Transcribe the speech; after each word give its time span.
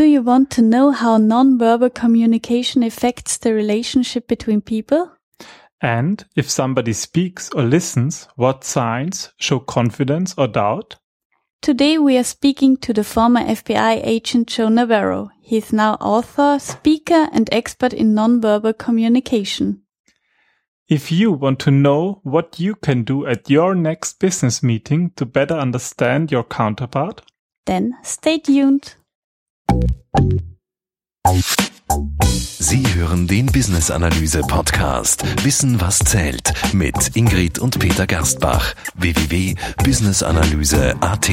Do 0.00 0.06
you 0.06 0.22
want 0.22 0.48
to 0.52 0.62
know 0.62 0.92
how 0.92 1.18
nonverbal 1.18 1.92
communication 1.92 2.82
affects 2.82 3.36
the 3.36 3.52
relationship 3.52 4.26
between 4.26 4.62
people? 4.62 5.12
And 5.82 6.24
if 6.34 6.48
somebody 6.48 6.94
speaks 6.94 7.50
or 7.50 7.64
listens, 7.64 8.26
what 8.34 8.64
signs 8.64 9.30
show 9.36 9.58
confidence 9.58 10.34
or 10.38 10.48
doubt? 10.48 10.96
Today 11.60 11.98
we 11.98 12.16
are 12.16 12.24
speaking 12.24 12.78
to 12.78 12.94
the 12.94 13.04
former 13.04 13.42
FBI 13.42 14.00
agent 14.02 14.48
Joe 14.48 14.70
Navarro. 14.70 15.32
He 15.42 15.58
is 15.58 15.70
now 15.70 15.96
author, 15.96 16.58
speaker, 16.58 17.28
and 17.34 17.50
expert 17.52 17.92
in 17.92 18.14
nonverbal 18.14 18.78
communication. 18.78 19.82
If 20.88 21.12
you 21.12 21.30
want 21.30 21.58
to 21.58 21.70
know 21.70 22.20
what 22.22 22.58
you 22.58 22.74
can 22.74 23.04
do 23.04 23.26
at 23.26 23.50
your 23.50 23.74
next 23.74 24.18
business 24.18 24.62
meeting 24.62 25.10
to 25.16 25.26
better 25.26 25.56
understand 25.56 26.32
your 26.32 26.44
counterpart, 26.44 27.20
then 27.66 27.98
stay 28.02 28.38
tuned. 28.38 28.94
Sie 32.70 32.86
hören 32.94 33.26
den 33.26 33.46
Business 33.46 33.90
Analyse 33.90 34.42
Podcast 34.42 35.24
Wissen 35.44 35.80
was 35.80 35.98
zählt 35.98 36.52
mit 36.72 37.16
Ingrid 37.16 37.58
und 37.58 37.76
Peter 37.78 38.06
Gerstbach 38.06 38.74
www.businessanalyse.at. 38.94 41.30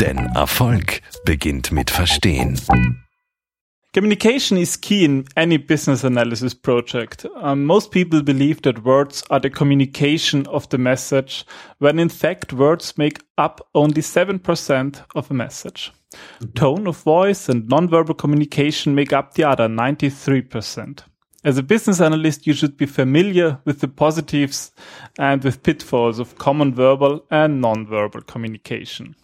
Denn 0.00 0.18
Erfolg 0.34 1.02
beginnt 1.24 1.72
mit 1.72 1.90
Verstehen. 1.90 2.58
Communication 3.96 4.58
is 4.58 4.80
key 4.80 5.04
in 5.04 5.24
any 5.36 5.58
business 5.58 6.04
analysis 6.04 6.54
project. 6.54 7.26
Um, 7.40 7.64
most 7.64 7.90
people 7.90 8.22
believe 8.22 8.62
that 8.62 8.84
words 8.84 9.24
are 9.30 9.40
the 9.40 9.48
communication 9.48 10.46
of 10.48 10.68
the 10.68 10.78
message, 10.78 11.46
when 11.78 11.98
in 11.98 12.10
fact 12.10 12.52
words 12.52 12.98
make 12.98 13.20
up 13.38 13.66
only 13.74 14.02
7% 14.02 15.02
of 15.14 15.30
a 15.30 15.34
message. 15.34 15.92
Tone 16.54 16.86
of 16.86 16.98
voice 16.98 17.48
and 17.48 17.68
nonverbal 17.68 18.16
communication 18.18 18.94
make 18.94 19.12
up 19.12 19.34
the 19.34 19.44
other 19.44 19.68
93%. 19.68 21.02
As 21.44 21.58
a 21.58 21.62
business 21.62 22.00
analyst, 22.00 22.46
you 22.46 22.54
should 22.54 22.76
be 22.76 22.86
familiar 22.86 23.60
with 23.64 23.80
the 23.80 23.88
positives 23.88 24.72
and 25.18 25.44
with 25.44 25.62
pitfalls 25.62 26.18
of 26.18 26.38
common 26.38 26.74
verbal 26.74 27.24
and 27.30 27.62
nonverbal 27.62 28.26
communication. 28.26 29.14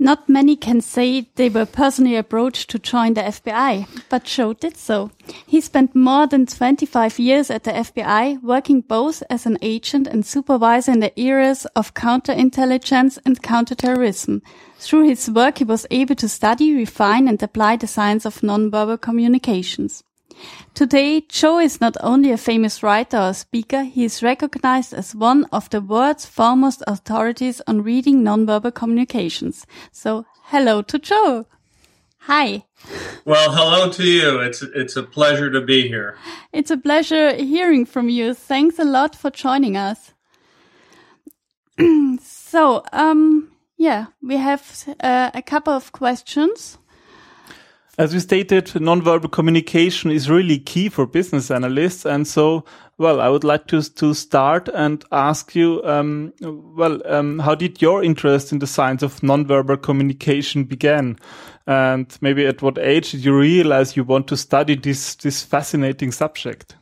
Not 0.00 0.28
many 0.28 0.54
can 0.54 0.80
say 0.80 1.28
they 1.34 1.48
were 1.48 1.66
personally 1.66 2.14
approached 2.14 2.70
to 2.70 2.78
join 2.78 3.14
the 3.14 3.22
FBI, 3.22 3.88
but 4.08 4.22
Joe 4.22 4.52
did 4.52 4.76
so. 4.76 5.10
He 5.44 5.60
spent 5.60 5.96
more 5.96 6.28
than 6.28 6.46
25 6.46 7.18
years 7.18 7.50
at 7.50 7.64
the 7.64 7.72
FBI, 7.72 8.40
working 8.40 8.80
both 8.82 9.24
as 9.28 9.44
an 9.44 9.58
agent 9.60 10.06
and 10.06 10.24
supervisor 10.24 10.92
in 10.92 11.00
the 11.00 11.18
areas 11.18 11.66
of 11.74 11.94
counterintelligence 11.94 13.18
and 13.26 13.42
counterterrorism. 13.42 14.40
Through 14.78 15.08
his 15.08 15.28
work, 15.28 15.58
he 15.58 15.64
was 15.64 15.84
able 15.90 16.14
to 16.14 16.28
study, 16.28 16.72
refine, 16.74 17.26
and 17.26 17.42
apply 17.42 17.76
the 17.76 17.88
science 17.88 18.24
of 18.24 18.40
nonverbal 18.40 19.00
communications. 19.00 20.04
Today, 20.74 21.22
Joe 21.22 21.58
is 21.58 21.80
not 21.80 21.96
only 22.00 22.30
a 22.30 22.36
famous 22.36 22.82
writer 22.82 23.18
or 23.18 23.34
speaker, 23.34 23.82
he 23.82 24.04
is 24.04 24.22
recognized 24.22 24.94
as 24.94 25.14
one 25.14 25.44
of 25.52 25.68
the 25.70 25.80
world's 25.80 26.26
foremost 26.26 26.82
authorities 26.86 27.60
on 27.66 27.82
reading 27.82 28.22
nonverbal 28.22 28.74
communications. 28.74 29.66
So, 29.90 30.24
hello 30.44 30.82
to 30.82 30.98
Joe. 30.98 31.46
Hi. 32.20 32.64
Well, 33.24 33.52
hello 33.52 33.90
to 33.90 34.04
you. 34.04 34.38
It's 34.40 34.62
it's 34.62 34.96
a 34.96 35.02
pleasure 35.02 35.50
to 35.50 35.60
be 35.60 35.88
here. 35.88 36.16
It's 36.52 36.70
a 36.70 36.76
pleasure 36.76 37.34
hearing 37.34 37.86
from 37.86 38.08
you. 38.08 38.34
Thanks 38.34 38.78
a 38.78 38.84
lot 38.84 39.16
for 39.16 39.30
joining 39.30 39.76
us. 39.76 40.12
so, 42.22 42.82
um, 42.92 43.50
yeah, 43.76 44.06
we 44.22 44.36
have 44.36 44.94
uh, 45.00 45.30
a 45.32 45.42
couple 45.42 45.72
of 45.72 45.92
questions. 45.92 46.78
As 47.98 48.14
we 48.14 48.20
stated, 48.20 48.66
nonverbal 48.66 49.32
communication 49.32 50.12
is 50.12 50.30
really 50.30 50.60
key 50.60 50.88
for 50.88 51.04
business 51.04 51.50
analysts. 51.50 52.06
And 52.06 52.28
so, 52.28 52.64
well, 52.96 53.20
I 53.20 53.28
would 53.28 53.42
like 53.42 53.66
to, 53.66 53.82
to 53.82 54.14
start 54.14 54.68
and 54.72 55.04
ask 55.10 55.56
you, 55.56 55.82
um, 55.82 56.32
well, 56.40 57.02
um, 57.12 57.40
how 57.40 57.56
did 57.56 57.82
your 57.82 58.04
interest 58.04 58.52
in 58.52 58.60
the 58.60 58.68
science 58.68 59.02
of 59.02 59.18
nonverbal 59.20 59.82
communication 59.82 60.62
begin? 60.62 61.18
And 61.66 62.16
maybe 62.20 62.46
at 62.46 62.62
what 62.62 62.78
age 62.78 63.10
did 63.10 63.24
you 63.24 63.36
realize 63.36 63.96
you 63.96 64.04
want 64.04 64.28
to 64.28 64.36
study 64.36 64.76
this, 64.76 65.16
this 65.16 65.42
fascinating 65.42 66.12
subject? 66.12 66.76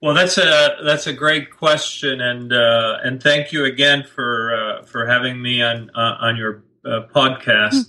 Well, 0.00 0.14
that's 0.14 0.38
a 0.38 0.76
that's 0.82 1.06
a 1.06 1.12
great 1.12 1.50
question, 1.50 2.22
and 2.22 2.54
uh, 2.54 3.00
and 3.04 3.22
thank 3.22 3.52
you 3.52 3.66
again 3.66 4.02
for 4.02 4.54
uh, 4.54 4.82
for 4.84 5.06
having 5.06 5.42
me 5.42 5.60
on 5.60 5.90
uh, 5.94 6.16
on 6.20 6.38
your 6.38 6.62
uh, 6.86 7.02
podcast. 7.14 7.84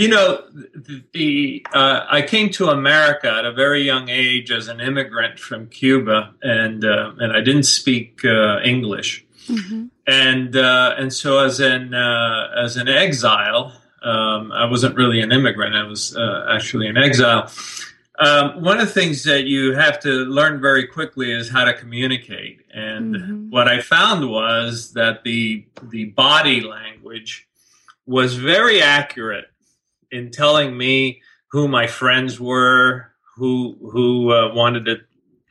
You 0.00 0.08
know, 0.08 0.42
the, 0.54 1.04
the 1.12 1.66
uh, 1.74 2.06
I 2.10 2.22
came 2.22 2.48
to 2.52 2.70
America 2.70 3.30
at 3.30 3.44
a 3.44 3.52
very 3.52 3.82
young 3.82 4.08
age 4.08 4.50
as 4.50 4.66
an 4.68 4.80
immigrant 4.80 5.38
from 5.38 5.66
Cuba, 5.68 6.32
and 6.42 6.82
uh, 6.82 7.12
and 7.18 7.34
I 7.34 7.42
didn't 7.42 7.64
speak 7.64 8.24
uh, 8.24 8.60
English, 8.64 9.26
mm-hmm. 9.46 9.88
and 10.06 10.56
uh, 10.56 10.94
and 10.96 11.12
so 11.12 11.44
as 11.44 11.60
an 11.60 11.92
uh, 11.92 12.48
as 12.56 12.78
an 12.78 12.88
exile, 12.88 13.78
um, 14.02 14.50
I 14.52 14.64
wasn't 14.64 14.96
really 14.96 15.20
an 15.20 15.32
immigrant. 15.32 15.74
I 15.74 15.82
was 15.82 16.16
uh, 16.16 16.46
actually 16.48 16.88
an 16.88 16.96
exile. 16.96 17.52
Um, 18.18 18.62
one 18.62 18.80
of 18.80 18.86
the 18.88 18.94
things 18.94 19.24
that 19.24 19.44
you 19.44 19.74
have 19.74 20.00
to 20.00 20.24
learn 20.24 20.62
very 20.62 20.86
quickly 20.86 21.30
is 21.30 21.50
how 21.50 21.66
to 21.66 21.74
communicate, 21.74 22.64
and 22.72 23.14
mm-hmm. 23.14 23.50
what 23.50 23.68
I 23.68 23.82
found 23.82 24.30
was 24.30 24.94
that 24.94 25.24
the 25.24 25.66
the 25.90 26.06
body 26.06 26.62
language 26.62 27.46
was 28.06 28.32
very 28.36 28.80
accurate 28.80 29.50
in 30.10 30.30
telling 30.30 30.76
me 30.76 31.22
who 31.48 31.68
my 31.68 31.86
friends 31.86 32.38
were, 32.40 33.12
who 33.36 33.76
who 33.92 34.32
uh, 34.32 34.52
wanted 34.54 34.84
to 34.86 34.96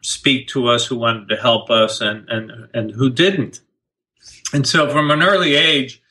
speak 0.02 0.48
to 0.50 0.68
us, 0.68 0.86
who 0.86 0.98
wanted 0.98 1.30
to 1.30 1.36
help 1.36 1.70
us, 1.70 2.02
and 2.02 2.28
and 2.30 2.68
and 2.74 2.92
who 2.92 3.10
didn't. 3.10 3.62
And 4.54 4.68
so, 4.68 4.90
from 4.90 5.12
an 5.12 5.22
early 5.24 5.56
age, 5.56 6.02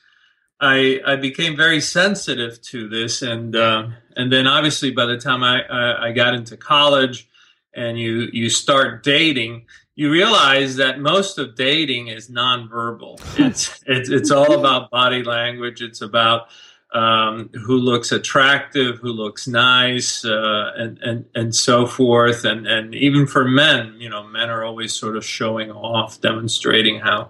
I 0.59 0.99
I 1.05 1.15
became 1.15 1.55
very 1.55 1.81
sensitive 1.81 2.61
to 2.63 2.87
this, 2.87 3.21
and 3.21 3.55
uh, 3.55 3.87
and 4.15 4.31
then 4.31 4.47
obviously 4.47 4.91
by 4.91 5.05
the 5.05 5.17
time 5.17 5.43
I, 5.43 5.63
I 5.63 6.07
I 6.07 6.11
got 6.11 6.33
into 6.33 6.57
college, 6.57 7.29
and 7.73 7.99
you 7.99 8.29
you 8.31 8.49
start 8.49 9.03
dating, 9.03 9.65
you 9.95 10.11
realize 10.11 10.77
that 10.77 10.99
most 10.99 11.37
of 11.37 11.55
dating 11.55 12.07
is 12.07 12.29
nonverbal. 12.29 13.19
It's 13.37 13.83
it's 13.85 14.09
it's 14.09 14.31
all 14.31 14.57
about 14.57 14.89
body 14.91 15.23
language. 15.23 15.81
It's 15.81 16.01
about 16.01 16.47
um, 16.93 17.49
who 17.53 17.77
looks 17.77 18.11
attractive, 18.11 18.97
who 18.97 19.11
looks 19.11 19.47
nice, 19.47 20.25
uh, 20.25 20.71
and 20.75 20.97
and 20.99 21.25
and 21.35 21.55
so 21.55 21.85
forth. 21.85 22.45
And 22.45 22.65
and 22.65 22.95
even 22.95 23.27
for 23.27 23.45
men, 23.45 23.95
you 23.99 24.09
know, 24.09 24.23
men 24.23 24.49
are 24.49 24.63
always 24.63 24.93
sort 24.93 25.15
of 25.15 25.23
showing 25.23 25.71
off, 25.71 26.19
demonstrating 26.21 26.99
how 26.99 27.29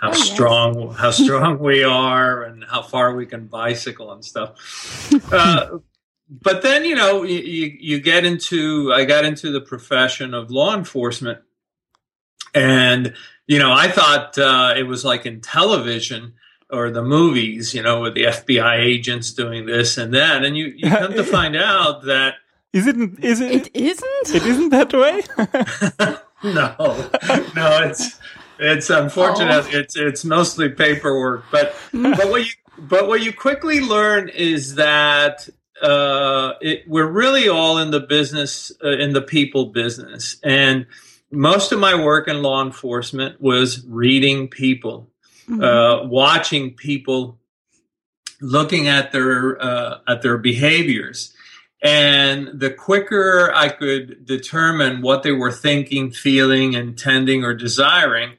how 0.00 0.10
oh, 0.10 0.12
strong 0.12 0.80
yes. 0.80 0.96
how 0.96 1.10
strong 1.10 1.58
we 1.58 1.82
are 1.82 2.44
and 2.44 2.64
how 2.64 2.82
far 2.82 3.14
we 3.14 3.26
can 3.26 3.46
bicycle 3.46 4.12
and 4.12 4.24
stuff. 4.24 5.12
Uh, 5.32 5.78
but 6.30 6.62
then 6.62 6.84
you 6.84 6.94
know 6.94 7.24
you, 7.24 7.76
you 7.80 8.00
get 8.00 8.24
into 8.24 8.92
I 8.92 9.04
got 9.04 9.24
into 9.24 9.50
the 9.50 9.60
profession 9.60 10.34
of 10.34 10.52
law 10.52 10.76
enforcement, 10.76 11.40
and 12.54 13.14
you 13.48 13.58
know 13.58 13.72
I 13.72 13.88
thought 13.88 14.38
uh, 14.38 14.74
it 14.76 14.84
was 14.84 15.04
like 15.04 15.26
in 15.26 15.40
television 15.40 16.34
or 16.72 16.90
the 16.90 17.02
movies, 17.02 17.74
you 17.74 17.82
know, 17.82 18.00
with 18.00 18.14
the 18.14 18.24
FBI 18.24 18.78
agents 18.78 19.32
doing 19.32 19.66
this 19.66 19.98
and 19.98 20.14
that, 20.14 20.44
and 20.44 20.56
you, 20.56 20.66
you 20.76 20.88
come 20.88 21.12
to 21.12 21.24
find 21.38 21.56
out 21.56 22.04
that 22.04 22.34
is 22.72 22.86
it 22.86 22.96
is 23.22 23.40
it? 23.40 23.52
It 23.52 23.70
isn't? 23.74 24.34
It 24.34 24.46
isn't 24.46 24.68
that 24.70 24.92
way. 24.92 25.22
no, 26.44 26.74
no, 27.54 27.88
it's 27.88 28.18
it's 28.58 28.90
unfortunate. 28.90 29.66
Oh. 29.66 29.78
It's 29.78 29.96
it's 29.96 30.24
mostly 30.24 30.68
paperwork, 30.68 31.44
but 31.50 31.74
but 31.92 32.30
what 32.30 32.44
you 32.44 32.52
but 32.78 33.08
what 33.08 33.22
you 33.22 33.32
quickly 33.32 33.80
learn 33.80 34.28
is 34.28 34.76
that 34.76 35.48
uh, 35.82 36.52
it, 36.60 36.84
we're 36.86 37.10
really 37.10 37.48
all 37.48 37.78
in 37.78 37.90
the 37.90 38.00
business, 38.00 38.70
uh, 38.84 38.90
in 38.90 39.12
the 39.12 39.22
people 39.22 39.66
business, 39.66 40.36
and 40.44 40.86
most 41.32 41.72
of 41.72 41.78
my 41.80 41.94
work 41.94 42.28
in 42.28 42.42
law 42.42 42.64
enforcement 42.64 43.40
was 43.40 43.84
reading 43.86 44.48
people 44.48 45.10
mm-hmm. 45.50 45.62
uh, 45.62 46.06
watching 46.06 46.74
people, 46.74 47.38
looking 48.40 48.88
at 48.88 49.12
their 49.12 49.60
uh, 49.62 49.98
at 50.06 50.22
their 50.22 50.38
behaviors, 50.38 51.34
and 51.82 52.48
the 52.54 52.70
quicker 52.70 53.52
I 53.54 53.68
could 53.68 54.26
determine 54.26 55.02
what 55.02 55.22
they 55.22 55.32
were 55.32 55.52
thinking, 55.52 56.10
feeling, 56.10 56.74
intending, 56.74 57.44
or 57.44 57.54
desiring, 57.54 58.34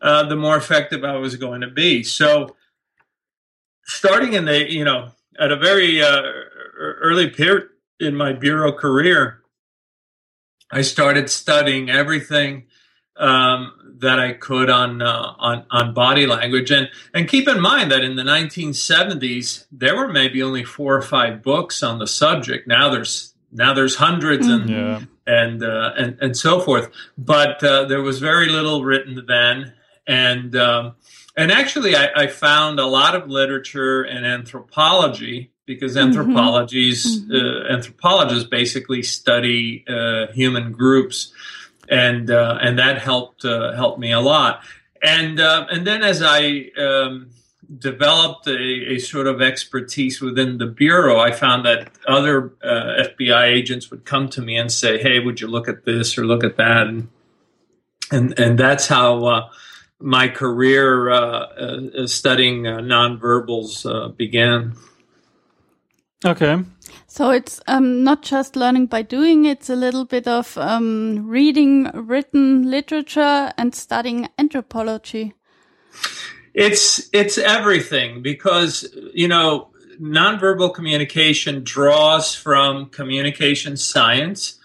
uh, 0.00 0.24
the 0.24 0.36
more 0.36 0.56
effective 0.56 1.04
I 1.04 1.16
was 1.16 1.36
going 1.36 1.60
to 1.60 1.70
be. 1.70 2.02
So, 2.02 2.56
starting 3.84 4.32
in 4.32 4.44
the 4.44 4.70
you 4.70 4.84
know 4.84 5.10
at 5.38 5.52
a 5.52 5.56
very 5.56 6.02
uh, 6.02 6.22
early 6.78 7.30
period 7.30 7.68
in 8.00 8.14
my 8.16 8.32
bureau 8.32 8.72
career, 8.72 9.42
I 10.70 10.82
started 10.82 11.30
studying 11.30 11.90
everything 11.90 12.66
um, 13.16 13.72
that 13.98 14.18
I 14.18 14.32
could 14.32 14.70
on 14.70 15.02
uh, 15.02 15.34
on 15.38 15.64
on 15.70 15.94
body 15.94 16.26
language. 16.26 16.70
And 16.70 16.88
and 17.14 17.28
keep 17.28 17.48
in 17.48 17.60
mind 17.60 17.90
that 17.92 18.02
in 18.04 18.16
the 18.16 18.22
1970s 18.22 19.66
there 19.72 19.96
were 19.96 20.08
maybe 20.08 20.42
only 20.42 20.64
four 20.64 20.94
or 20.96 21.02
five 21.02 21.42
books 21.42 21.82
on 21.82 21.98
the 21.98 22.06
subject. 22.06 22.66
Now 22.68 22.88
there's 22.90 23.34
now 23.52 23.72
there's 23.72 23.96
100s 23.96 24.46
and 24.46 24.68
Yeah. 24.70 25.00
and 25.26 25.62
uh, 25.62 25.92
and 25.96 26.18
and 26.20 26.36
so 26.36 26.60
forth. 26.60 26.90
But 27.16 27.62
uh, 27.62 27.84
there 27.86 28.02
was 28.02 28.18
very 28.18 28.48
little 28.48 28.84
written 28.84 29.24
then, 29.26 29.72
and 30.06 30.54
um, 30.56 30.96
and 31.36 31.52
actually, 31.52 31.94
I, 31.94 32.08
I 32.16 32.26
found 32.28 32.80
a 32.80 32.86
lot 32.86 33.14
of 33.14 33.28
literature 33.28 34.02
in 34.04 34.24
anthropology 34.24 35.50
because 35.66 35.96
anthropologies 35.96 37.28
uh, 37.30 37.64
anthropologists 37.70 38.48
basically 38.48 39.02
study 39.02 39.84
uh, 39.88 40.28
human 40.32 40.72
groups, 40.72 41.32
and 41.88 42.30
uh, 42.30 42.58
and 42.60 42.78
that 42.78 43.00
helped 43.00 43.44
uh, 43.44 43.72
helped 43.72 43.98
me 43.98 44.12
a 44.12 44.20
lot. 44.20 44.62
And 45.02 45.40
uh, 45.40 45.66
and 45.70 45.86
then 45.86 46.02
as 46.02 46.22
I 46.22 46.70
um, 46.78 47.30
developed 47.78 48.46
a, 48.46 48.94
a 48.94 48.98
sort 48.98 49.26
of 49.26 49.42
expertise 49.42 50.20
within 50.20 50.58
the 50.58 50.66
bureau, 50.66 51.18
I 51.18 51.32
found 51.32 51.64
that 51.66 51.90
other 52.06 52.52
uh, 52.62 53.04
FBI 53.18 53.44
agents 53.44 53.90
would 53.90 54.04
come 54.04 54.28
to 54.30 54.42
me 54.42 54.56
and 54.56 54.70
say, 54.70 55.00
"Hey, 55.00 55.18
would 55.18 55.40
you 55.40 55.48
look 55.48 55.68
at 55.68 55.84
this 55.84 56.16
or 56.18 56.24
look 56.24 56.44
at 56.44 56.56
that?" 56.56 56.86
And 56.86 57.08
and 58.10 58.38
and 58.38 58.58
that's 58.58 58.88
how 58.88 59.24
uh, 59.24 59.48
my 60.00 60.28
career 60.28 61.10
uh, 61.10 62.06
studying 62.06 62.62
nonverbals 62.62 64.16
began. 64.16 64.74
Okay. 66.26 66.58
So 67.06 67.30
it's 67.30 67.60
um, 67.68 68.02
not 68.02 68.22
just 68.22 68.56
learning 68.56 68.86
by 68.86 69.02
doing, 69.02 69.44
it's 69.44 69.70
a 69.70 69.76
little 69.76 70.04
bit 70.04 70.26
of 70.26 70.58
um, 70.58 71.26
reading 71.26 71.84
written 71.94 72.68
literature 72.68 73.52
and 73.56 73.74
studying 73.74 74.28
anthropology. 74.36 75.34
It's 76.52 77.08
it's 77.12 77.38
everything 77.38 78.22
because 78.22 78.92
you 79.14 79.28
know 79.28 79.68
nonverbal 80.00 80.74
communication 80.74 81.62
draws 81.62 82.34
from 82.34 82.86
communication 82.86 83.76
science. 83.76 84.58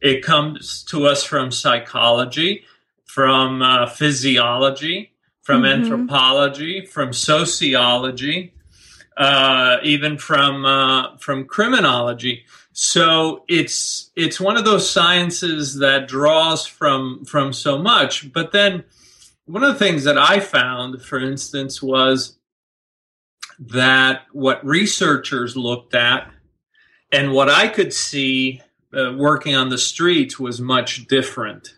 It 0.00 0.22
comes 0.22 0.84
to 0.84 1.06
us 1.06 1.24
from 1.24 1.50
psychology, 1.50 2.64
from 3.06 3.62
uh, 3.62 3.86
physiology, 3.86 5.12
from 5.40 5.64
anthropology, 5.64 6.84
from 6.84 7.14
sociology, 7.14 8.52
uh, 9.16 9.78
even 9.82 10.18
from 10.18 10.64
uh, 10.64 11.16
from 11.18 11.46
criminology. 11.46 12.44
So 12.72 13.44
it's 13.48 14.10
it's 14.16 14.40
one 14.40 14.56
of 14.56 14.64
those 14.64 14.88
sciences 14.88 15.78
that 15.78 16.08
draws 16.08 16.66
from 16.66 17.24
from 17.24 17.52
so 17.52 17.78
much. 17.78 18.32
But 18.32 18.52
then 18.52 18.84
one 19.46 19.62
of 19.62 19.72
the 19.72 19.78
things 19.78 20.04
that 20.04 20.18
I 20.18 20.40
found, 20.40 21.02
for 21.02 21.18
instance, 21.18 21.82
was 21.82 22.36
that 23.58 24.22
what 24.32 24.64
researchers 24.66 25.56
looked 25.56 25.94
at 25.94 26.30
and 27.12 27.32
what 27.32 27.48
I 27.48 27.68
could 27.68 27.94
see 27.94 28.60
uh, 28.94 29.12
working 29.16 29.54
on 29.54 29.68
the 29.68 29.78
streets 29.78 30.38
was 30.38 30.60
much 30.60 31.06
different. 31.06 31.74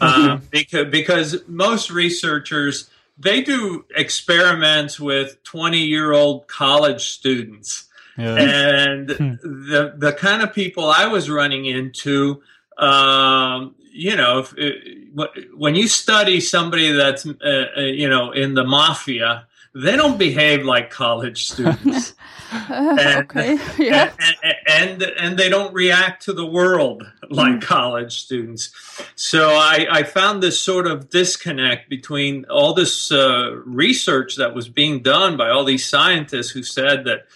Uh, 0.00 0.38
because, 0.50 0.90
because 0.90 1.48
most 1.48 1.90
researchers 1.90 2.90
they 3.18 3.42
do 3.42 3.84
experiments 3.94 4.98
with 4.98 5.42
20 5.44 5.78
year 5.78 6.12
old 6.12 6.46
college 6.48 7.10
students 7.10 7.84
Yeah. 8.18 8.34
and 8.36 9.08
the 9.08 9.94
the 9.96 10.12
kind 10.12 10.42
of 10.42 10.52
people 10.52 10.90
I 10.90 11.06
was 11.06 11.30
running 11.30 11.64
into, 11.66 12.42
um, 12.78 13.74
you 13.92 14.16
know, 14.16 14.38
if, 14.40 14.52
uh, 14.58 15.26
when 15.54 15.74
you 15.74 15.88
study 15.88 16.40
somebody 16.40 16.92
that's 16.92 17.26
uh, 17.26 17.66
uh, 17.76 17.80
you 17.80 18.08
know 18.08 18.32
in 18.32 18.54
the 18.54 18.64
mafia, 18.64 19.46
they 19.74 19.96
don't 19.96 20.18
behave 20.18 20.64
like 20.64 20.90
college 20.90 21.50
students, 21.50 22.14
And- 22.52 23.24
okay, 23.24 23.58
yeah. 23.78 24.12
and, 24.42 24.56
and 24.68 25.02
and 25.02 25.38
they 25.38 25.48
don't 25.48 25.72
react 25.72 26.24
to 26.24 26.32
the 26.32 26.46
world 26.46 27.10
like 27.30 27.62
college 27.62 28.20
students. 28.20 28.70
So 29.14 29.50
I, 29.50 29.86
I 29.90 30.02
found 30.02 30.42
this 30.42 30.60
sort 30.60 30.86
of 30.86 31.08
disconnect 31.08 31.88
between 31.88 32.44
all 32.46 32.74
this 32.74 33.10
uh, 33.10 33.52
research 33.64 34.36
that 34.36 34.54
was 34.54 34.68
being 34.68 35.02
done 35.02 35.36
by 35.38 35.48
all 35.48 35.64
these 35.64 35.88
scientists 35.88 36.50
who 36.50 36.62
said 36.62 37.04
that 37.04 37.26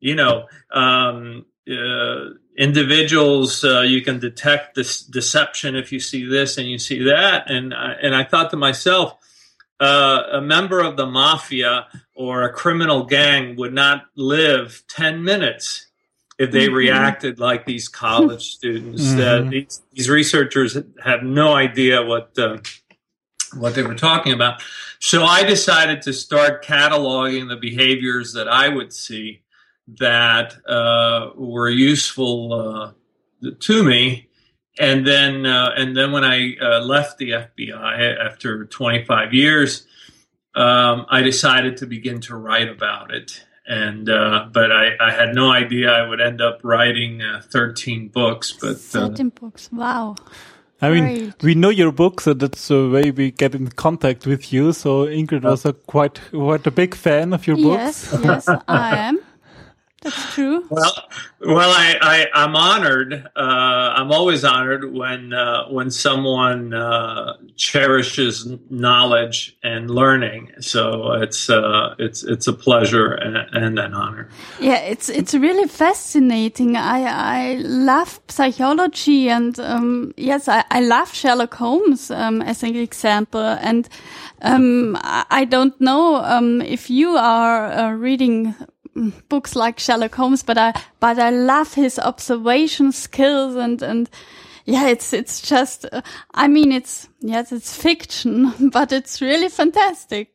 you 0.00 0.14
know, 0.14 0.46
um, 0.70 1.44
uh, 1.68 2.30
individuals, 2.56 3.62
uh, 3.64 3.80
you 3.80 4.02
can 4.02 4.18
detect 4.18 4.74
this 4.74 5.02
deception 5.02 5.76
if 5.76 5.92
you 5.92 6.00
see 6.00 6.26
this 6.26 6.58
and 6.58 6.68
you 6.68 6.78
see 6.78 7.04
that. 7.04 7.50
And 7.50 7.74
I, 7.74 7.92
and 8.02 8.14
I 8.14 8.24
thought 8.24 8.50
to 8.50 8.56
myself, 8.56 9.17
uh, 9.80 10.22
a 10.32 10.40
member 10.40 10.80
of 10.80 10.96
the 10.96 11.06
mafia 11.06 11.86
or 12.14 12.42
a 12.42 12.52
criminal 12.52 13.04
gang 13.04 13.56
would 13.56 13.72
not 13.72 14.04
live 14.16 14.82
ten 14.88 15.22
minutes 15.22 15.86
if 16.38 16.50
they 16.52 16.68
reacted 16.68 17.38
like 17.40 17.66
these 17.66 17.88
college 17.88 18.42
students. 18.56 19.12
Uh, 19.14 19.42
Mhm. 19.42 19.50
these, 19.50 19.82
these 19.92 20.08
researchers 20.08 20.76
have 21.02 21.22
no 21.22 21.54
idea 21.54 22.02
what 22.02 22.36
uh, 22.38 22.58
what 23.56 23.74
they 23.74 23.82
were 23.82 23.94
talking 23.94 24.32
about. 24.32 24.62
So 25.00 25.24
I 25.24 25.42
decided 25.44 26.02
to 26.02 26.12
start 26.12 26.64
cataloging 26.64 27.48
the 27.48 27.56
behaviors 27.56 28.32
that 28.34 28.46
I 28.48 28.68
would 28.68 28.92
see 28.92 29.42
that 29.98 30.54
uh, 30.68 31.30
were 31.34 31.70
useful 31.70 32.94
uh, 33.42 33.50
to 33.60 33.82
me. 33.82 34.27
And 34.78 35.06
then, 35.06 35.44
uh, 35.44 35.72
and 35.76 35.96
then 35.96 36.12
when 36.12 36.24
I 36.24 36.56
uh, 36.60 36.80
left 36.80 37.18
the 37.18 37.30
FBI 37.30 38.24
after 38.24 38.64
25 38.64 39.34
years, 39.34 39.86
um, 40.54 41.06
I 41.08 41.22
decided 41.22 41.78
to 41.78 41.86
begin 41.86 42.20
to 42.22 42.36
write 42.36 42.68
about 42.68 43.12
it. 43.12 43.44
And 43.66 44.08
uh, 44.08 44.48
but 44.50 44.72
I, 44.72 44.92
I 44.98 45.10
had 45.10 45.34
no 45.34 45.50
idea 45.50 45.90
I 45.90 46.08
would 46.08 46.22
end 46.22 46.40
up 46.40 46.60
writing 46.62 47.20
uh, 47.20 47.42
13 47.44 48.08
books. 48.08 48.52
But 48.52 48.76
uh, 48.76 49.08
13 49.08 49.28
books. 49.30 49.68
Wow. 49.70 50.16
I 50.80 50.90
mean, 50.90 51.04
Great. 51.04 51.42
we 51.42 51.54
know 51.54 51.70
your 51.70 51.90
book, 51.90 52.20
so 52.20 52.34
that's 52.34 52.68
the 52.68 52.88
way 52.88 53.10
we 53.10 53.32
get 53.32 53.54
in 53.54 53.68
contact 53.68 54.26
with 54.26 54.52
you. 54.52 54.72
So 54.72 55.06
Ingrid 55.06 55.42
was 55.42 55.64
a 55.64 55.72
quite 55.72 56.20
quite 56.30 56.66
a 56.66 56.70
big 56.70 56.94
fan 56.94 57.32
of 57.32 57.46
your 57.46 57.56
books. 57.56 58.08
Yes, 58.12 58.20
yes, 58.22 58.48
I 58.68 58.96
am. 58.96 59.18
That's 60.02 60.34
true. 60.34 60.64
Well, 60.70 60.92
well, 61.40 61.70
I, 61.70 61.96
I 62.00 62.26
I'm 62.32 62.54
honored. 62.54 63.14
Uh, 63.34 63.94
I'm 63.96 64.12
always 64.12 64.44
honored 64.44 64.92
when 64.92 65.32
uh, 65.32 65.66
when 65.68 65.90
someone 65.90 66.72
uh, 66.72 67.36
cherishes 67.56 68.46
knowledge 68.70 69.56
and 69.64 69.90
learning. 69.90 70.52
So 70.60 71.14
it's 71.14 71.50
uh, 71.50 71.96
it's 71.98 72.22
it's 72.22 72.46
a 72.46 72.52
pleasure 72.52 73.12
and, 73.12 73.36
and 73.52 73.78
an 73.78 73.92
honor. 73.92 74.28
Yeah, 74.60 74.78
it's 74.78 75.08
it's 75.08 75.34
really 75.34 75.66
fascinating. 75.66 76.76
I 76.76 77.02
I 77.02 77.54
love 77.56 78.20
psychology 78.28 79.28
and 79.28 79.58
um, 79.58 80.14
yes, 80.16 80.46
I, 80.48 80.64
I 80.70 80.80
love 80.80 81.12
Sherlock 81.12 81.54
Holmes 81.54 82.10
um, 82.10 82.40
as 82.42 82.62
an 82.62 82.76
example. 82.76 83.40
And 83.40 83.88
um, 84.42 84.96
I 85.02 85.44
don't 85.44 85.78
know 85.80 86.16
um, 86.16 86.60
if 86.62 86.88
you 86.88 87.16
are 87.16 87.66
uh, 87.66 87.90
reading 87.90 88.54
books 89.28 89.54
like 89.56 89.78
Sherlock 89.78 90.14
Holmes, 90.14 90.42
but 90.42 90.58
I 90.58 90.72
but 91.00 91.18
I 91.18 91.30
love 91.30 91.74
his 91.74 91.98
observation 91.98 92.92
skills 92.92 93.54
and 93.54 93.82
and 93.82 94.10
yeah, 94.68 94.88
it's 94.88 95.14
it's 95.14 95.40
just. 95.40 95.86
Uh, 95.90 96.02
I 96.34 96.46
mean, 96.46 96.72
it's 96.72 97.08
yes, 97.20 97.52
it's 97.52 97.74
fiction, 97.74 98.52
but 98.72 98.92
it's 98.92 99.20
really 99.22 99.48
fantastic. 99.48 100.34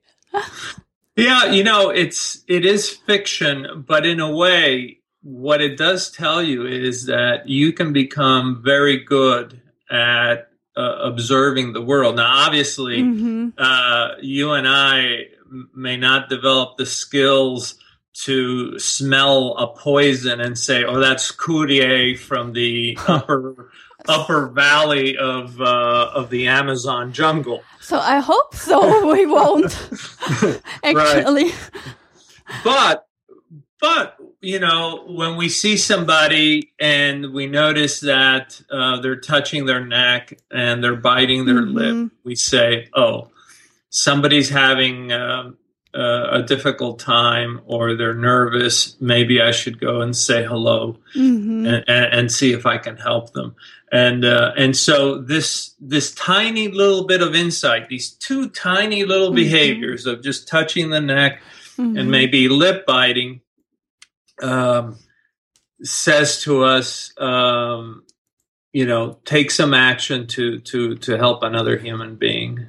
Yeah, 1.16 1.46
you 1.46 1.64
know, 1.64 1.90
it's 1.92 2.44
it 2.48 2.66
is 2.66 2.90
fiction, 2.90 3.86
but 3.88 4.06
in 4.06 4.20
a 4.20 4.32
way, 4.32 4.98
what 5.22 5.62
it 5.62 5.78
does 5.78 6.10
tell 6.10 6.42
you 6.42 6.66
is 6.66 7.06
that 7.06 7.48
you 7.48 7.72
can 7.74 7.94
become 7.94 8.64
very 8.64 8.98
good 9.04 9.62
at 9.92 10.50
uh, 10.76 10.96
observing 11.04 11.74
the 11.74 11.82
world. 11.84 12.16
Now, 12.16 12.46
obviously, 12.46 13.02
hmm 13.02 13.50
uh, 13.60 14.16
you 14.20 14.54
and 14.54 14.68
I 14.68 15.28
m- 15.46 15.70
may 15.76 15.98
not 15.98 16.30
develop 16.30 16.78
the 16.78 16.88
skills 16.88 17.76
to 18.14 18.78
smell 18.80 19.56
a 19.58 19.68
poison 19.76 20.40
and 20.40 20.58
say, 20.58 20.84
"Oh, 20.84 21.00
that's 21.00 21.32
curare 21.32 22.18
from 22.18 22.54
the 22.54 22.98
upper 23.08 23.72
upper 24.08 24.48
valley 24.48 25.18
of 25.18 25.60
uh, 25.60 26.12
of 26.14 26.30
the 26.30 26.48
Amazon 26.48 27.12
jungle." 27.14 27.64
So 27.82 27.98
I 28.00 28.20
hope 28.20 28.56
so. 28.56 29.12
we 29.12 29.26
won't 29.26 29.74
actually. 30.84 31.52
but 32.64 33.08
but 33.82 34.18
you 34.42 34.60
know 34.60 35.04
when 35.08 35.36
we 35.38 35.50
see 35.50 35.76
somebody 35.78 36.72
and 36.80 37.34
we 37.34 37.48
notice 37.48 38.00
that 38.02 38.62
uh, 38.72 39.00
they're 39.02 39.20
touching 39.20 39.66
their 39.66 39.84
neck 39.86 40.38
and 40.52 40.84
they're 40.84 40.96
biting 40.96 41.46
their 41.46 41.62
Mhm. 41.64 41.74
lip 41.74 42.12
we 42.24 42.36
say 42.36 42.90
oh 42.94 43.30
somebody's 43.90 44.50
having 44.50 45.12
um, 45.12 45.58
uh, 45.96 46.28
a 46.32 46.42
difficult 46.44 46.98
time 47.00 47.62
or 47.66 47.96
they're 47.96 48.16
nervous, 48.16 48.96
maybe 49.00 49.42
I 49.42 49.52
should 49.52 49.80
go 49.80 50.02
and 50.02 50.16
say 50.16 50.44
hello 50.44 50.98
Mm-hmm. 51.16 51.68
and, 51.68 51.84
and, 51.88 52.32
see 52.32 52.52
if 52.54 52.66
I 52.66 52.80
can 52.80 52.98
help 52.98 53.34
them. 53.34 53.56
And 53.92 54.26
uh, 54.26 54.54
and 54.58 54.76
so 54.76 55.20
this 55.22 55.76
this 55.80 56.12
tiny 56.16 56.68
little 56.70 57.06
bit 57.06 57.22
of 57.22 57.36
insight, 57.36 57.90
these 57.90 58.10
two 58.12 58.50
tiny 58.50 59.06
little 59.06 59.30
Mhm. 59.32 59.36
behaviors 59.36 60.08
of 60.08 60.24
just 60.24 60.48
touching 60.48 60.90
the 60.90 61.02
neck 61.02 61.42
Mm-hmm. 61.78 61.98
and 61.98 62.10
maybe 62.12 62.50
lip 62.50 62.86
biting, 62.88 63.42
um, 64.42 64.98
says 65.84 66.42
to 66.44 66.64
us, 66.64 67.14
um, 67.20 68.04
you 68.72 68.86
know, 68.88 69.20
take 69.26 69.52
some 69.52 69.74
action 69.76 70.26
to 70.28 70.60
to 70.62 70.96
to 70.96 71.18
help 71.18 71.44
another 71.44 71.78
human 71.78 72.16
being. 72.16 72.68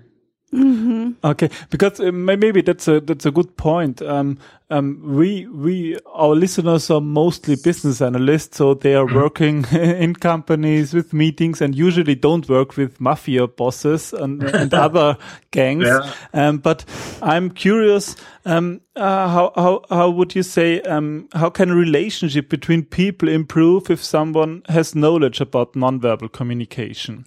Mm-hmm. 0.55 1.13
Okay, 1.25 1.51
because 1.71 1.99
uh, 1.99 2.13
maybe 2.13 2.63
that's 2.63 2.87
a 2.87 3.01
that's 3.01 3.27
a 3.27 3.33
good 3.33 3.57
point. 3.57 4.01
Um, 4.01 4.39
um, 4.71 5.01
we 5.03 5.47
we 5.47 5.99
our 6.07 6.37
listeners 6.37 6.91
are 6.91 7.01
mostly 7.01 7.57
business 7.57 8.01
analysts, 8.01 8.59
so 8.59 8.75
they 8.75 8.95
are 8.95 9.07
working 9.07 9.65
in 9.73 10.15
companies 10.15 10.95
with 10.95 11.13
meetings, 11.13 11.61
and 11.61 11.75
usually 11.75 12.15
don't 12.15 12.49
work 12.49 12.77
with 12.77 13.01
mafia 13.01 13.49
bosses 13.49 14.13
and, 14.13 14.45
and 14.45 14.73
other 14.87 15.17
gangs. 15.51 15.87
Yeah. 15.87 16.13
Um, 16.33 16.59
but 16.59 16.85
I'm 17.21 17.51
curious, 17.51 18.15
um, 18.45 18.81
uh, 18.95 19.29
how 19.29 19.53
how 19.57 19.83
how 19.91 20.11
would 20.11 20.37
you 20.37 20.45
say 20.45 20.81
um, 20.83 21.29
how 21.33 21.51
can 21.51 21.71
a 21.71 21.75
relationship 21.75 22.49
between 22.49 22.85
people 22.85 23.29
improve 23.29 23.91
if 23.91 24.05
someone 24.05 24.63
has 24.69 24.95
knowledge 24.95 25.41
about 25.41 25.73
nonverbal 25.73 26.31
communication? 26.31 27.27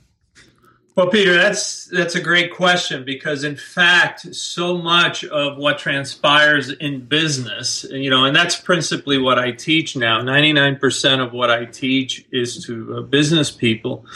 Well, 0.98 1.10
Peter, 1.10 1.36
that's 1.36 1.86
that's 1.86 2.16
a 2.16 2.20
great 2.20 2.56
question 2.56 3.06
because, 3.06 3.44
in 3.44 3.56
fact, 3.56 4.34
so 4.34 4.80
much 4.80 5.24
of 5.24 5.56
what 5.56 5.78
transpires 5.78 6.72
in 6.72 7.06
business, 7.06 7.86
you 7.92 8.10
know, 8.10 8.26
and 8.26 8.36
that's 8.36 8.60
principally 8.60 9.20
what 9.20 9.38
I 9.38 9.52
teach 9.52 9.96
now. 9.96 10.24
Ninety 10.24 10.54
nine 10.54 10.78
percent 10.78 11.22
of 11.22 11.34
what 11.34 11.52
I 11.52 11.66
teach 11.66 12.26
is 12.32 12.66
to 12.66 12.96
uh, 12.96 13.02
business 13.02 13.52
people. 13.52 14.08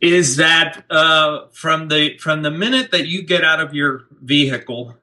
Is 0.00 0.36
that 0.36 0.82
uh, 0.88 1.48
from 1.52 1.88
the 1.88 2.16
from 2.16 2.40
the 2.40 2.50
minute 2.50 2.90
that 2.92 3.06
you 3.06 3.22
get 3.22 3.44
out 3.44 3.60
of 3.60 3.74
your 3.74 4.06
vehicle 4.22 4.96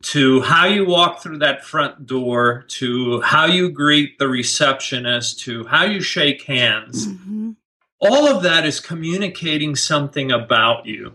to 0.00 0.40
how 0.42 0.66
you 0.66 0.86
walk 0.86 1.20
through 1.20 1.38
that 1.38 1.64
front 1.64 2.06
door 2.06 2.64
to 2.68 3.20
how 3.22 3.46
you 3.46 3.70
greet 3.70 4.20
the 4.20 4.28
receptionist 4.28 5.40
to 5.40 5.66
how 5.66 5.82
you 5.82 6.00
shake 6.00 6.42
hands 6.42 7.08
Mm-hmm. 7.08 7.37
All 8.00 8.26
of 8.28 8.42
that 8.42 8.64
is 8.64 8.80
communicating 8.80 9.76
something 9.76 10.30
about 10.30 10.86
you. 10.86 11.12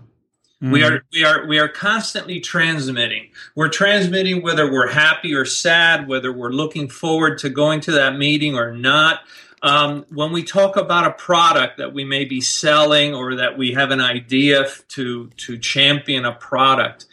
We 0.72 0.82
are 0.82 1.04
we 1.12 1.26
are 1.26 1.46
we 1.46 1.60
are 1.60 1.68
constantly 1.68 2.40
transmitting. 2.40 3.32
We're 3.54 3.68
transmitting 3.68 4.42
whether 4.42 4.72
we're 4.72 4.92
happy 4.92 5.34
or 5.34 5.44
sad, 5.44 6.08
whether 6.08 6.32
we're 6.32 6.52
looking 6.52 6.88
forward 6.88 7.38
to 7.40 7.50
going 7.50 7.82
to 7.82 7.92
that 7.92 8.18
meeting 8.18 8.56
or 8.56 8.74
not. 8.74 9.22
Um, 9.62 10.06
when 10.10 10.32
we 10.32 10.42
talk 10.42 10.78
about 10.78 11.06
a 11.06 11.12
product 11.12 11.78
that 11.80 11.94
we 11.94 12.06
may 12.06 12.24
be 12.24 12.40
selling 12.40 13.14
or 13.14 13.36
that 13.36 13.58
we 13.58 13.74
have 13.74 13.92
an 13.92 14.00
idea 14.00 14.68
to 14.90 15.30
to 15.36 15.58
champion 15.58 16.24
a 16.24 16.32
product, 16.32 17.08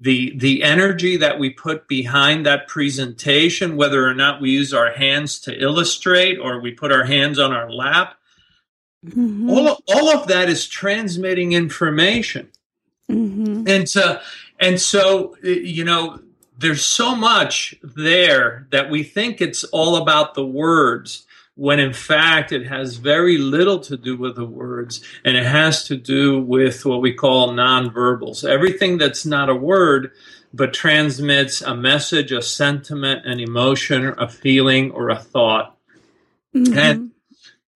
the 0.00 0.36
the 0.36 0.64
energy 0.64 1.16
that 1.16 1.38
we 1.38 1.50
put 1.50 1.86
behind 1.86 2.44
that 2.44 2.66
presentation, 2.66 3.76
whether 3.76 4.04
or 4.04 4.14
not 4.14 4.40
we 4.40 4.50
use 4.50 4.74
our 4.74 4.90
hands 4.90 5.38
to 5.42 5.56
illustrate 5.56 6.38
or 6.38 6.60
we 6.60 6.72
put 6.72 6.90
our 6.90 7.04
hands 7.04 7.38
on 7.38 7.52
our 7.52 7.70
lap, 7.70 8.16
Mm-hmm. 9.06 9.48
all 9.50 9.68
of, 9.68 9.78
all 9.88 10.08
of 10.10 10.26
that 10.28 10.48
is 10.48 10.66
transmitting 10.68 11.52
information 11.52 12.48
Mm-hmm. 13.08 13.68
and 13.68 13.96
uh, 13.96 14.18
and 14.58 14.80
so 14.80 15.36
you 15.42 15.84
know 15.84 16.18
there's 16.58 16.84
so 16.84 17.14
much 17.14 17.76
there 17.82 18.66
that 18.70 18.90
we 18.90 19.04
think 19.04 19.40
it's 19.40 19.62
all 19.64 19.94
about 19.96 20.34
the 20.34 20.44
words 20.44 21.24
when 21.54 21.78
in 21.78 21.92
fact 21.92 22.50
it 22.50 22.66
has 22.66 22.96
very 22.96 23.38
little 23.38 23.78
to 23.78 23.96
do 23.96 24.16
with 24.16 24.34
the 24.34 24.44
words 24.44 25.04
and 25.24 25.36
it 25.36 25.46
has 25.46 25.84
to 25.84 25.96
do 25.96 26.40
with 26.40 26.84
what 26.84 27.00
we 27.00 27.12
call 27.14 27.50
nonverbals 27.50 28.42
everything 28.44 28.98
that's 28.98 29.24
not 29.24 29.48
a 29.48 29.54
word 29.54 30.10
but 30.52 30.74
transmits 30.74 31.62
a 31.62 31.76
message 31.76 32.32
a 32.32 32.42
sentiment 32.42 33.24
an 33.24 33.38
emotion 33.38 34.12
a 34.18 34.28
feeling 34.28 34.90
or 34.90 35.10
a 35.10 35.18
thought 35.18 35.76
Mm-hmm. 36.54 36.78
And- 36.78 37.10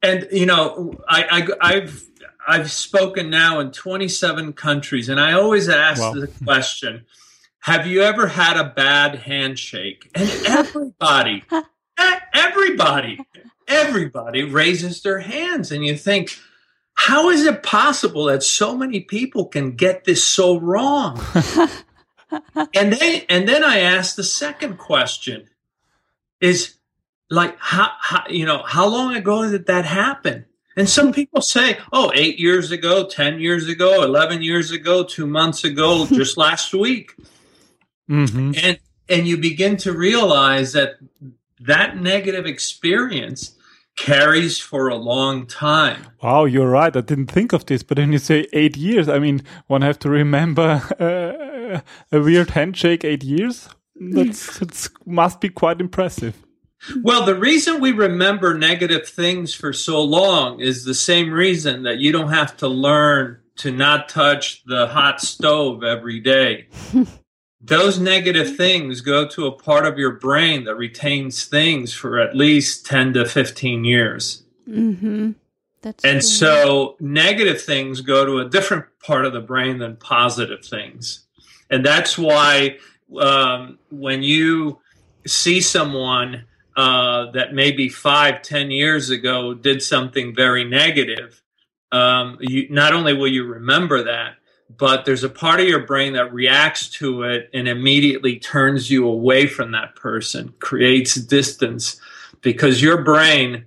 and 0.03 0.29
you 0.33 0.47
know 0.47 0.95
I, 1.09 1.47
I 1.61 1.75
i've 1.75 2.05
i've 2.47 2.71
spoken 2.73 3.31
now 3.31 3.61
in 3.61 3.71
27 3.73 4.53
countries 4.55 5.09
and 5.09 5.21
i 5.21 5.33
always 5.33 5.69
ask 5.69 6.01
Wow. 6.01 6.15
the 6.15 6.29
question 6.45 7.05
have 7.61 7.87
you 7.87 8.03
ever 8.03 8.27
had 8.29 8.57
a 8.57 8.65
bad 8.71 9.17
handshake 9.17 10.11
and 10.15 10.29
everybody 10.47 11.45
everybody 12.33 13.19
everybody 13.69 14.43
raises 14.43 15.03
their 15.03 15.21
hands 15.21 15.71
and 15.71 15.85
you 15.85 15.97
think 15.97 16.37
how 16.95 17.31
is 17.31 17.45
it 17.45 17.63
possible 17.63 18.25
that 18.25 18.43
so 18.43 18.77
many 18.77 19.01
people 19.01 19.47
can 19.47 19.77
get 19.77 20.05
this 20.05 20.25
so 20.25 20.59
wrong 20.59 21.21
and 22.75 22.93
then 22.93 23.23
and 23.29 23.49
then 23.49 23.63
i 23.65 23.79
ask 23.81 24.17
the 24.17 24.25
second 24.25 24.79
question 24.79 25.49
is 26.41 26.77
like 27.31 27.57
how, 27.59 27.91
how 28.01 28.25
you 28.29 28.45
know 28.45 28.63
how 28.63 28.87
long 28.87 29.15
ago 29.15 29.49
did 29.51 29.67
that 29.67 29.85
happen 29.85 30.45
and 30.77 30.89
some 30.89 31.13
people 31.13 31.41
say 31.41 31.79
oh 31.93 32.13
eight 32.15 32.39
years 32.39 32.71
ago 32.71 33.07
ten 33.07 33.41
years 33.41 33.69
ago 33.69 34.03
11 34.03 34.43
years 34.43 34.71
ago 34.71 35.05
two 35.05 35.27
months 35.27 35.65
ago 35.65 36.07
just 36.11 36.37
last 36.37 36.75
week 36.75 37.15
hmm 38.09 38.53
and 38.63 38.79
and 39.09 39.27
you 39.27 39.37
begin 39.37 39.77
to 39.77 39.93
realize 39.93 40.73
that 40.73 40.97
that 41.61 41.97
negative 41.97 42.47
experience 42.47 43.57
carries 43.97 44.59
for 44.59 44.89
a 44.89 44.97
long 44.97 45.47
time 45.47 46.07
Wow, 46.23 46.45
you're 46.45 46.69
right. 46.69 46.95
I 46.95 47.01
didn't 47.01 47.29
think 47.29 47.55
of 47.55 47.65
this, 47.65 47.83
but 47.83 47.99
when 47.99 48.13
you 48.13 48.19
say 48.19 48.47
eight 48.53 48.77
years, 48.77 49.09
I 49.09 49.19
mean, 49.19 49.43
one 49.69 49.81
have 49.81 49.99
to 50.01 50.11
remember 50.11 50.83
uh, 51.01 51.81
a 52.13 52.21
weird 52.21 52.51
handshake 52.51 53.05
eight 53.05 53.25
years. 53.25 53.71
That's 53.97 54.61
it's 54.61 54.91
must 55.07 55.41
be 55.41 55.49
quite 55.49 55.81
impressive. 55.81 56.35
Well, 57.03 57.25
the 57.27 57.35
reason 57.35 57.81
we 57.81 57.93
remember 57.93 58.55
negative 58.57 59.07
things 59.09 59.55
for 59.55 59.73
so 59.73 60.03
long 60.03 60.61
is 60.61 60.85
the 60.85 60.95
same 60.95 61.31
reason 61.31 61.83
that 61.83 61.99
you 61.99 62.11
don't 62.13 62.31
have 62.33 62.57
to 62.59 62.69
learn 62.69 63.39
to 63.57 63.71
not 63.71 64.09
touch 64.09 64.65
the 64.65 64.87
hot 64.87 65.21
stove 65.21 65.85
every 65.85 66.21
day. 66.21 66.69
Those 67.61 67.99
negative 67.99 68.57
things 68.57 69.03
go 69.03 69.29
to 69.29 69.47
a 69.47 69.53
part 69.53 69.85
of 69.85 69.99
your 69.99 70.13
brain 70.13 70.65
that 70.65 70.77
retains 70.77 71.45
things 71.45 71.93
for 71.93 72.19
at 72.19 72.35
least 72.35 72.87
10 72.87 73.13
to 73.15 73.27
15 73.27 73.85
years. 73.85 74.45
Mm-hmm. 74.67 75.33
That's 75.83 76.05
And 76.05 76.21
true. 76.21 76.29
so 76.29 76.97
negative 77.01 77.61
things 77.61 78.01
go 78.01 78.25
to 78.25 78.39
a 78.39 78.49
different 78.49 78.87
part 79.05 79.27
of 79.27 79.35
the 79.35 79.41
brain 79.41 79.79
than 79.79 79.97
positive 79.97 80.65
things. 80.65 81.27
And 81.69 81.85
that's 81.85 82.17
why 82.17 82.79
um, 83.21 83.79
when 83.91 84.23
you 84.23 84.79
see 85.27 85.61
someone 85.61 86.47
uh, 86.77 87.31
that 87.33 87.53
maybe 87.53 87.89
five, 87.89 88.43
ten 88.43 88.71
years 88.71 89.11
ago 89.11 89.55
did 89.55 89.83
something 89.83 90.35
very 90.35 90.65
negative, 90.65 91.43
um, 91.93 92.39
you, 92.41 92.69
not 92.71 92.93
only 92.93 93.13
will 93.13 93.29
you 93.29 93.45
remember 93.45 94.05
that, 94.05 94.37
but 94.79 95.05
there's 95.05 95.25
a 95.25 95.29
part 95.29 95.61
of 95.61 95.67
your 95.67 95.85
brain 95.85 96.13
that 96.13 96.33
reacts 96.33 96.89
to 96.89 97.25
it 97.25 97.51
and 97.53 97.67
immediately 97.67 98.39
turns 98.39 98.91
you 98.91 99.09
away 99.09 99.47
from 99.47 99.73
that 99.73 99.97
person, 99.97 100.55
creates 100.61 101.17
distance, 101.17 102.01
because 102.41 102.81
your 102.81 103.03
brain 103.03 103.67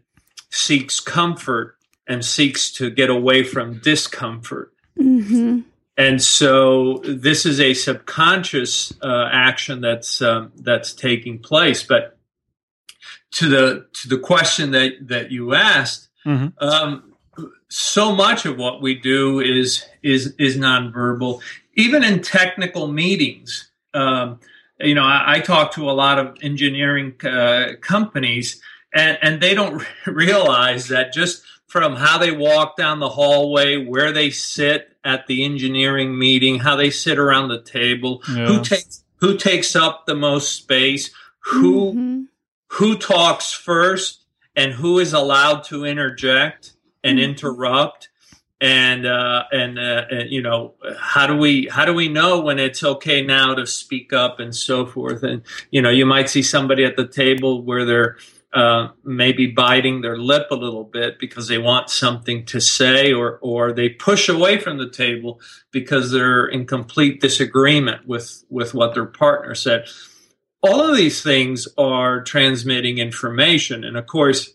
seeks 0.49 0.99
comfort 0.99 1.75
and 2.07 2.23
seeks 2.23 2.71
to 2.71 2.89
get 2.89 3.09
away 3.09 3.43
from 3.43 3.79
discomfort. 3.79 4.73
Mm-hmm. 4.97 5.61
And 5.97 6.21
so 6.21 7.01
this 7.05 7.45
is 7.45 7.59
a 7.59 7.73
subconscious 7.73 8.93
uh, 9.01 9.29
action 9.31 9.81
that's 9.81 10.21
um, 10.21 10.51
that's 10.55 10.93
taking 10.93 11.39
place. 11.39 11.83
But 11.83 12.17
to 13.33 13.47
the 13.49 13.85
to 13.93 14.07
the 14.07 14.17
question 14.17 14.71
that 14.71 15.07
that 15.07 15.31
you 15.31 15.53
asked, 15.53 16.09
Mhm. 16.25 16.53
um, 16.61 17.03
so 17.69 18.13
much 18.15 18.45
of 18.45 18.57
what 18.57 18.81
we 18.81 18.95
do 18.95 19.39
is 19.39 19.83
is 20.03 20.33
is 20.37 20.57
nonverbal. 20.57 21.41
Even 21.75 22.03
in 22.03 22.21
technical 22.21 22.87
meetings, 22.87 23.69
um, 23.93 24.39
you 24.79 24.93
know, 24.93 25.03
I, 25.03 25.35
I 25.35 25.39
talk 25.39 25.73
to 25.73 25.89
a 25.89 25.93
lot 25.93 26.19
of 26.19 26.35
engineering 26.41 27.13
uh, 27.25 27.73
companies, 27.81 28.61
and 28.93 29.17
and 29.21 29.41
they 29.41 29.53
don't 29.55 29.83
realize 30.05 30.87
that 30.89 31.13
just 31.13 31.43
from 31.67 31.95
how 31.95 32.19
they 32.19 32.31
walk 32.31 32.77
down 32.77 32.99
the 32.99 33.09
hallway, 33.09 33.83
where 33.83 34.11
they 34.11 34.29
sit 34.29 34.89
at 35.03 35.25
the 35.25 35.43
engineering 35.43 36.17
meeting, 36.17 36.59
how 36.59 36.75
they 36.75 36.91
sit 36.91 37.17
around 37.17 37.47
the 37.49 37.61
table, 37.61 38.21
Yeah. 38.29 38.45
who 38.47 38.63
takes 38.63 39.03
who 39.17 39.37
takes 39.37 39.75
up 39.75 40.05
the 40.05 40.15
most 40.15 40.53
space, 40.55 41.09
who 41.39 41.93
Mhm. 41.93 42.25
Who 42.73 42.97
talks 42.97 43.51
first 43.51 44.25
and 44.55 44.73
who 44.73 44.99
is 44.99 45.13
allowed 45.13 45.63
to 45.63 45.85
interject 45.85 46.73
and 47.03 47.19
Mhm. 47.19 47.23
interrupt 47.23 48.09
and 48.61 49.05
uh, 49.05 49.43
and, 49.51 49.77
uh, 49.77 50.05
and 50.09 50.31
you 50.31 50.41
know 50.41 50.73
how 50.97 51.27
do 51.27 51.35
we 51.35 51.67
how 51.67 51.85
do 51.85 51.93
we 51.93 52.07
know 52.07 52.39
when 52.39 52.59
it's 52.59 52.83
okay 52.83 53.21
now 53.21 53.53
to 53.53 53.67
speak 53.67 54.13
up 54.13 54.39
and 54.39 54.55
so 54.55 54.85
forth 54.85 55.21
and 55.23 55.41
you 55.69 55.81
know 55.81 55.89
you 55.89 56.05
might 56.05 56.29
see 56.29 56.41
somebody 56.41 56.85
at 56.85 56.95
the 56.95 57.07
table 57.07 57.61
where 57.61 57.85
they're 57.85 58.17
uh, 58.53 58.87
maybe 59.03 59.47
biting 59.47 60.01
their 60.01 60.17
lip 60.17 60.47
a 60.51 60.55
little 60.55 60.83
bit 60.83 61.19
because 61.19 61.47
they 61.47 61.57
want 61.57 61.89
something 61.89 62.45
to 62.45 62.59
say 62.61 63.11
or 63.11 63.37
or 63.41 63.73
they 63.73 63.89
push 63.89 64.29
away 64.29 64.57
from 64.59 64.77
the 64.77 64.89
table 64.89 65.41
because 65.71 66.11
they're 66.11 66.45
in 66.45 66.65
complete 66.65 67.19
disagreement 67.19 68.07
with 68.07 68.45
with 68.49 68.73
what 68.73 68.93
their 68.93 69.05
partner 69.05 69.53
said 69.55 69.87
all 70.63 70.81
of 70.89 70.95
these 70.95 71.21
things 71.21 71.67
are 71.77 72.21
transmitting 72.23 72.97
information 72.97 73.83
and 73.83 73.97
of 73.97 74.07
course 74.07 74.53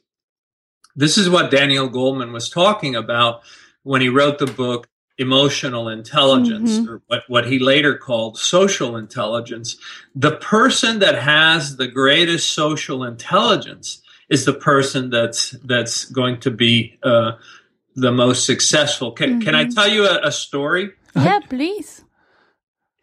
this 0.97 1.17
is 1.17 1.31
what 1.31 1.53
Daniel 1.53 1.89
Goleman 1.89 2.33
was 2.33 2.51
talking 2.51 2.97
about 2.97 3.43
when 3.85 4.01
he 4.01 4.09
wrote 4.09 4.41
the 4.41 4.47
book 4.47 4.89
emotional 5.19 5.89
intelligence, 5.89 6.79
mm-hmm. 6.79 6.91
or 6.91 7.03
what, 7.09 7.23
what 7.29 7.47
he 7.47 7.59
later 7.59 7.97
called 7.97 8.39
social 8.39 8.97
intelligence. 8.97 9.77
The 10.15 10.37
person 10.37 11.01
that 11.01 11.17
has 11.17 11.77
the 11.77 11.89
greatest 11.89 12.51
social 12.51 13.05
intelligence 13.05 14.01
is 14.29 14.45
the 14.45 14.55
person 14.55 15.11
that's 15.11 15.51
that's 15.65 16.05
going 16.07 16.41
to 16.41 16.51
be 16.51 16.99
uh, 17.03 17.33
the 17.95 18.13
most 18.13 18.45
successful. 18.45 19.13
Can, 19.13 19.31
mm-hmm. 19.31 19.41
can 19.41 19.55
I 19.55 19.65
mm-hmm. 19.65 19.75
tell 19.75 19.89
you 19.89 20.05
a, 20.07 20.29
a 20.29 20.33
story? 20.33 20.91
Yeah, 21.17 21.41
please. 21.49 22.05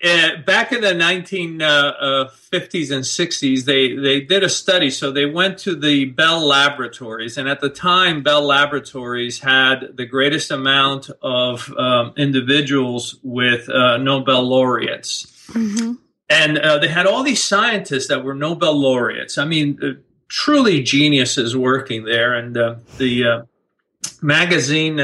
Uh, 0.03 0.37
back 0.45 0.73
in 0.73 0.81
the 0.81 0.89
1950s 0.89 1.61
uh, 1.61 2.93
uh, 2.93 2.95
and 2.95 3.03
60s, 3.05 3.63
they, 3.63 3.95
they 3.95 4.19
did 4.19 4.43
a 4.43 4.49
study. 4.49 4.89
So 4.89 5.09
they 5.09 5.25
went 5.25 5.57
to 5.59 5.73
the 5.73 6.05
Bell 6.05 6.45
Laboratories. 6.45 7.37
And 7.37 7.47
at 7.47 7.61
the 7.61 7.69
time, 7.69 8.21
Bell 8.21 8.43
Laboratories 8.43 9.39
had 9.39 9.95
the 9.95 10.05
greatest 10.05 10.51
amount 10.51 11.09
of 11.21 11.71
um, 11.77 12.13
individuals 12.17 13.17
with 13.23 13.69
uh, 13.69 13.97
Nobel 13.97 14.43
laureates. 14.43 15.27
Mm-hmm. 15.51 15.93
And 16.29 16.57
uh, 16.57 16.79
they 16.79 16.89
had 16.89 17.07
all 17.07 17.23
these 17.23 17.43
scientists 17.43 18.07
that 18.07 18.23
were 18.23 18.35
Nobel 18.35 18.77
laureates. 18.77 19.37
I 19.37 19.45
mean, 19.45 19.79
uh, 19.81 20.01
truly 20.27 20.83
geniuses 20.83 21.55
working 21.55 22.03
there. 22.03 22.33
And 22.33 22.53
the 22.55 23.45
magazine 24.21 24.99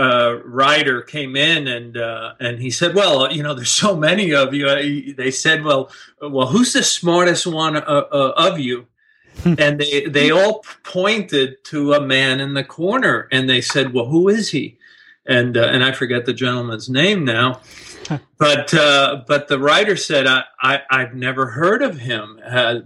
uh, 0.00 0.40
writer 0.46 1.02
came 1.02 1.36
in 1.36 1.68
and 1.68 1.96
uh, 1.98 2.32
and 2.40 2.58
he 2.58 2.70
said, 2.70 2.94
"Well, 2.94 3.30
you 3.30 3.42
know, 3.42 3.52
there's 3.52 3.70
so 3.70 3.94
many 3.94 4.34
of 4.34 4.54
you." 4.54 5.14
They 5.14 5.30
said, 5.30 5.62
"Well, 5.62 5.90
well, 6.22 6.46
who's 6.46 6.72
the 6.72 6.82
smartest 6.82 7.46
one 7.46 7.76
uh, 7.76 7.80
uh 7.80 8.32
of 8.36 8.58
you?" 8.58 8.86
and 9.44 9.78
they 9.78 10.06
they 10.06 10.30
all 10.30 10.64
pointed 10.84 11.62
to 11.64 11.92
a 11.92 12.00
man 12.00 12.40
in 12.40 12.54
the 12.54 12.64
corner, 12.64 13.28
and 13.30 13.48
they 13.48 13.60
said, 13.60 13.92
"Well, 13.92 14.06
who 14.06 14.28
is 14.28 14.50
he?" 14.50 14.78
And 15.26 15.56
uh, 15.56 15.64
and 15.64 15.84
I 15.84 15.92
forget 15.92 16.24
the 16.24 16.32
gentleman's 16.32 16.88
name 16.88 17.26
now, 17.26 17.60
but 18.38 18.72
uh, 18.72 19.22
but 19.26 19.48
the 19.48 19.58
writer 19.58 19.96
said, 19.96 20.26
I, 20.26 20.44
I 20.62 21.00
have 21.00 21.14
never 21.14 21.46
heard 21.50 21.82
of 21.82 21.98
him. 21.98 22.40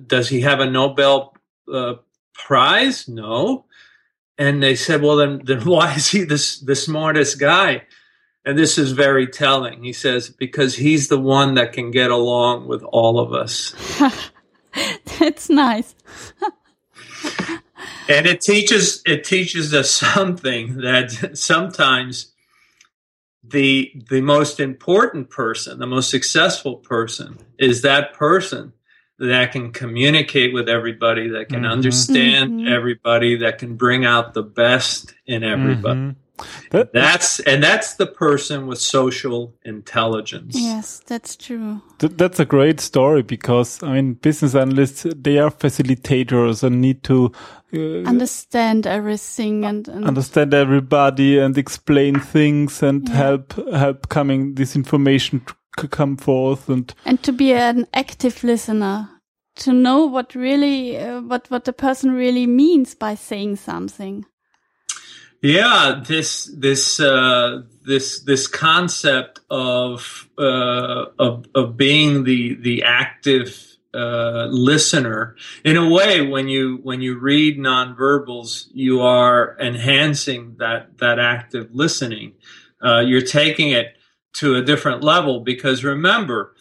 does 0.07 0.29
he 0.29 0.41
have 0.41 0.59
a 0.59 0.69
Nobel 0.69 1.37
prize? 2.35 3.09
No." 3.09 3.67
And 4.39 4.63
they 4.63 4.75
said, 4.75 5.03
well, 5.03 5.17
then, 5.17 5.43
then 5.45 5.61
why 5.65 5.95
is 5.95 6.11
he 6.11 6.25
this, 6.25 6.61
the 6.61 6.77
smartest 6.77 7.39
guy? 7.39 7.83
And 8.45 8.59
this 8.59 8.77
is 8.77 8.93
very 8.93 9.27
telling. 9.27 9.83
He 9.83 9.93
says, 9.93 10.29
because 10.29 10.77
he's 10.77 11.09
the 11.09 11.19
one 11.19 11.55
that 11.55 11.73
can 11.73 11.91
get 11.91 12.11
along 12.11 12.69
with 12.69 12.83
all 12.83 13.19
of 13.19 13.33
us. 13.33 13.75
That's 15.19 15.49
nice. 15.49 15.95
and 18.09 18.27
it 18.27 18.43
teaches, 18.43 19.03
it 19.07 19.25
teaches 19.25 19.73
us 19.73 19.91
something 19.91 20.79
that 20.79 21.39
sometimes 21.39 22.35
the, 23.43 23.93
the 24.11 24.21
most 24.21 24.61
important 24.61 25.31
person, 25.31 25.79
the 25.79 25.87
most 25.87 26.11
successful 26.11 26.77
person 26.77 27.39
is 27.59 27.81
that 27.81 28.13
person 28.13 28.75
that 29.19 29.53
can 29.53 29.73
communicate 29.73 30.53
with 30.53 30.69
everybody, 30.69 31.29
that 31.29 31.49
can 31.49 31.63
mm-hmm. 31.63 31.73
understand 31.73 32.53
mm-hmm. 32.53 32.73
everybody, 32.73 33.37
that 33.37 33.59
can 33.59 33.77
bring 33.77 34.05
out 34.05 34.35
the 34.35 34.43
best 34.43 35.15
in 35.27 35.45
everybody. 35.45 36.01
Mm-hmm. 36.01 36.21
That, 36.71 36.93
that's 36.93 37.39
and 37.41 37.63
that's 37.63 37.95
the 37.95 38.07
person 38.07 38.67
with 38.67 38.81
social 38.81 39.55
intelligence. 39.65 40.57
Yes, 40.59 41.01
that's 41.07 41.37
true. 41.37 41.81
Th- 42.01 42.13
that's 42.13 42.41
a 42.41 42.45
great 42.45 42.81
story 42.81 43.23
because 43.23 43.81
I 43.85 43.93
mean, 43.93 44.15
business 44.15 44.57
analysts 44.57 45.07
they 45.15 45.39
are 45.39 45.51
facilitators 45.51 46.65
and 46.65 46.81
need 46.81 47.05
to 47.05 47.31
uh, 47.73 48.03
understand 48.03 48.87
everything 48.87 49.65
and, 49.65 49.87
and, 49.87 50.05
understand 50.05 50.55
everybody 50.55 51.39
and 51.39 51.57
explain 51.57 52.19
things 52.19 52.83
and 52.83 53.09
yeah. 53.09 53.15
help 53.15 53.55
help 53.73 54.09
coming 54.09 54.57
this 54.57 54.75
information 54.75 55.45
come 55.91 56.17
forth 56.17 56.69
and 56.69 56.95
and 57.05 57.23
to 57.23 57.33
be 57.33 57.53
an 57.53 57.87
active 57.95 58.43
listener 58.43 59.09
to 59.57 59.73
know 59.73 60.07
what 60.07 60.35
really 60.35 60.99
uh, 60.99 61.21
what 61.21 61.51
what 61.51 61.65
the 61.65 61.73
person 61.73 62.13
really 62.13 62.47
means 62.47 62.95
by 62.95 63.15
saying 63.15 63.57
something. 63.57 64.25
Yeah 65.43 66.03
this 66.07 66.47
this 66.57 66.99
uh, 67.01 67.63
this 67.85 68.21
this 68.21 68.47
concept 68.47 69.41
of 69.51 70.29
uh, 70.39 71.07
of 71.19 71.47
of 71.55 71.77
being 71.77 72.25
the 72.25 72.55
the 72.55 72.83
active 72.85 73.77
uh, 73.93 74.47
listener. 74.51 75.37
In 75.65 75.77
a 75.77 75.89
way 75.89 76.27
when 76.27 76.49
you 76.49 76.81
when 76.83 77.01
you 77.01 77.19
read 77.19 77.59
nonverbals 77.59 78.67
you 78.73 79.03
are 79.03 79.57
enhancing 79.61 80.57
that 80.59 80.99
that 80.99 81.19
active 81.19 81.69
listening. 81.73 82.33
Uh, 82.85 83.01
you're 83.01 83.23
taking 83.23 83.71
it 83.71 83.97
to 84.35 84.57
a 84.57 84.63
different 84.63 85.03
level 85.03 85.41
because 85.41 85.85
remember, 85.85 86.55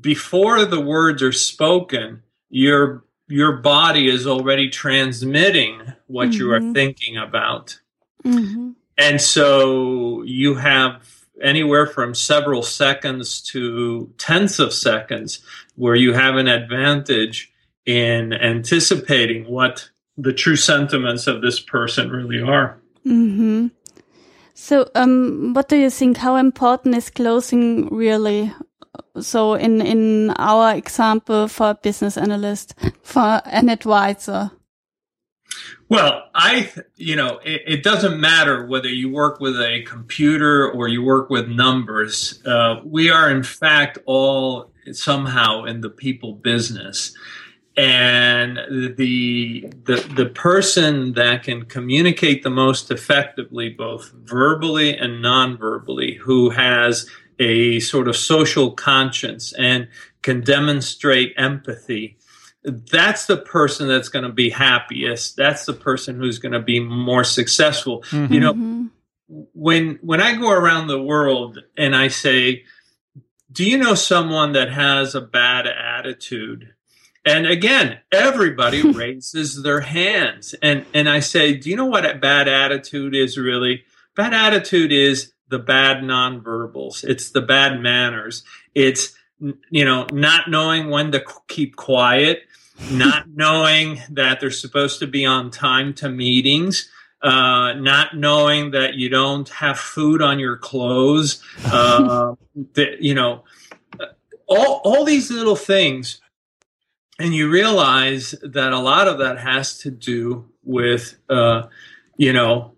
before 0.00 0.64
the 0.64 0.80
words 0.80 1.22
are 1.22 1.32
spoken, 1.32 2.22
your 2.48 3.04
your 3.28 3.56
body 3.58 4.08
is 4.08 4.26
already 4.26 4.68
transmitting 4.68 5.92
what 6.08 6.30
mm-hmm. 6.30 6.38
you 6.40 6.52
are 6.52 6.60
mm-hmm. 6.60 6.72
thinking 6.72 7.16
about. 7.16 7.78
Mm-hmm. 8.24 8.70
And 8.98 9.20
so 9.20 10.22
you 10.22 10.56
have 10.56 11.24
anywhere 11.40 11.86
from 11.86 12.14
several 12.14 12.62
seconds 12.62 13.40
to 13.40 14.12
tenths 14.18 14.58
of 14.58 14.74
seconds 14.74 15.42
where 15.76 15.94
you 15.94 16.12
have 16.12 16.36
an 16.36 16.48
advantage 16.48 17.52
in 17.86 18.32
anticipating 18.32 19.48
what 19.48 19.88
the 20.18 20.32
true 20.32 20.56
sentiments 20.56 21.26
of 21.26 21.40
this 21.40 21.60
person 21.60 22.10
really 22.10 22.42
are. 22.42 22.78
Mm-hmm. 23.06 23.68
So, 24.54 24.90
um, 24.94 25.54
what 25.54 25.68
do 25.68 25.76
you 25.76 25.88
think? 25.88 26.18
How 26.18 26.36
important 26.36 26.94
is 26.94 27.08
closing 27.08 27.88
really? 27.88 28.52
So, 29.20 29.54
in 29.54 29.80
in 29.80 30.30
our 30.30 30.74
example, 30.74 31.48
for 31.48 31.70
a 31.70 31.74
business 31.74 32.16
analyst, 32.16 32.74
for 33.02 33.42
an 33.44 33.68
advisor. 33.68 34.50
Well, 35.88 36.28
I, 36.32 36.70
you 36.94 37.16
know, 37.16 37.40
it, 37.44 37.62
it, 37.66 37.82
doesn't 37.82 38.20
matter 38.20 38.66
whether 38.66 38.88
you 38.88 39.10
work 39.10 39.40
with 39.40 39.56
a 39.56 39.82
computer 39.82 40.70
or 40.70 40.86
you 40.86 41.02
work 41.02 41.28
with 41.28 41.48
numbers. 41.48 42.40
Uh, 42.46 42.76
we 42.84 43.10
are, 43.10 43.28
in 43.28 43.42
fact, 43.42 43.98
all 44.06 44.70
somehow 44.92 45.64
in 45.64 45.80
the 45.80 45.90
people 45.90 46.34
business 46.34 47.12
and 47.76 48.58
the, 48.96 49.72
the 49.86 50.00
the 50.14 50.26
person 50.26 51.12
that 51.12 51.44
can 51.44 51.64
communicate 51.64 52.42
the 52.42 52.50
most 52.50 52.90
effectively 52.90 53.70
both 53.70 54.12
verbally 54.24 54.96
and 54.96 55.22
non-verbally 55.22 56.14
who 56.14 56.50
has 56.50 57.08
a 57.40 57.80
sort 57.80 58.06
of 58.06 58.16
social 58.16 58.70
conscience 58.70 59.52
and 59.54 59.88
can 60.22 60.42
demonstrate 60.42 61.34
empathy 61.36 62.16
that's 62.62 63.24
the 63.24 63.38
person 63.38 63.88
that's 63.88 64.10
going 64.10 64.24
to 64.24 64.32
be 64.32 64.50
happiest 64.50 65.36
that's 65.36 65.64
the 65.64 65.72
person 65.72 66.16
who's 66.16 66.38
going 66.38 66.52
to 66.52 66.60
be 66.60 66.78
more 66.78 67.24
successful 67.24 68.02
mm-hmm. 68.10 68.32
you 68.32 68.38
know 68.38 68.52
mm-hmm. 68.52 68.86
when 69.54 69.98
when 70.02 70.20
i 70.20 70.36
go 70.36 70.50
around 70.50 70.86
the 70.86 71.02
world 71.02 71.58
and 71.76 71.96
i 71.96 72.06
say 72.06 72.62
do 73.50 73.64
you 73.64 73.78
know 73.78 73.94
someone 73.94 74.52
that 74.52 74.70
has 74.70 75.14
a 75.14 75.20
bad 75.20 75.66
attitude 75.66 76.74
and 77.24 77.46
again, 77.46 77.98
everybody 78.10 78.82
raises 78.92 79.62
their 79.62 79.80
hands. 79.80 80.54
And, 80.62 80.86
and 80.94 81.08
I 81.08 81.20
say, 81.20 81.54
do 81.54 81.68
you 81.70 81.76
know 81.76 81.86
what 81.86 82.08
a 82.08 82.14
bad 82.14 82.48
attitude 82.48 83.14
is 83.14 83.36
really? 83.36 83.84
Bad 84.16 84.32
attitude 84.32 84.92
is 84.92 85.32
the 85.50 85.58
bad 85.58 85.98
nonverbals. 85.98 87.04
It's 87.04 87.30
the 87.30 87.42
bad 87.42 87.80
manners. 87.80 88.42
It's, 88.74 89.14
you 89.70 89.84
know, 89.84 90.06
not 90.12 90.48
knowing 90.48 90.90
when 90.90 91.12
to 91.12 91.22
keep 91.48 91.76
quiet, 91.76 92.42
not 92.90 93.28
knowing 93.34 94.00
that 94.10 94.40
they're 94.40 94.50
supposed 94.50 95.00
to 95.00 95.06
be 95.06 95.26
on 95.26 95.50
time 95.50 95.92
to 95.94 96.08
meetings, 96.08 96.88
uh, 97.22 97.74
not 97.74 98.16
knowing 98.16 98.70
that 98.70 98.94
you 98.94 99.08
don't 99.08 99.48
have 99.50 99.78
food 99.78 100.22
on 100.22 100.38
your 100.38 100.56
clothes, 100.56 101.42
uh, 101.66 102.34
that, 102.74 103.02
you 103.02 103.14
know, 103.14 103.44
all, 104.46 104.80
all 104.84 105.04
these 105.04 105.30
little 105.30 105.56
things 105.56 106.20
and 107.20 107.34
you 107.34 107.50
realize 107.50 108.34
that 108.42 108.72
a 108.72 108.78
lot 108.78 109.06
of 109.06 109.18
that 109.18 109.38
has 109.38 109.78
to 109.78 109.90
do 109.90 110.48
with 110.64 111.18
uh, 111.28 111.64
you 112.16 112.32
know 112.32 112.72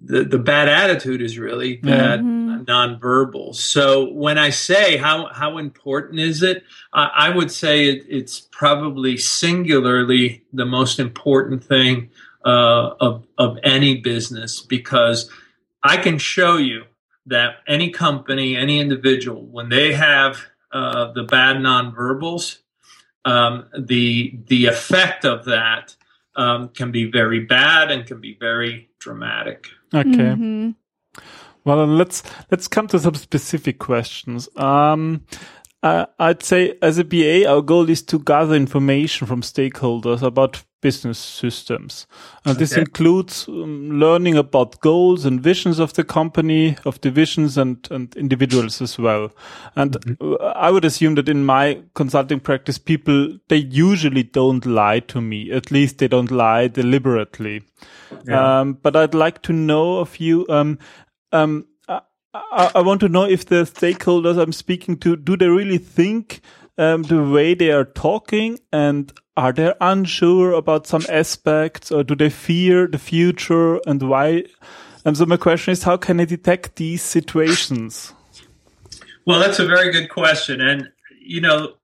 the, 0.00 0.24
the 0.24 0.38
bad 0.38 0.68
attitude 0.68 1.22
is 1.22 1.38
really 1.38 1.76
bad 1.76 2.20
Mhm. 2.20 2.66
nonverbal. 2.66 3.54
So 3.54 4.10
when 4.12 4.38
I 4.38 4.50
say 4.50 4.96
how 4.96 5.26
how 5.32 5.58
important 5.58 6.20
is 6.20 6.42
it, 6.42 6.64
I, 6.92 7.10
I 7.14 7.30
would 7.30 7.50
say 7.50 7.88
it, 7.88 8.04
it's 8.08 8.40
probably 8.40 9.16
singularly 9.16 10.42
the 10.52 10.66
most 10.66 10.98
important 10.98 11.64
thing 11.64 12.10
uh, 12.44 12.90
of 13.00 13.26
of 13.38 13.58
any 13.62 13.96
business 13.96 14.60
because 14.60 15.30
I 15.82 15.96
can 15.96 16.18
show 16.18 16.56
you 16.58 16.84
that 17.26 17.56
any 17.66 17.90
company, 17.90 18.56
any 18.56 18.78
individual, 18.80 19.46
when 19.46 19.68
they 19.68 19.92
have 19.94 20.44
uh, 20.72 21.12
the 21.12 21.24
bad 21.24 21.56
nonverbals, 21.56 22.58
um, 23.24 23.64
the 23.78 24.38
the 24.46 24.66
effect 24.66 25.24
of 25.24 25.46
that 25.46 25.96
um, 26.36 26.68
can 26.68 26.92
be 26.92 27.10
very 27.10 27.40
bad 27.40 27.90
and 27.90 28.06
can 28.06 28.20
be 28.20 28.36
very 28.38 28.90
dramatic. 28.98 29.68
Okay. 29.94 30.08
Mhm. 30.08 30.74
Well, 31.64 31.84
let's 31.86 32.22
let's 32.50 32.68
come 32.68 32.86
to 32.88 32.98
some 32.98 33.14
specific 33.14 33.78
questions. 33.78 34.48
Um, 34.56 35.22
uh, 35.82 36.06
I'd 36.18 36.42
say 36.42 36.78
as 36.80 36.98
a 36.98 37.04
BA, 37.04 37.44
our 37.48 37.60
goal 37.60 37.90
is 37.90 38.02
to 38.02 38.18
gather 38.18 38.54
information 38.54 39.26
from 39.26 39.42
stakeholders 39.42 40.22
about 40.22 40.62
business 40.80 41.18
systems. 41.18 42.06
And 42.44 42.58
this 42.58 42.72
Okay. 42.72 42.82
includes 42.82 43.48
um, 43.48 43.98
learning 43.98 44.36
about 44.36 44.80
goals 44.80 45.24
and 45.24 45.40
visions 45.40 45.78
of 45.78 45.92
the 45.94 46.04
company, 46.04 46.76
of 46.84 47.00
divisions 47.00 47.58
and, 47.58 47.88
and 47.90 48.14
individuals 48.16 48.80
as 48.82 48.98
well. 48.98 49.30
And 49.74 49.96
uh, 50.20 50.36
I 50.54 50.70
would 50.70 50.84
assume 50.84 51.14
that 51.16 51.28
in 51.28 51.44
my 51.44 51.82
consulting 51.94 52.40
practice, 52.40 52.78
people, 52.78 53.38
they 53.48 53.56
usually 53.56 54.22
don't 54.22 54.66
lie 54.66 55.00
to 55.00 55.20
me. 55.20 55.50
At 55.50 55.70
least 55.70 55.98
they 55.98 56.08
don't 56.08 56.30
lie 56.30 56.68
deliberately. 56.68 57.62
Yeah. 58.28 58.60
Um, 58.60 58.74
but 58.74 58.94
I'd 58.96 59.14
like 59.14 59.42
to 59.42 59.52
know 59.52 59.98
of 59.98 60.20
you, 60.20 60.46
um, 60.48 60.78
um, 61.32 61.66
I, 61.88 62.70
I 62.74 62.80
want 62.82 63.00
to 63.00 63.08
know 63.08 63.24
if 63.24 63.46
the 63.46 63.64
stakeholders 63.64 64.38
I'm 64.38 64.52
speaking 64.52 64.98
to, 64.98 65.16
do 65.16 65.36
they 65.36 65.48
really 65.48 65.78
think 65.78 66.40
um, 66.78 67.02
the 67.04 67.22
way 67.22 67.54
they 67.54 67.70
are 67.70 67.84
talking 67.84 68.58
and 68.72 69.12
are 69.36 69.52
they 69.52 69.72
unsure 69.80 70.52
about 70.52 70.86
some 70.86 71.04
aspects 71.08 71.92
or 71.92 72.02
do 72.02 72.14
they 72.14 72.30
fear 72.30 72.86
the 72.86 72.98
future 72.98 73.80
and 73.86 74.02
why? 74.02 74.44
And 75.04 75.16
so 75.16 75.26
my 75.26 75.36
question 75.36 75.72
is, 75.72 75.82
how 75.82 75.96
can 75.96 76.20
I 76.20 76.24
detect 76.24 76.76
these 76.76 77.02
situations? 77.02 78.12
Well, 79.26 79.40
that's 79.40 79.58
a 79.58 79.66
very 79.66 79.92
good 79.92 80.08
question. 80.08 80.60
And, 80.60 80.90
you 81.20 81.40
know, 81.40 81.74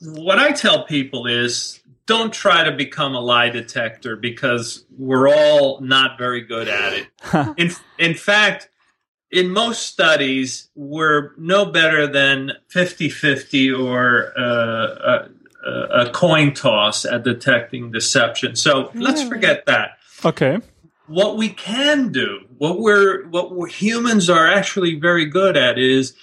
what 0.00 0.38
I 0.38 0.52
tell 0.52 0.84
people 0.84 1.26
is 1.26 1.80
don't 2.06 2.32
try 2.32 2.64
to 2.64 2.72
become 2.72 3.14
a 3.14 3.20
lie 3.20 3.48
detector 3.48 4.16
because 4.16 4.84
we're 4.98 5.28
all 5.28 5.80
not 5.80 6.18
very 6.18 6.42
good 6.42 6.68
at 6.68 6.92
it. 6.92 7.54
in, 7.56 7.70
in 7.98 8.14
fact, 8.14 8.68
in 9.32 9.50
most 9.50 9.86
studies, 9.86 10.68
we're 10.74 11.30
no 11.38 11.64
better 11.64 12.06
than 12.06 12.52
50 12.68 13.08
50 13.08 13.72
or 13.72 14.32
uh, 14.38 15.26
a, 15.66 15.70
a 16.06 16.10
coin 16.12 16.52
toss 16.52 17.04
at 17.06 17.24
detecting 17.24 17.90
deception. 17.90 18.54
So 18.56 18.90
let's 18.94 19.22
forget 19.22 19.64
that 19.66 19.98
Okay. 20.24 20.58
what 21.06 21.36
we 21.36 21.48
can 21.48 22.12
do, 22.12 22.40
what 22.58 22.78
we're 22.78 23.26
what 23.28 23.54
we're, 23.54 23.68
humans 23.68 24.28
are 24.28 24.46
actually 24.46 25.00
very 25.00 25.24
good 25.26 25.56
at 25.56 25.78
is 25.78 26.14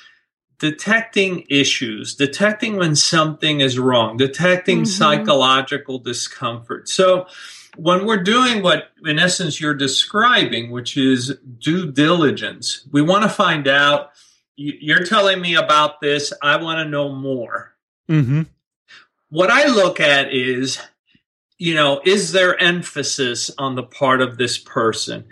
detecting 0.59 1.45
issues, 1.49 2.15
detecting 2.15 2.75
when 2.75 2.95
something 2.95 3.61
is 3.61 3.79
wrong, 3.79 4.17
detecting 4.17 4.83
Mhm. 4.83 4.87
psychological 4.87 5.99
discomfort. 5.99 6.89
So 6.89 7.27
when 7.77 8.05
we're 8.05 8.23
doing 8.23 8.61
what 8.61 8.89
in 9.05 9.19
essence 9.19 9.59
you're 9.61 9.73
describing, 9.73 10.71
which 10.71 10.97
is 10.97 11.37
due 11.59 11.91
diligence, 11.91 12.85
we 12.91 13.01
want 13.01 13.23
to 13.23 13.29
find 13.29 13.67
out 13.67 14.11
you- 14.55 14.77
you're 14.81 15.05
telling 15.05 15.39
me 15.41 15.55
about 15.55 16.01
this, 16.01 16.33
I 16.41 16.57
want 16.57 16.79
to 16.79 16.89
know 16.89 17.09
more 17.09 17.75
Mm-hmm. 18.09 18.41
what 19.29 19.51
I 19.51 19.67
look 19.67 19.99
at 19.99 20.33
is, 20.33 20.79
you 21.59 21.75
know, 21.75 22.01
is 22.03 22.31
there 22.31 22.59
emphasis 22.59 23.51
on 23.57 23.75
the 23.75 23.83
part 23.83 24.19
of 24.21 24.37
this 24.37 24.57
person? 24.57 25.25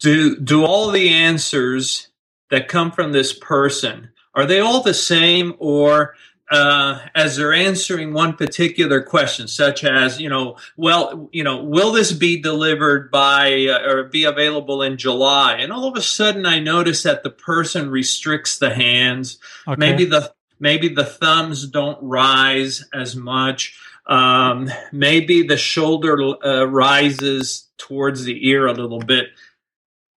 Do 0.00 0.36
do 0.36 0.64
all 0.64 0.90
the 0.90 1.10
answers 1.10 2.08
that 2.50 2.66
come 2.68 2.90
from 2.90 3.12
this 3.12 3.32
person 3.32 4.10
are 4.34 4.46
they 4.46 4.58
all 4.60 4.82
the 4.82 4.94
same, 4.94 5.54
or 5.58 6.14
uh, 6.50 7.00
as 7.14 7.36
they're 7.36 7.52
answering 7.52 8.12
one 8.12 8.34
particular 8.34 9.02
question, 9.02 9.48
such 9.48 9.84
as, 9.84 10.20
you 10.20 10.28
know, 10.28 10.56
well, 10.76 11.28
you 11.32 11.44
know, 11.44 11.62
will 11.62 11.92
this 11.92 12.12
be 12.12 12.40
delivered 12.40 13.10
by 13.10 13.66
uh, 13.66 13.90
or 13.90 14.04
be 14.04 14.24
available 14.24 14.82
in 14.82 14.96
July? 14.96 15.56
And 15.56 15.72
all 15.72 15.86
of 15.86 15.96
a 15.96 16.02
sudden, 16.02 16.46
I 16.46 16.58
notice 16.58 17.02
that 17.02 17.22
the 17.22 17.30
person 17.30 17.90
restricts 17.90 18.58
the 18.58 18.74
hands 18.74 19.38
Okay. 19.66 19.78
maybe 19.78 20.04
the 20.04 20.32
maybe 20.60 20.88
the 20.88 21.04
thumbs 21.04 21.66
don't 21.66 21.98
rise 22.02 22.84
as 22.92 23.14
much 23.14 23.78
um, 24.06 24.70
maybe 24.92 25.42
the 25.42 25.58
shoulder 25.58 26.18
uh, 26.44 26.64
rises 26.64 27.68
towards 27.76 28.24
the 28.24 28.48
ear 28.48 28.66
a 28.66 28.72
little 28.72 29.00
bit 29.00 29.26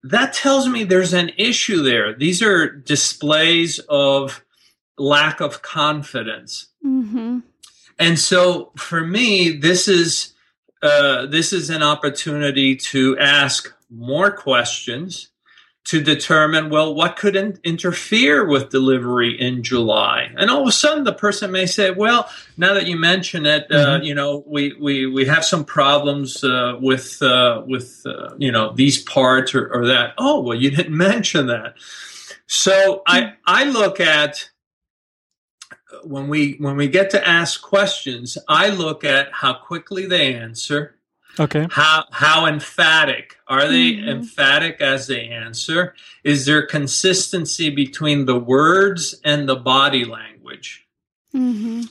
that 0.03 0.33
tells 0.33 0.69
me 0.69 0.85
there's 0.85 1.15
an 1.15 1.31
issue 1.39 1.83
there 1.83 2.15
these 2.15 2.43
are 2.43 2.71
displays 2.71 3.79
of 3.89 4.45
lack 4.99 5.41
of 5.41 5.63
confidence. 5.63 6.67
Mhm. 6.85 7.43
and 7.99 8.19
so 8.19 8.71
for 8.77 9.01
me 9.05 9.51
this 9.51 9.89
is 9.89 10.35
uh, 10.83 11.27
this 11.27 11.53
is 11.53 11.71
an 11.71 11.83
opportunity 11.83 12.77
to 12.77 13.19
ask 13.19 13.75
more 13.91 14.31
questions 14.31 15.29
to 15.85 16.01
determine 16.01 16.71
well 16.71 16.95
what 16.95 17.17
could 17.17 17.35
in- 17.35 17.59
interfere 17.65 18.47
with 18.47 18.69
delivery 18.71 19.33
in 19.41 19.63
july? 19.65 20.31
And 20.37 20.51
all 20.51 20.63
of 20.63 20.69
a 20.69 20.73
sudden 20.73 21.03
the 21.05 21.13
person 21.15 21.51
may 21.51 21.67
say 21.67 21.91
well 21.91 22.29
now 22.57 22.75
that 22.75 22.87
you 22.87 22.97
mention 22.97 23.45
it 23.47 23.67
uh, 23.73 23.99
you 24.03 24.15
know 24.15 24.45
we, 24.47 24.75
we 24.81 25.07
we 25.07 25.25
have 25.27 25.45
some 25.45 25.65
problems 25.65 26.45
uh, 26.45 26.75
with 26.81 27.21
uh, 27.23 27.63
with 27.67 28.03
uh, 28.07 28.35
you 28.39 28.53
know 28.53 28.73
these 28.75 29.03
parts 29.03 29.55
or, 29.55 29.67
or 29.75 29.87
that. 29.89 30.13
Oh 30.19 30.41
well 30.43 30.57
you 30.57 30.71
didn't 30.71 30.97
mention 31.11 31.47
that. 31.49 31.75
So 32.47 33.03
i 33.07 33.33
i 33.47 33.65
look 33.65 33.99
at 33.99 34.51
when 36.05 36.29
we 36.29 36.55
when 36.59 36.77
we 36.77 36.89
get 36.89 37.11
to 37.11 37.29
ask 37.29 37.63
questions 37.63 38.37
i 38.49 38.69
look 38.69 39.05
at 39.05 39.33
how 39.33 39.53
quickly 39.55 40.07
they 40.07 40.35
answer 40.35 40.95
Okay. 41.41 41.67
how 41.71 42.05
how 42.11 42.47
emphatic 42.47 43.37
are 43.47 43.69
they 43.69 43.93
Mhm. 43.93 44.09
emphatic 44.09 44.81
as 44.81 45.07
they 45.07 45.29
answer 45.29 45.95
is 46.25 46.47
there 46.47 46.67
consistency 46.67 47.71
between 47.71 48.27
the 48.27 48.39
words 48.39 49.15
and 49.25 49.49
the 49.49 49.57
body 49.57 50.05
language 50.05 50.87
Mhm. 51.35 51.89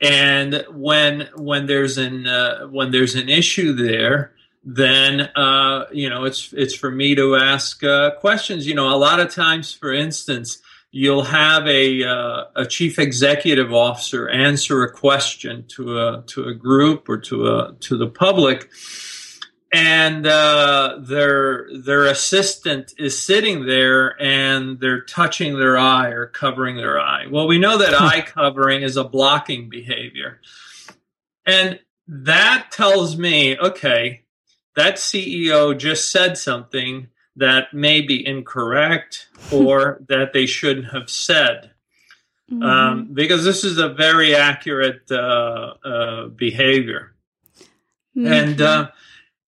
and 0.00 0.64
when 0.70 1.28
when 1.36 1.66
there's 1.66 1.98
an 1.98 2.26
uh, 2.26 2.66
when 2.66 2.90
there's 2.90 3.14
an 3.14 3.28
issue 3.28 3.72
there 3.72 4.32
then 4.64 5.20
uh, 5.36 5.86
you 5.92 6.08
know 6.08 6.24
it's 6.24 6.52
it's 6.54 6.74
for 6.74 6.90
me 6.90 7.14
to 7.14 7.36
ask 7.36 7.84
uh, 7.84 8.10
questions 8.12 8.66
you 8.66 8.74
know 8.74 8.88
a 8.88 8.96
lot 8.96 9.20
of 9.20 9.30
times 9.32 9.72
for 9.72 9.92
instance 9.92 10.58
you'll 10.96 11.24
have 11.24 11.66
a 11.66 12.04
uh, 12.04 12.44
a 12.56 12.64
chief 12.64 12.98
executive 12.98 13.70
officer 13.70 14.30
answer 14.30 14.82
a 14.82 14.90
question 14.90 15.66
to 15.68 15.98
a 15.98 16.22
to 16.28 16.44
a 16.44 16.54
group 16.54 17.06
or 17.10 17.18
to 17.18 17.48
a 17.48 17.74
to 17.80 17.98
the 17.98 18.06
public. 18.06 18.70
And 19.72 20.26
uh, 20.26 21.00
their 21.00 21.68
their 21.76 22.06
assistant 22.06 22.94
is 22.96 23.22
sitting 23.22 23.66
there 23.66 24.20
and 24.22 24.80
they're 24.80 25.02
touching 25.02 25.58
their 25.58 25.76
eye 25.76 26.08
or 26.08 26.28
covering 26.28 26.76
their 26.76 26.98
eye. 26.98 27.26
Well, 27.30 27.46
we 27.46 27.58
know 27.58 27.76
that 27.76 28.00
eye 28.00 28.22
covering 28.22 28.80
is 28.80 28.96
a 28.96 29.04
blocking 29.04 29.68
behavior, 29.68 30.40
and 31.44 31.78
that 32.08 32.68
tells 32.70 33.18
me, 33.18 33.58
okay, 33.58 34.22
that 34.76 34.94
CEO 34.94 35.76
just 35.76 36.10
said 36.10 36.38
something 36.38 37.08
that 37.36 37.72
may 37.74 38.00
be 38.00 38.26
incorrect 38.26 39.28
or 39.52 40.00
that 40.08 40.32
they 40.32 40.46
shouldn't 40.46 40.92
have 40.92 41.10
said. 41.10 41.70
Mhm. 42.50 42.62
um, 42.64 43.08
because 43.12 43.44
this 43.44 43.64
is 43.64 43.76
a 43.78 43.88
very 43.88 44.36
accurate 44.36 45.10
uh, 45.10 45.74
uh, 45.84 46.26
behavior. 46.28 47.12
And 48.14 48.58
Mhm. 48.58 48.64
uh, 48.64 48.90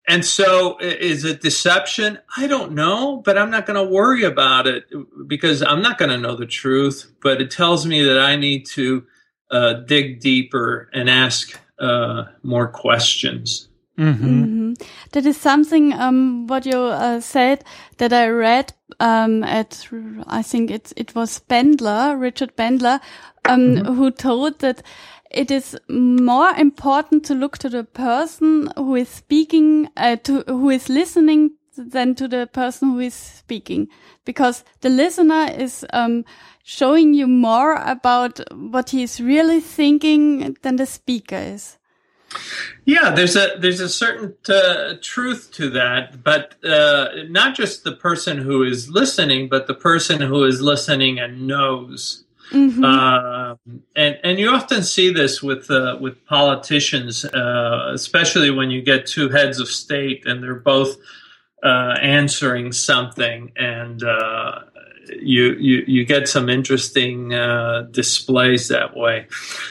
and 0.08 0.24
so 0.24 0.78
is 0.80 1.24
it 1.24 1.40
deception? 1.40 2.18
I 2.36 2.46
don't 2.48 2.72
know 2.72 3.22
but 3.24 3.38
i'm 3.38 3.50
not 3.50 3.66
going 3.66 3.76
to 3.76 3.92
worry 3.92 4.24
about 4.24 4.66
it 4.66 4.84
because 5.28 5.62
i'm 5.62 5.80
not 5.82 5.96
going 5.98 6.10
to 6.10 6.18
know 6.18 6.34
the 6.34 6.46
truth. 6.46 7.12
But 7.22 7.40
it 7.40 7.50
tells 7.52 7.86
me 7.86 8.02
that 8.02 8.18
i 8.18 8.34
need 8.34 8.66
to 8.74 9.04
uh, 9.50 9.74
dig 9.86 10.18
deeper 10.20 10.90
and 10.92 11.08
ask 11.08 11.58
uh, 11.78 12.24
more 12.42 12.66
questions 12.68 13.67
Mm-hmm. 13.98 14.44
Mhm. 14.44 14.82
That 15.12 15.26
is 15.26 15.36
something 15.36 15.92
um, 15.92 16.46
what 16.46 16.64
you 16.66 16.78
uh, 16.78 17.20
said 17.20 17.64
that 17.96 18.12
I 18.12 18.28
read 18.28 18.72
um, 19.00 19.42
at 19.42 19.88
I 20.26 20.42
think 20.42 20.70
it's 20.70 20.92
it 20.96 21.14
was 21.14 21.40
Bandler, 21.48 22.18
Richard 22.20 22.56
Bandler, 22.56 23.00
um, 23.48 23.76
who 23.96 24.10
told 24.12 24.60
that 24.60 24.82
it 25.30 25.50
is 25.50 25.76
more 25.88 26.50
important 26.56 27.24
to 27.26 27.34
look 27.34 27.58
to 27.58 27.68
the 27.68 27.84
person 27.84 28.70
who 28.76 28.94
is 28.94 29.08
speaking, 29.08 29.88
uh, 29.96 30.16
to 30.24 30.42
who 30.46 30.70
is 30.70 30.88
listening 30.88 31.52
than 31.76 32.14
to 32.16 32.28
the 32.28 32.46
person 32.46 32.90
who 32.92 33.00
is 33.00 33.14
speaking 33.14 33.88
because 34.24 34.64
the 34.80 34.88
listener 34.88 35.48
is 35.56 35.84
um, 35.92 36.24
showing 36.64 37.14
you 37.14 37.26
more 37.26 37.74
about 37.74 38.40
what 38.54 38.90
he 38.90 39.02
is 39.02 39.20
really 39.20 39.60
thinking 39.60 40.56
than 40.62 40.76
the 40.76 40.86
speaker 40.86 41.36
is. 41.36 41.77
Yeah, 42.84 43.10
there's 43.10 43.36
a 43.36 43.56
there's 43.58 43.80
a 43.80 43.88
certain 43.88 44.34
uh, 44.48 44.94
truth 45.02 45.50
to 45.52 45.70
that, 45.70 46.22
but 46.22 46.62
uh, 46.64 47.08
not 47.28 47.54
just 47.54 47.84
the 47.84 47.92
person 47.92 48.38
who 48.38 48.62
is 48.62 48.88
listening, 48.90 49.48
but 49.48 49.66
the 49.66 49.74
person 49.74 50.20
who 50.20 50.44
is 50.44 50.60
listening 50.60 51.18
and 51.18 51.46
knows. 51.46 52.24
Mm-hmm. 52.50 52.82
Uh, 52.82 53.56
and 53.94 54.18
and 54.24 54.38
you 54.38 54.50
often 54.50 54.82
see 54.82 55.12
this 55.12 55.42
with 55.42 55.70
uh, 55.70 55.98
with 56.00 56.24
politicians, 56.26 57.24
uh, 57.26 57.90
especially 57.92 58.50
when 58.50 58.70
you 58.70 58.80
get 58.80 59.06
two 59.06 59.28
heads 59.28 59.60
of 59.60 59.68
state 59.68 60.26
and 60.26 60.42
they're 60.42 60.54
both 60.54 60.96
uh, 61.62 61.94
answering 62.00 62.72
something, 62.72 63.52
and 63.56 64.02
you, 65.08 65.54
you 65.54 65.84
you 65.86 66.04
get 66.04 66.28
some 66.28 66.48
interesting 66.48 67.34
uh, 67.34 67.82
displays 67.90 68.68
that 68.68 68.96
way. 68.96 69.26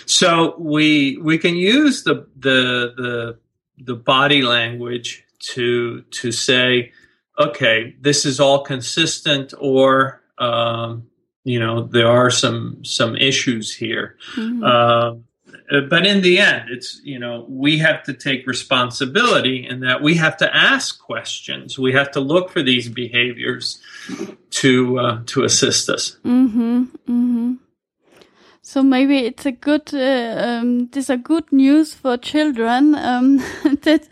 So 0.05 0.55
we 0.57 1.17
we 1.17 1.37
can 1.37 1.55
use 1.55 2.03
the 2.03 2.27
the 2.35 2.93
the 2.97 3.37
the 3.77 3.95
body 3.95 4.41
language 4.41 5.23
to 5.39 6.01
to 6.01 6.31
say, 6.31 6.91
okay, 7.39 7.95
this 7.99 8.25
is 8.25 8.39
all 8.39 8.63
consistent, 8.63 9.53
or 9.59 10.21
um, 10.37 11.07
you 11.43 11.59
know 11.59 11.83
there 11.83 12.09
are 12.09 12.29
some 12.29 12.83
some 12.83 13.15
issues 13.15 13.75
here. 13.75 14.17
Mm-hmm. 14.35 14.63
Uh, 14.63 15.15
but 15.89 16.05
in 16.05 16.21
the 16.21 16.39
end, 16.39 16.69
it's 16.69 17.01
you 17.03 17.19
know 17.19 17.45
we 17.49 17.77
have 17.79 18.03
to 18.03 18.13
take 18.13 18.47
responsibility 18.47 19.67
in 19.67 19.81
that 19.81 20.01
we 20.01 20.15
have 20.15 20.37
to 20.37 20.55
ask 20.55 20.99
questions. 20.99 21.77
We 21.77 21.93
have 21.93 22.11
to 22.11 22.19
look 22.19 22.49
for 22.49 22.63
these 22.63 22.89
behaviors 22.89 23.81
to 24.49 24.99
uh, 24.99 25.21
to 25.25 25.43
assist 25.43 25.89
us. 25.89 26.17
Mm-hmm, 26.25 26.83
mm-hmm. 26.83 27.53
So 28.61 28.83
maybe 28.83 29.19
it's 29.19 29.45
a 29.45 29.51
good 29.53 29.93
uh, 29.93 30.59
um, 30.59 30.87
this 30.87 31.09
a 31.09 31.17
good 31.17 31.51
news 31.51 31.93
for 31.93 32.17
children 32.17 32.95
um, 32.95 33.37
that 33.83 34.07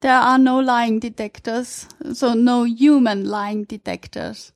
there 0.00 0.18
are 0.18 0.38
no 0.38 0.58
lying 0.58 0.98
detectors, 0.98 1.86
so 2.12 2.34
no 2.34 2.64
human 2.64 3.24
lying 3.28 3.64
detectors. 3.64 4.52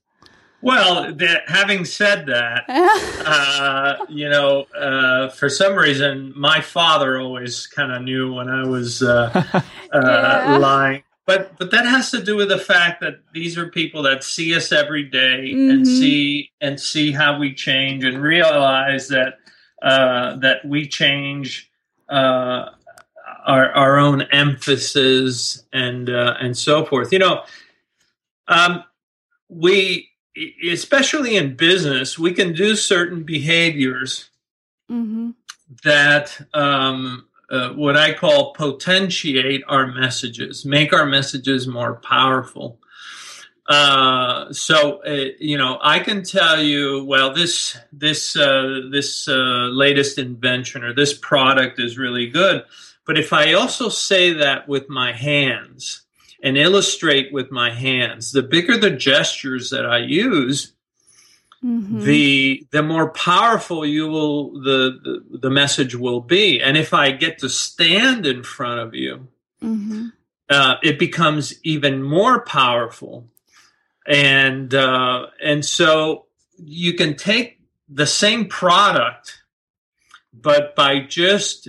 Well, 0.62 1.14
that, 1.14 1.42
having 1.48 1.84
said 1.84 2.26
that, 2.26 2.64
uh, 3.24 4.04
you 4.08 4.28
know, 4.28 4.66
uh, 4.76 5.28
for 5.28 5.48
some 5.48 5.74
reason, 5.76 6.32
my 6.34 6.60
father 6.60 7.20
always 7.20 7.68
kind 7.68 7.92
of 7.92 8.02
knew 8.02 8.32
when 8.32 8.48
I 8.48 8.64
was 8.64 9.00
uh, 9.00 9.30
uh, 9.92 10.02
yeah. 10.02 10.56
lying 10.56 11.02
but 11.26 11.58
but 11.58 11.72
that 11.72 11.84
has 11.86 12.10
to 12.12 12.22
do 12.22 12.36
with 12.36 12.48
the 12.48 12.58
fact 12.58 13.00
that 13.00 13.20
these 13.34 13.58
are 13.58 13.68
people 13.68 14.04
that 14.04 14.22
see 14.22 14.54
us 14.54 14.70
every 14.72 15.02
day 15.02 15.50
mm-hmm. 15.52 15.70
and 15.70 15.86
see 15.86 16.50
and 16.60 16.80
see 16.80 17.10
how 17.12 17.38
we 17.38 17.52
change 17.52 18.04
and 18.04 18.22
realize 18.22 19.08
that 19.08 19.38
uh, 19.82 20.36
that 20.36 20.64
we 20.64 20.86
change 20.86 21.70
uh, 22.08 22.70
our 23.44 23.70
our 23.72 23.98
own 23.98 24.22
emphasis 24.22 25.64
and 25.72 26.08
uh, 26.08 26.34
and 26.40 26.56
so 26.56 26.84
forth. 26.84 27.12
You 27.12 27.18
know, 27.18 27.42
um, 28.46 28.84
we 29.48 30.10
especially 30.70 31.36
in 31.36 31.56
business 31.56 32.18
we 32.18 32.32
can 32.32 32.52
do 32.52 32.76
certain 32.76 33.24
behaviors 33.24 34.30
mm-hmm. 34.90 35.30
that 35.82 36.38
um, 36.54 37.26
uh, 37.50 37.70
what 37.70 37.96
I 37.96 38.12
call 38.12 38.52
potentiate 38.54 39.62
our 39.68 39.86
messages, 39.86 40.64
make 40.64 40.92
our 40.92 41.06
messages 41.06 41.66
more 41.66 41.96
powerful. 41.96 42.80
Uh, 43.68 44.52
so 44.52 45.02
uh, 45.04 45.30
you 45.40 45.58
know, 45.58 45.78
I 45.80 45.98
can 45.98 46.22
tell 46.22 46.60
you, 46.60 47.04
well, 47.04 47.32
this 47.32 47.76
this 47.92 48.36
uh, 48.36 48.82
this 48.90 49.28
uh, 49.28 49.68
latest 49.72 50.18
invention 50.18 50.84
or 50.84 50.94
this 50.94 51.16
product 51.16 51.80
is 51.80 51.98
really 51.98 52.28
good, 52.28 52.64
but 53.06 53.18
if 53.18 53.32
I 53.32 53.54
also 53.54 53.88
say 53.88 54.32
that 54.34 54.68
with 54.68 54.88
my 54.88 55.12
hands 55.12 56.02
and 56.42 56.56
illustrate 56.56 57.32
with 57.32 57.50
my 57.50 57.70
hands, 57.70 58.30
the 58.30 58.42
bigger 58.42 58.76
the 58.76 58.90
gestures 58.90 59.70
that 59.70 59.86
I 59.86 59.98
use, 59.98 60.72
Mm-hmm. 61.64 62.00
the 62.00 62.66
the 62.70 62.82
more 62.82 63.10
powerful 63.10 63.86
you 63.86 64.08
will 64.08 64.60
the, 64.60 65.00
the, 65.02 65.38
the 65.38 65.50
message 65.50 65.94
will 65.94 66.20
be 66.20 66.60
and 66.60 66.76
if 66.76 66.92
i 66.92 67.10
get 67.10 67.38
to 67.38 67.48
stand 67.48 68.26
in 68.26 68.42
front 68.42 68.80
of 68.80 68.94
you 68.94 69.28
mm-hmm. 69.62 70.08
uh, 70.50 70.74
it 70.82 70.98
becomes 70.98 71.54
even 71.64 72.02
more 72.02 72.42
powerful 72.42 73.26
and 74.06 74.74
uh, 74.74 75.28
and 75.42 75.64
so 75.64 76.26
you 76.58 76.92
can 76.92 77.16
take 77.16 77.58
the 77.88 78.06
same 78.06 78.48
product 78.48 79.42
but 80.34 80.76
by 80.76 81.00
just 81.00 81.68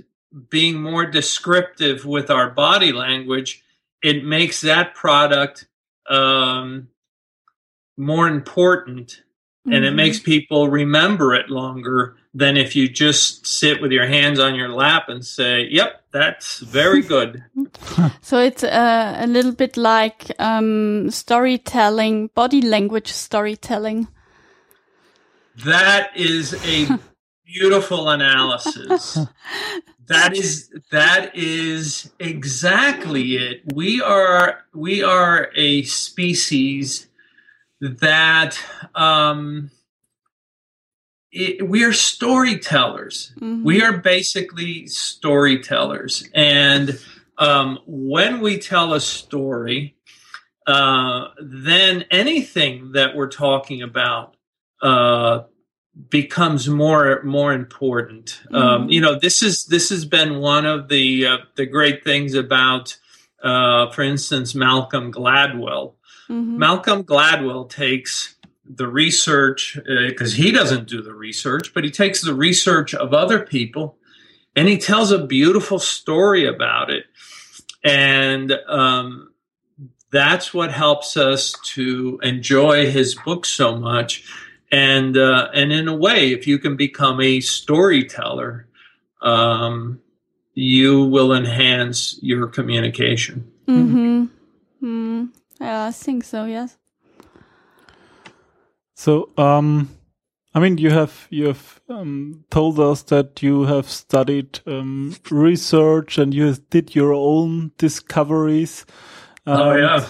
being 0.49 0.81
more 0.81 1.05
descriptive 1.05 2.05
with 2.05 2.29
our 2.29 2.49
body 2.49 2.91
language 2.91 3.63
it 4.03 4.25
makes 4.25 4.59
that 4.59 4.93
product 4.93 5.65
um, 6.09 6.89
more 7.95 8.27
important 8.27 9.21
and 9.67 9.83
it 9.83 9.87
mm-hmm. 9.87 9.95
makes 9.97 10.19
people 10.19 10.69
remember 10.69 11.35
it 11.35 11.49
longer 11.49 12.15
than 12.33 12.55
if 12.55 12.75
you 12.75 12.87
just 12.87 13.45
sit 13.45 13.81
with 13.81 13.91
your 13.91 14.05
hands 14.07 14.39
on 14.39 14.55
your 14.55 14.69
lap 14.69 15.09
and 15.09 15.25
say, 15.25 15.67
"Yep, 15.69 16.03
that's 16.11 16.59
very 16.59 17.01
good." 17.13 17.43
so 18.21 18.39
it's 18.39 18.63
uh, 18.63 19.17
a 19.19 19.27
little 19.27 19.51
bit 19.51 19.75
like 19.77 20.31
um, 20.39 21.09
storytelling, 21.11 22.27
body 22.33 22.61
language 22.61 23.11
storytelling. 23.11 24.07
That 25.65 26.11
is 26.15 26.53
a 26.65 26.97
beautiful 27.45 28.09
analysis. 28.09 29.17
that 30.07 30.35
is 30.37 30.69
that 30.91 31.35
is 31.35 32.11
exactly 32.19 33.35
it. 33.35 33.61
We 33.73 34.01
are 34.01 34.63
we 34.73 35.03
are 35.03 35.49
a 35.55 35.83
species 35.83 37.07
that 37.81 38.59
um, 38.95 39.71
it, 41.31 41.67
we 41.67 41.83
are 41.83 41.93
storytellers. 41.93 43.33
Mm-hmm. 43.35 43.63
We 43.63 43.81
are 43.83 43.97
basically 43.97 44.87
storytellers. 44.87 46.27
And 46.33 46.99
um, 47.37 47.79
when 47.85 48.41
we 48.41 48.57
tell 48.57 48.93
a 48.93 48.99
story, 48.99 49.95
uh, 50.65 51.29
then 51.41 52.05
anything 52.11 52.93
that 52.93 53.15
we're 53.15 53.29
talking 53.29 53.81
about 53.81 54.35
uh, 54.81 55.43
becomes 56.09 56.67
more 56.67 57.21
more 57.23 57.53
important. 57.53 58.41
Um, 58.51 58.61
mm-hmm. 58.61 58.83
Um, 58.83 58.89
you 58.89 59.01
know, 59.01 59.19
this 59.19 59.41
is 59.41 59.65
this 59.65 59.89
has 59.89 60.05
been 60.05 60.39
one 60.39 60.65
of 60.65 60.89
the 60.89 61.25
uh, 61.25 61.37
the 61.55 61.65
great 61.65 62.03
things 62.03 62.33
about, 62.33 62.97
uh, 63.43 63.89
for 63.91 64.01
instance, 64.01 64.53
Malcolm 64.55 65.11
Gladwell. 65.11 65.93
Mm-hmm. 66.29 66.57
Malcolm 66.57 67.03
Gladwell 67.03 67.69
takes 67.69 68.35
the 68.69 68.87
research 68.87 69.77
because 69.85 70.33
uh, 70.33 70.37
he 70.37 70.51
doesn't 70.51 70.87
do 70.87 71.01
the 71.01 71.13
research, 71.13 71.73
but 71.73 71.83
he 71.83 71.91
takes 71.91 72.21
the 72.21 72.33
research 72.33 72.93
of 72.93 73.13
other 73.13 73.39
people 73.39 73.97
and 74.55 74.67
he 74.67 74.77
tells 74.77 75.11
a 75.11 75.25
beautiful 75.25 75.79
story 75.79 76.45
about 76.45 76.89
it. 76.89 77.05
And 77.83 78.51
um, 78.67 79.31
that's 80.11 80.53
what 80.53 80.71
helps 80.71 81.15
us 81.15 81.55
to 81.75 82.19
enjoy 82.23 82.89
his 82.89 83.15
book 83.15 83.45
so 83.45 83.77
much. 83.77 84.25
And 84.71 85.15
uh, 85.15 85.49
and 85.53 85.71
in 85.71 85.87
a 85.87 85.95
way, 85.95 86.33
if 86.33 86.45
you 86.45 86.59
can 86.59 86.75
become 86.75 87.21
a 87.21 87.39
storyteller, 87.39 88.67
um, 89.21 90.01
you 90.53 91.05
will 91.05 91.33
enhance 91.33 92.19
your 92.21 92.47
communication. 92.47 93.49
Mm-hmm. 93.67 94.25
Mm-hmm. 94.83 95.25
Yeah, 95.59 95.85
I 95.85 95.91
think 95.91 96.23
so. 96.23 96.45
Yes. 96.45 96.77
So, 98.95 99.31
um, 99.37 99.89
I 100.53 100.59
mean, 100.59 100.79
you 100.79 100.89
have 100.89 101.27
you 101.29 101.47
have 101.47 101.81
um, 101.87 102.45
told 102.49 102.79
us 102.79 103.03
that 103.03 103.43
you 103.43 103.65
have 103.65 103.87
studied 103.87 104.59
um, 104.65 105.15
research 105.29 106.17
and 106.17 106.33
you 106.33 106.55
did 106.71 106.95
your 106.95 107.13
own 107.13 107.73
discoveries. 107.77 108.85
oh 109.45 109.75
yeah. 109.75 110.09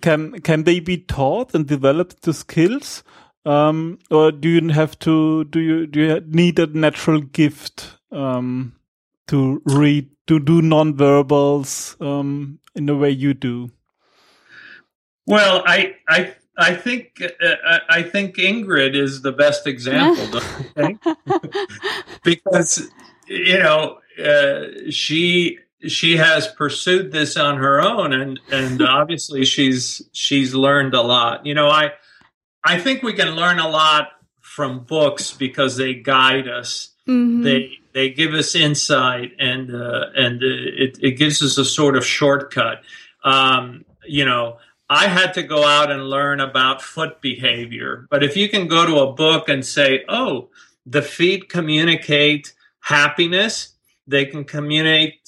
Can 0.00 0.40
can 0.42 0.62
they 0.62 0.78
be 0.78 0.98
taught 0.98 1.54
and 1.54 1.66
developed 1.66 2.22
the 2.22 2.32
skills, 2.32 3.02
um, 3.44 3.98
or 4.12 4.30
do 4.30 4.48
you 4.48 4.68
have 4.68 4.96
to 5.00 5.44
do 5.44 5.58
you 5.58 5.86
do 5.88 6.00
you 6.00 6.20
need 6.26 6.58
a 6.60 6.66
natural 6.66 7.20
gift 7.20 7.98
um, 8.12 8.76
to 9.26 9.60
read 9.64 10.10
to 10.28 10.38
do 10.38 10.62
nonverbals 10.62 12.00
um, 12.00 12.60
in 12.76 12.86
the 12.86 12.96
way 12.96 13.10
you 13.10 13.34
do? 13.34 13.70
Well, 15.26 15.62
I 15.66 15.96
I 16.08 16.34
I 16.56 16.74
think 16.74 17.22
uh, 17.22 17.78
I 17.88 18.02
think 18.02 18.36
Ingrid 18.36 18.94
is 18.94 19.22
the 19.22 19.32
best 19.32 19.66
example, 19.66 20.40
because 22.24 22.88
you 23.26 23.58
know 23.58 23.98
uh, 24.22 24.90
she 24.90 25.58
she 25.86 26.16
has 26.16 26.46
pursued 26.48 27.12
this 27.12 27.36
on 27.36 27.58
her 27.58 27.80
own 27.80 28.12
and 28.12 28.40
and 28.50 28.82
obviously 28.86 29.44
she's 29.44 30.02
she's 30.12 30.54
learned 30.54 30.94
a 30.94 31.02
lot. 31.02 31.44
You 31.46 31.54
know 31.54 31.68
i 31.68 31.92
i 32.64 32.78
think 32.78 33.02
we 33.02 33.12
can 33.12 33.30
learn 33.36 33.58
a 33.58 33.68
lot 33.68 34.08
from 34.40 34.84
books 34.84 35.32
because 35.32 35.76
they 35.76 35.94
guide 35.94 36.48
us. 36.48 36.90
Mhm. 37.08 37.44
they 37.44 37.78
they 37.92 38.10
give 38.10 38.32
us 38.32 38.54
insight 38.54 39.32
and 39.38 39.74
uh, 39.74 40.06
and 40.16 40.42
uh, 40.42 40.46
it, 40.84 40.98
it 41.02 41.12
gives 41.12 41.42
us 41.42 41.58
a 41.58 41.64
sort 41.64 41.96
of 41.96 42.04
shortcut. 42.06 42.82
Um, 43.24 43.84
you 44.06 44.24
know 44.24 44.58
i 44.90 45.06
had 45.08 45.32
to 45.34 45.42
go 45.42 45.64
out 45.64 45.90
and 45.90 46.08
learn 46.10 46.40
about 46.40 46.82
foot 46.82 47.20
behavior 47.20 48.06
but 48.10 48.22
if 48.22 48.36
you 48.36 48.48
can 48.48 48.66
go 48.68 48.84
to 48.86 48.98
a 48.98 49.12
book 49.12 49.48
and 49.48 49.64
say 49.64 50.04
oh 50.08 50.48
the 50.86 51.02
feet 51.02 51.48
communicate 51.48 52.52
happiness 52.80 53.72
they 54.06 54.24
can 54.26 54.44
communicate 54.44 55.18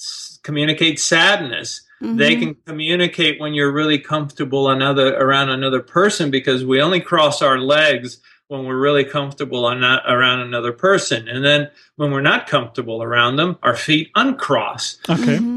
communicate 0.43 0.99
sadness 0.99 1.81
they 1.99 2.35
Mhm. 2.35 2.39
can 2.39 2.55
communicate 2.67 3.39
when 3.39 3.55
you're 3.55 3.71
really 3.71 3.97
comfortable 3.97 4.69
another 4.69 5.15
around 5.17 5.49
another 5.49 5.81
person 5.81 6.29
because 6.29 6.63
we 6.63 6.79
only 6.79 6.99
cross 7.01 7.41
our 7.41 7.57
legs 7.57 8.19
when 8.49 8.65
we're 8.65 8.77
really 8.79 9.03
comfortable 9.03 9.65
on 9.65 9.83
around 9.83 10.41
another 10.41 10.71
person 10.71 11.27
and 11.27 11.43
then 11.43 11.67
when 11.95 12.11
we're 12.11 12.21
not 12.21 12.45
comfortable 12.45 13.01
around 13.01 13.35
them 13.37 13.57
our 13.63 13.75
feet 13.75 14.11
uncross 14.15 14.99
Okay. 15.09 15.37
Mhm. 15.39 15.56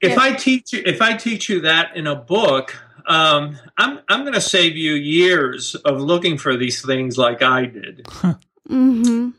If 0.00 0.10
Yeah. 0.12 0.20
i 0.20 0.32
teach 0.32 0.72
you 0.72 0.82
if 0.86 1.00
i 1.02 1.16
teach 1.16 1.48
you 1.48 1.60
that 1.62 1.96
in 1.96 2.06
a 2.06 2.14
book 2.14 2.76
um, 3.06 3.58
i'm 3.78 4.00
i'm 4.08 4.20
going 4.22 4.34
to 4.34 4.40
save 4.40 4.76
you 4.76 4.92
years 4.94 5.74
of 5.76 6.00
looking 6.00 6.36
for 6.38 6.56
these 6.56 6.84
things 6.84 7.16
like 7.18 7.42
i 7.42 7.64
did 7.66 8.04
Mhm. 8.68 9.32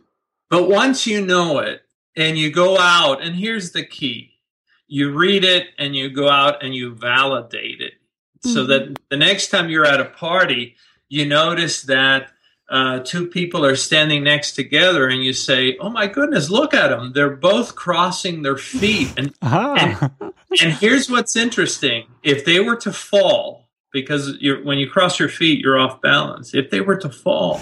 But 0.50 0.68
once 0.70 1.06
you 1.06 1.24
know 1.24 1.60
it 1.60 1.84
and 2.16 2.36
you 2.36 2.50
go 2.52 2.80
out, 2.80 3.22
and 3.22 3.36
here's 3.36 3.72
the 3.72 3.86
key 3.86 4.32
you 4.88 5.12
read 5.16 5.44
it 5.46 5.68
and 5.78 5.96
you 5.96 6.10
go 6.10 6.28
out 6.28 6.64
and 6.64 6.74
you 6.74 6.96
validate 6.96 7.80
it 7.80 7.94
so 8.42 8.66
Mhm. 8.66 8.68
that 8.70 9.00
the 9.10 9.18
next 9.18 9.50
time 9.50 9.70
you're 9.70 9.86
at 9.86 10.02
a 10.02 10.06
party, 10.06 10.76
you 11.10 11.26
notice 11.28 11.84
that 11.84 12.32
uh, 12.70 13.00
two 13.00 13.28
people 13.28 13.66
are 13.66 13.76
standing 13.76 14.24
next 14.24 14.52
together 14.54 15.08
and 15.08 15.24
you 15.24 15.34
say, 15.34 15.78
Oh 15.80 15.90
my 15.90 16.08
goodness, 16.08 16.50
look 16.50 16.74
at 16.74 16.90
them. 16.90 17.14
They're 17.14 17.36
both 17.36 17.76
crossing 17.76 18.44
their 18.44 18.58
feet. 18.58 19.12
And, 19.18 19.34
Aha. 19.42 20.12
and 20.62 20.74
here's 20.74 21.10
what's 21.10 21.36
interesting 21.36 22.06
if 22.24 22.46
they 22.46 22.60
were 22.60 22.76
to 22.78 22.94
fall, 22.94 23.68
because 23.92 24.34
you're, 24.40 24.64
when 24.64 24.78
you 24.78 24.90
cross 24.90 25.20
your 25.20 25.30
feet, 25.30 25.62
you're 25.62 25.80
off 25.80 26.02
balance. 26.02 26.54
If 26.54 26.70
they 26.70 26.82
were 26.82 26.98
to 26.98 27.10
fall, 27.10 27.60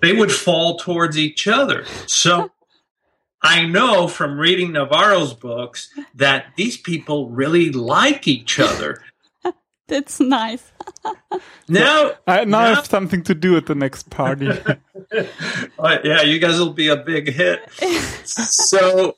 they 0.00 0.12
would 0.12 0.30
fall 0.30 0.78
towards 0.78 1.18
each 1.18 1.48
other. 1.48 1.84
So 2.06 2.50
I 3.42 3.66
know 3.66 4.08
from 4.08 4.38
reading 4.38 4.72
Navarro's 4.72 5.34
books 5.34 5.92
that 6.14 6.46
these 6.56 6.76
people 6.76 7.30
really 7.30 7.70
like 7.70 8.26
each 8.26 8.58
other. 8.58 9.02
That's 9.88 10.20
nice. 10.20 10.72
Now, 11.68 12.12
I 12.28 12.44
now 12.44 12.60
now- 12.60 12.74
have 12.76 12.86
something 12.86 13.24
to 13.24 13.34
do 13.34 13.56
at 13.56 13.66
the 13.66 13.74
next 13.74 14.10
party. 14.10 14.50
Uh, 15.78 15.98
yeah, 16.02 16.22
you 16.22 16.38
guys 16.38 16.58
will 16.58 16.72
be 16.72 16.88
a 16.88 16.96
big 16.96 17.28
hit. 17.32 17.60
so, 18.24 19.14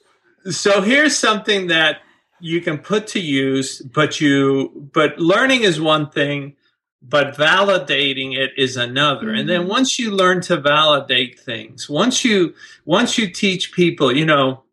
so 0.50 0.83
here's 0.83 1.16
something 1.16 1.68
that 1.68 2.00
you 2.40 2.61
can 2.61 2.78
put 2.78 3.07
to 3.09 3.20
use, 3.20 3.81
but 3.81 4.20
you, 4.20 4.90
but 4.92 5.18
learning 5.18 5.62
is 5.62 5.81
one 5.81 6.11
thing, 6.11 6.57
but 7.00 7.35
validating 7.37 8.37
it 8.37 8.50
is 8.57 8.76
another. 8.76 9.31
And 9.33 9.48
then 9.48 9.66
once 9.68 9.98
you 9.98 10.11
learn 10.11 10.40
to 10.42 10.57
validate 10.57 11.38
things, 11.40 11.88
once 11.88 12.24
you, 12.24 12.54
once 12.85 13.16
you 13.16 13.31
teach 13.31 13.72
people, 13.72 14.14
you 14.14 14.26
know, 14.26 14.64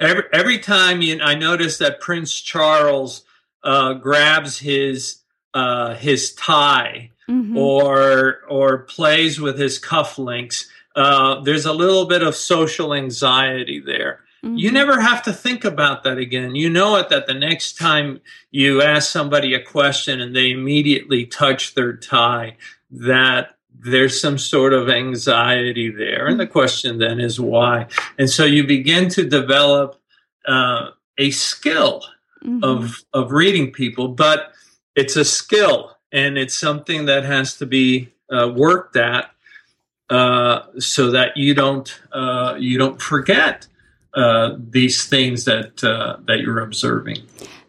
every, 0.00 0.24
every 0.32 0.58
time 0.58 1.02
you, 1.02 1.20
I 1.20 1.34
notice 1.34 1.78
that 1.78 2.00
Prince 2.00 2.40
Charles, 2.40 3.22
uh, 3.66 3.92
grabs 3.94 4.58
his, 4.58 5.16
uh, 5.54 5.94
his 5.94 6.32
tie, 6.34 7.10
Mhm. 7.28 7.56
or 7.56 8.40
or 8.48 8.78
plays 8.78 9.40
with 9.40 9.58
his 9.58 9.80
cufflinks, 9.80 10.66
uh, 10.94 11.40
there's 11.40 11.66
a 11.66 11.72
little 11.72 12.06
bit 12.06 12.22
of 12.22 12.34
social 12.36 12.94
anxiety 12.94 13.80
there. 13.80 14.20
You 14.44 14.70
Mhm. 14.70 14.74
never 14.74 15.00
have 15.00 15.22
to 15.24 15.32
think 15.32 15.64
about 15.64 16.04
that 16.04 16.18
again. 16.18 16.54
You 16.54 16.70
know 16.70 16.94
it 16.96 17.08
that 17.08 17.26
the 17.26 17.34
next 17.34 17.76
time 17.76 18.20
you 18.52 18.80
ask 18.80 19.10
somebody 19.10 19.54
a 19.54 19.60
question 19.60 20.20
and 20.20 20.36
they 20.36 20.52
immediately 20.52 21.26
touch 21.26 21.74
their 21.74 21.94
tie, 21.96 22.56
that 22.92 23.56
there's 23.78 24.20
some 24.20 24.38
sort 24.38 24.72
of 24.72 24.88
anxiety 24.88 25.90
there. 25.90 26.26
And 26.28 26.38
the 26.38 26.46
question 26.46 26.98
then 26.98 27.18
is 27.18 27.40
why? 27.40 27.86
And 28.18 28.30
so 28.30 28.44
you 28.44 28.62
begin 28.64 29.08
to 29.10 29.24
develop 29.24 29.96
uh, 30.46 30.90
a 31.18 31.30
skill 31.32 32.04
Mhm. 32.44 32.62
of 32.62 33.04
of 33.12 33.32
reading 33.32 33.72
people, 33.72 34.08
but 34.08 34.52
it's 34.94 35.16
a 35.16 35.24
skill 35.24 35.96
and 36.12 36.38
it's 36.38 36.54
something 36.54 37.06
that 37.06 37.24
has 37.24 37.56
to 37.58 37.66
be 37.66 38.08
uh, 38.30 38.48
worked 38.54 38.96
at 38.96 39.30
uh, 40.10 40.60
so 40.78 41.10
that 41.10 41.36
you 41.36 41.54
don't 41.54 42.00
uh, 42.12 42.54
you 42.58 42.78
don't 42.78 43.00
forget 43.00 43.66
uh, 44.14 44.56
these 44.70 45.04
things 45.04 45.44
that 45.44 45.82
uh, 45.84 46.16
that 46.26 46.40
you're 46.40 46.60
observing. 46.60 47.18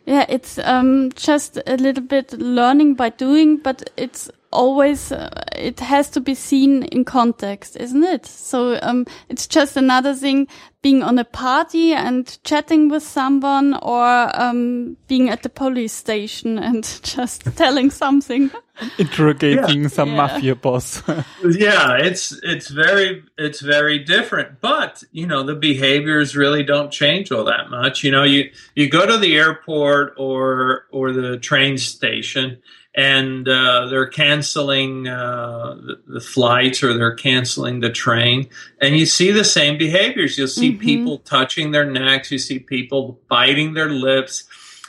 Yeah, 0.05 0.25
it's 0.29 0.57
um, 0.59 1.11
just 1.15 1.57
a 1.67 1.75
little 1.75 2.03
bit 2.03 2.31
learning 2.33 2.95
by 2.95 3.09
doing, 3.09 3.57
but 3.57 3.89
it's 3.97 4.29
always 4.51 5.11
uh, 5.11 5.29
it 5.55 5.79
has 5.79 6.09
to 6.11 6.19
be 6.21 6.35
seen 6.35 6.83
in 6.83 7.05
context, 7.05 7.75
isn't 7.77 8.03
it? 8.03 8.25
So 8.25 8.79
um, 8.81 9.05
it's 9.29 9.47
just 9.47 9.77
another 9.77 10.13
thing 10.13 10.47
being 10.81 11.03
on 11.03 11.17
a 11.19 11.25
party 11.25 11.93
and 11.93 12.37
chatting 12.43 12.87
with 12.89 13.03
someone, 13.03 13.73
or 13.81 14.31
um, 14.39 14.95
being 15.07 15.29
at 15.29 15.43
the 15.43 15.49
police 15.49 15.91
station 15.93 16.57
and 16.67 16.83
just 17.03 17.43
telling 17.57 17.89
something. 17.91 18.51
Interrogating 18.99 19.87
some 19.89 20.09
Yeah. 20.09 20.15
mafia 20.17 20.55
boss. 20.55 21.01
yeah 21.49 21.97
it's 21.97 22.31
it's 22.43 22.67
very 22.69 23.23
it's 23.35 23.59
very 23.59 23.97
different 23.97 24.61
but 24.61 25.03
you 25.11 25.25
know 25.25 25.41
the 25.41 25.55
behaviors 25.55 26.35
really 26.35 26.61
don't 26.63 26.91
change 26.91 27.31
all 27.31 27.43
that 27.45 27.71
much 27.71 28.03
you 28.03 28.11
know 28.11 28.23
you 28.23 28.51
you 28.75 28.87
go 28.87 29.03
to 29.07 29.17
the 29.17 29.35
airport 29.35 30.13
or 30.17 30.85
or 30.91 31.11
the 31.11 31.37
train 31.39 31.79
station 31.79 32.61
and 32.97 33.47
uh, 33.47 33.85
they're 33.89 34.07
canceling 34.07 35.07
uh, 35.07 35.75
the, 35.75 36.01
the 36.15 36.19
flights 36.19 36.81
or 36.83 36.93
they're 36.97 37.13
canceling 37.15 37.79
the 37.79 37.91
train. 37.91 38.49
And 38.81 38.97
you 38.97 39.05
see 39.05 39.29
the 39.31 39.43
same 39.43 39.77
behaviors. 39.77 40.35
You'll 40.37 40.47
see 40.47 40.73
Mhm. 40.73 40.79
people 40.79 41.17
touching 41.19 41.71
their 41.71 41.85
necks. 41.85 42.31
You 42.31 42.39
see 42.39 42.57
people 42.57 43.19
biting 43.29 43.75
their 43.75 43.91
lips. 43.91 44.45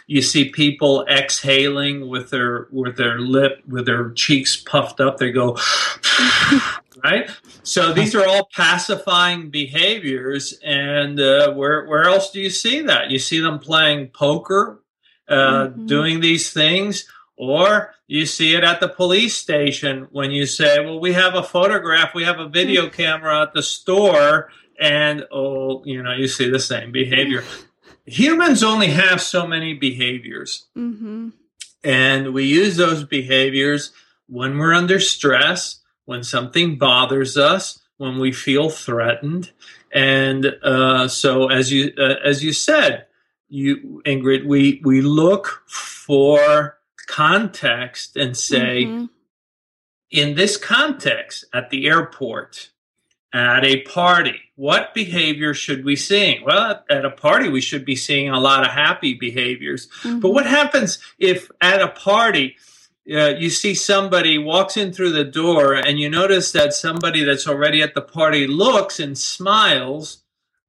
You 0.06 0.22
see 0.22 0.48
people 0.48 1.04
exhaling 1.06 2.08
with 2.08 2.30
their 2.30 2.66
with 2.72 2.96
their 2.96 3.18
lip 3.18 3.60
with 3.68 3.84
their 3.84 4.08
cheeks 4.12 4.56
puffed 4.56 5.00
up. 5.00 5.18
They 5.18 5.30
go 5.30 5.58
right? 7.04 7.30
So 7.62 7.92
these 7.92 8.14
are 8.14 8.26
all 8.26 8.48
pacifying 8.56 9.50
behaviors. 9.50 10.58
And 10.64 11.20
uh, 11.20 11.52
where 11.52 11.84
where 11.86 12.04
else 12.04 12.30
do 12.30 12.40
you 12.40 12.48
see 12.48 12.80
that? 12.82 13.10
You 13.10 13.18
see 13.18 13.40
them 13.40 13.58
playing 13.58 14.08
poker 14.08 14.82
uh, 15.28 15.66
Mhm. 15.68 15.86
doing 15.86 16.20
these 16.20 16.50
things 16.54 17.04
or 17.38 17.94
you 18.06 18.26
see 18.26 18.54
it 18.54 18.64
at 18.64 18.80
the 18.80 18.88
police 18.88 19.34
station 19.34 20.08
when 20.10 20.30
you 20.30 20.44
say 20.44 20.84
well 20.84 21.00
we 21.00 21.12
have 21.12 21.34
a 21.34 21.42
photograph 21.42 22.14
we 22.14 22.24
have 22.24 22.38
a 22.38 22.48
video 22.48 22.88
camera 23.00 23.42
at 23.42 23.54
the 23.54 23.62
store 23.62 24.50
and 24.80 25.24
oh 25.32 25.82
you 25.84 26.02
know 26.02 26.12
you 26.12 26.28
see 26.28 26.50
the 26.50 26.60
same 26.60 26.92
behavior. 26.92 27.44
Humans 28.04 28.62
only 28.62 28.88
have 28.88 29.20
so 29.20 29.46
many 29.46 29.74
behaviors. 29.74 30.66
Hmm 30.74 31.30
and 31.84 32.34
we 32.34 32.44
use 32.44 32.76
those 32.76 33.04
behaviors 33.04 33.92
when 34.26 34.58
we're 34.58 34.74
under 34.74 35.00
stress, 35.00 35.80
when 36.04 36.22
something 36.22 36.76
bothers 36.76 37.36
us, 37.36 37.80
when 37.96 38.18
we 38.18 38.32
feel 38.32 38.70
threatened. 38.70 39.52
And 39.92 40.46
uh, 40.62 41.08
so, 41.08 41.48
as 41.48 41.72
you 41.72 41.92
uh, 41.98 42.16
as 42.24 42.44
you 42.44 42.52
said, 42.52 43.06
you 43.48 44.02
Ingrid, 44.04 44.46
we 44.46 44.82
we 44.84 45.00
look 45.00 45.62
for 45.66 46.77
context 47.08 48.16
and 48.16 48.36
say, 48.36 48.84
Mhm. 48.84 49.08
in 50.10 50.34
this 50.36 50.56
context, 50.56 51.44
at 51.52 51.70
the 51.70 51.86
airport, 51.88 52.70
at 53.32 53.64
a 53.64 53.80
party, 53.82 54.40
what 54.54 54.94
behavior 54.94 55.52
should 55.54 55.84
we 55.84 55.96
seeing? 55.96 56.44
Well, 56.44 56.84
at, 56.88 57.04
a 57.04 57.10
party, 57.10 57.48
we 57.48 57.60
should 57.60 57.84
be 57.84 57.96
seeing 57.96 58.28
a 58.28 58.40
lot 58.40 58.64
of 58.64 58.70
happy 58.72 59.14
behaviors. 59.14 59.88
But 60.04 60.30
what 60.30 60.46
happens 60.46 60.98
if 61.18 61.50
at 61.60 61.82
a 61.82 61.88
party 61.88 62.56
uh, 63.10 63.34
you 63.38 63.48
see 63.48 63.72
somebody 63.74 64.36
walks 64.36 64.76
in 64.76 64.92
through 64.92 65.12
the 65.12 65.24
door 65.24 65.72
and 65.74 65.98
you 65.98 66.10
notice 66.10 66.52
that 66.52 66.74
somebody 66.74 67.24
that's 67.24 67.48
already 67.48 67.80
at 67.80 67.94
the 67.94 68.02
party 68.02 68.46
looks 68.46 69.00
and 69.00 69.16
smiles, 69.16 70.18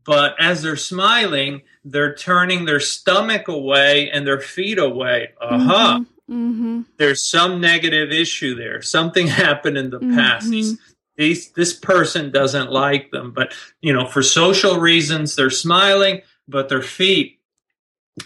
but 0.05 0.35
as 0.39 0.61
they're 0.61 0.77
smiling, 0.77 1.63
they're 1.83 2.15
turning 2.15 2.63
their 2.63 2.79
stomach 2.79 3.49
away 3.49 4.09
and 4.09 4.25
their 4.25 4.39
feet 4.39 4.79
away. 4.79 5.31
Aha! 5.41 6.05
Hmm 6.29 6.81
There's 6.97 7.23
some 7.23 7.59
negative 7.59 8.11
issue 8.11 8.55
there. 8.55 8.81
Something 8.81 9.27
happened 9.45 9.77
in 9.77 9.89
the 9.89 9.99
past. 9.99 10.49
These, 10.49 10.77
these, 11.17 11.51
this 11.51 11.73
person 11.73 12.31
doesn't 12.31 12.71
like 12.71 13.11
them, 13.11 13.31
but 13.33 13.53
you 13.81 13.91
know, 13.91 14.05
for 14.05 14.21
social 14.23 14.79
reasons, 14.79 15.35
they're 15.35 15.49
smiling, 15.49 16.21
but 16.47 16.69
their 16.69 16.81
feet 16.81 17.35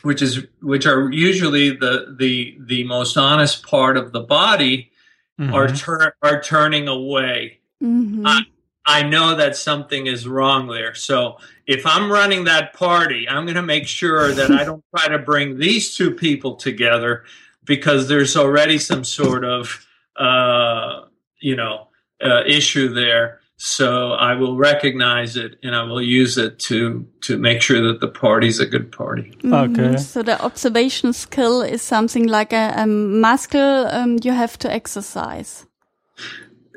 which 0.01 0.23
is 0.23 0.43
which 0.61 0.87
are 0.87 1.11
usually 1.11 1.69
the 1.69 2.15
the 2.17 2.57
the 2.65 2.83
most 2.85 3.15
honest 3.15 3.63
part 3.63 3.95
of 3.95 4.11
the 4.11 4.21
body, 4.21 4.91
Mhm. 5.39 5.53
are 5.53 5.67
tur- 5.67 6.15
are 6.23 6.41
turning 6.41 6.87
away. 6.87 7.59
Mhm. 7.83 8.23
I, 8.25 8.41
I 8.85 9.03
know 9.03 9.35
that 9.35 9.55
something 9.55 10.07
is 10.07 10.27
wrong 10.27 10.67
there. 10.67 10.95
So 10.95 11.37
if 11.67 11.85
I'm 11.85 12.11
running 12.11 12.45
that 12.45 12.73
party, 12.73 13.29
I'm 13.29 13.45
going 13.45 13.55
to 13.55 13.61
make 13.61 13.87
sure 13.87 14.31
that 14.31 14.51
I 14.51 14.63
don't 14.63 14.83
try 14.95 15.07
to 15.09 15.19
bring 15.19 15.57
these 15.57 15.95
two 15.95 16.11
people 16.11 16.55
together 16.55 17.23
because 17.65 18.07
there's 18.07 18.35
already 18.35 18.77
some 18.77 19.03
sort 19.03 19.43
of, 19.43 19.85
uh, 20.17 21.01
you 21.39 21.55
know, 21.55 21.87
uh, 22.23 22.43
issue 22.45 22.93
there. 22.93 23.39
So 23.57 24.11
I 24.11 24.33
will 24.33 24.57
recognize 24.57 25.37
it 25.37 25.57
and 25.63 25.75
I 25.75 25.83
will 25.83 26.01
use 26.01 26.37
it 26.37 26.59
to 26.67 27.07
to 27.21 27.37
make 27.37 27.61
sure 27.61 27.81
that 27.87 28.01
the 28.01 28.07
party's 28.07 28.59
a 28.59 28.65
good 28.65 28.91
party. 28.91 29.31
Mhm. 29.41 29.53
Okay. 29.53 29.97
So 29.97 30.21
the 30.23 30.41
observation 30.41 31.13
skill 31.13 31.61
is 31.61 31.81
something 31.81 32.27
like 32.27 32.51
a, 32.51 32.73
a 32.75 32.85
muscle 32.85 33.87
um, 33.87 34.19
you 34.23 34.33
have 34.33 34.57
to 34.59 34.73
exercise. 34.73 35.65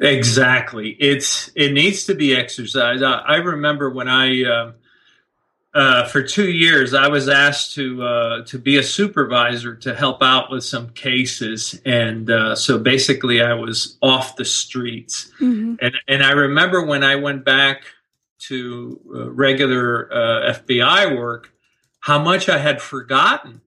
Exactly. 0.00 0.96
It's 1.00 1.50
it 1.54 1.72
needs 1.72 2.04
to 2.04 2.14
be 2.14 2.36
exercised. 2.36 3.02
I, 3.02 3.22
I 3.26 3.36
remember 3.36 3.90
when 3.90 4.08
I 4.08 4.44
uh, 4.44 4.72
uh, 5.76 6.06
for 6.06 6.22
two 6.22 6.50
years 6.50 6.94
I 6.94 7.08
was 7.08 7.28
asked 7.28 7.74
to 7.74 8.02
uh, 8.02 8.44
to 8.46 8.58
be 8.58 8.78
a 8.78 8.82
supervisor 8.82 9.76
to 9.76 9.94
help 9.94 10.22
out 10.22 10.50
with 10.50 10.64
some 10.64 10.88
cases, 10.90 11.78
and 11.84 12.30
uh, 12.30 12.56
so 12.56 12.78
basically 12.78 13.42
I 13.42 13.52
was 13.52 13.98
off 14.00 14.36
the 14.36 14.44
streets. 14.46 15.30
Mhm. 15.38 15.76
And 15.82 15.94
and 16.08 16.22
I 16.22 16.30
remember 16.32 16.84
when 16.86 17.04
I 17.04 17.16
went 17.16 17.44
back 17.44 17.82
to 18.48 19.00
uh, 19.14 19.30
regular 19.30 20.08
uh, 20.10 20.54
FBI 20.54 21.14
work, 21.14 21.52
how 22.00 22.22
much 22.22 22.48
I 22.48 22.58
had 22.58 22.80
forgotten 22.80 23.60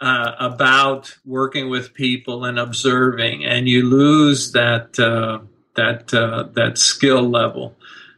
uh, 0.00 0.32
about 0.40 1.16
working 1.24 1.70
with 1.70 1.94
people 1.94 2.44
and 2.44 2.58
observing, 2.58 3.44
and 3.44 3.68
you 3.68 3.88
lose 3.88 4.50
that 4.50 4.98
uh, 4.98 5.38
that 5.76 6.12
uh, 6.12 6.48
that 6.54 6.76
skill 6.76 7.22
level. 7.22 7.76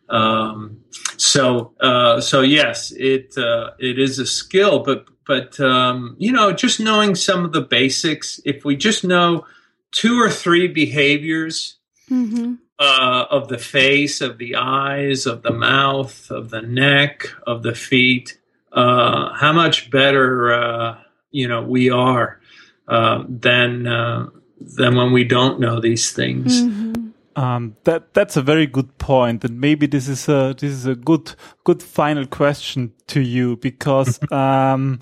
Um, 0.09 0.83
so 1.21 1.73
uh, 1.81 2.21
so 2.21 2.41
yes, 2.43 2.93
it 2.93 3.37
uh, 3.37 3.71
it 3.79 3.99
is 3.99 4.19
a 4.19 4.27
skill, 4.27 4.81
but 4.81 5.07
but 5.27 5.59
um, 5.61 6.17
you 6.19 6.33
know, 6.33 6.53
just 6.53 6.81
knowing 6.81 7.15
some 7.15 7.45
of 7.45 7.53
the 7.53 7.61
basics. 7.61 8.41
If 8.45 8.65
we 8.65 8.77
just 8.77 9.05
know 9.05 9.45
two 9.93 10.21
or 10.21 10.31
three 10.31 10.69
behaviors 10.69 11.75
Mhm. 12.11 12.59
uh, 12.79 13.25
of 13.31 13.49
the 13.49 13.59
face, 13.59 14.21
of 14.23 14.39
the 14.39 14.55
eyes, 14.57 15.27
of 15.27 15.43
the 15.43 15.53
mouth, 15.53 16.31
of 16.31 16.49
the 16.51 16.63
neck, 16.63 17.29
of 17.47 17.63
the 17.63 17.75
feet, 17.75 18.39
uh, 18.73 19.35
how 19.35 19.53
much 19.53 19.91
better 19.91 20.53
uh, 20.53 20.97
you 21.31 21.49
know 21.49 21.63
we 21.63 21.91
are 21.91 22.41
uh, 22.87 23.25
than 23.29 23.87
uh, 23.87 24.27
than 24.61 24.97
when 24.97 25.13
we 25.13 25.25
don't 25.25 25.61
know 25.61 25.81
these 25.81 26.11
things. 26.13 26.63
Mhm. 26.63 26.98
Um, 27.39 27.77
that 27.85 28.15
that's 28.15 28.37
a 28.37 28.43
very 28.43 28.67
good 28.67 28.99
point, 28.99 29.45
and 29.45 29.61
maybe 29.61 29.87
this 29.87 30.09
is 30.09 30.29
a 30.29 30.57
this 30.59 30.73
is 30.73 30.87
a 30.87 30.97
good 30.97 31.37
good 31.63 31.81
final 31.81 32.27
question 32.27 32.93
to 33.07 33.21
you 33.21 33.57
because 33.59 34.19
um, 34.33 35.01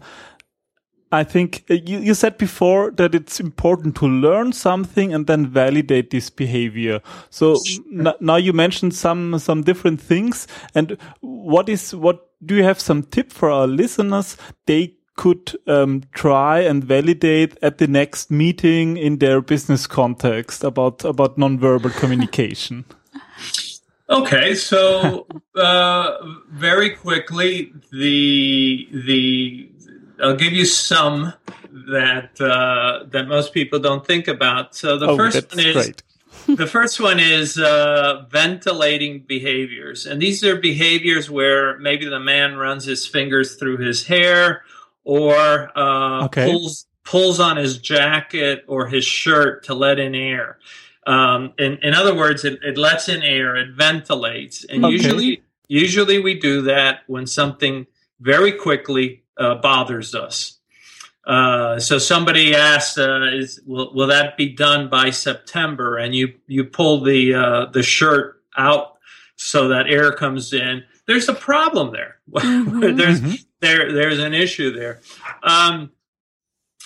I 1.11 1.25
think 1.25 1.65
uh, 1.71 1.75
you 1.75 2.01
you 2.01 2.13
said 2.13 2.37
before 2.37 2.91
that 2.91 3.15
it's 3.15 3.41
important 3.41 3.97
to 3.97 4.07
learn 4.07 4.53
something 4.53 5.15
and 5.15 5.27
then 5.27 5.47
validate 5.47 6.11
this 6.11 6.29
behavior. 6.29 7.01
So 7.31 7.57
now 8.21 8.37
you 8.37 8.53
mentioned 8.53 8.95
some 8.95 9.39
some 9.39 9.63
different 9.63 10.03
things, 10.03 10.47
and 10.75 10.99
what 11.21 11.71
is 11.71 11.95
what 11.95 12.29
do 12.45 12.55
you 12.55 12.65
have 12.65 12.81
some 12.81 13.03
tip 13.03 13.33
for 13.33 13.51
our 13.51 13.67
listeners? 13.67 14.37
They 14.67 14.97
could 15.17 15.59
um, 15.67 16.03
try 16.13 16.61
and 16.61 16.85
validate 16.85 17.59
at 17.63 17.79
the 17.79 17.87
next 17.87 18.31
meeting 18.31 18.97
in 18.97 19.19
their 19.19 19.41
business 19.41 19.87
context 19.87 20.63
about 20.63 21.05
about 21.05 21.39
nonverbal 21.39 21.95
communication. 22.01 22.85
Okay, 24.09 24.55
so 24.55 25.27
uh, 25.57 26.17
very 26.51 26.91
quickly, 26.91 27.73
the 27.91 28.89
the 28.93 29.69
I'll 30.23 30.37
give 30.37 30.53
you 30.53 30.65
some 30.65 31.33
that 31.91 32.41
uh, 32.41 33.05
that 33.11 33.27
most 33.27 33.53
people 33.53 33.79
don't 33.79 34.07
think 34.07 34.29
about. 34.29 34.75
So 34.75 34.99
the 34.99 35.09
oh, 35.09 35.17
first 35.17 35.55
one 35.55 35.65
is 35.65 35.75
great. 35.75 36.03
the 36.59 36.67
first 36.67 37.01
one 37.01 37.19
is 37.19 37.59
uh, 37.59 38.27
ventilating 38.31 39.21
behaviors, 39.21 40.07
and 40.07 40.21
these 40.21 40.45
are 40.45 40.57
behaviors 40.57 41.31
where 41.31 41.79
maybe 41.79 42.07
the 42.07 42.21
man 42.21 42.57
runs 42.57 42.85
his 42.85 43.07
fingers 43.07 43.57
through 43.57 43.79
his 43.79 44.07
hair 44.07 44.63
or 45.07 45.71
uh, 45.79 46.25
Okay. 46.27 46.51
pulls 46.51 46.87
pulls 47.05 47.39
on 47.39 47.57
his 47.57 47.79
jacket 47.79 48.65
or 48.67 48.89
his 48.89 49.05
shirt 49.05 49.63
to 49.65 49.75
let 49.75 50.01
in 50.01 50.13
air. 50.17 50.59
Um, 51.07 51.53
in, 51.57 51.79
in 51.79 51.95
other 51.95 52.13
words, 52.17 52.45
it, 52.45 52.59
it 52.65 52.77
lets 52.77 53.09
in 53.09 53.23
air, 53.23 53.55
it 53.55 53.71
ventilates, 53.77 54.65
and 54.65 54.85
Okay. 54.85 54.93
usually 54.95 55.43
usually 55.69 56.19
we 56.19 56.35
do 56.39 56.63
that 56.63 57.01
when 57.07 57.27
something 57.29 57.87
very 58.21 58.51
quickly 58.53 59.23
uh, 59.39 59.55
bothers 59.55 60.15
us. 60.17 60.59
Uh, 61.25 61.79
so 61.79 61.99
somebody 61.99 62.55
asks, 62.57 62.99
uh, 62.99 63.31
"Is 63.33 63.61
will, 63.67 63.95
will 63.95 64.09
that 64.09 64.37
be 64.37 64.49
done 64.49 64.89
by 64.89 65.11
September?" 65.11 65.97
And 65.99 66.13
you 66.15 66.35
you 66.49 66.65
pull 66.65 67.03
the 67.05 67.35
uh, 67.35 67.67
the 67.67 67.83
shirt 67.85 68.43
out 68.57 68.95
so 69.37 69.69
that 69.69 69.87
air 69.89 70.11
comes 70.13 70.53
in. 70.53 70.83
There's 71.07 71.29
a 71.29 71.35
problem 71.35 71.93
there. 71.93 72.17
Mhm. 72.33 72.97
there's 72.97 73.21
Mhm. 73.21 73.46
There 73.61 73.93
there's 73.93 74.19
an 74.19 74.35
issue 74.35 74.71
there. 74.73 75.01
Um, 75.43 75.91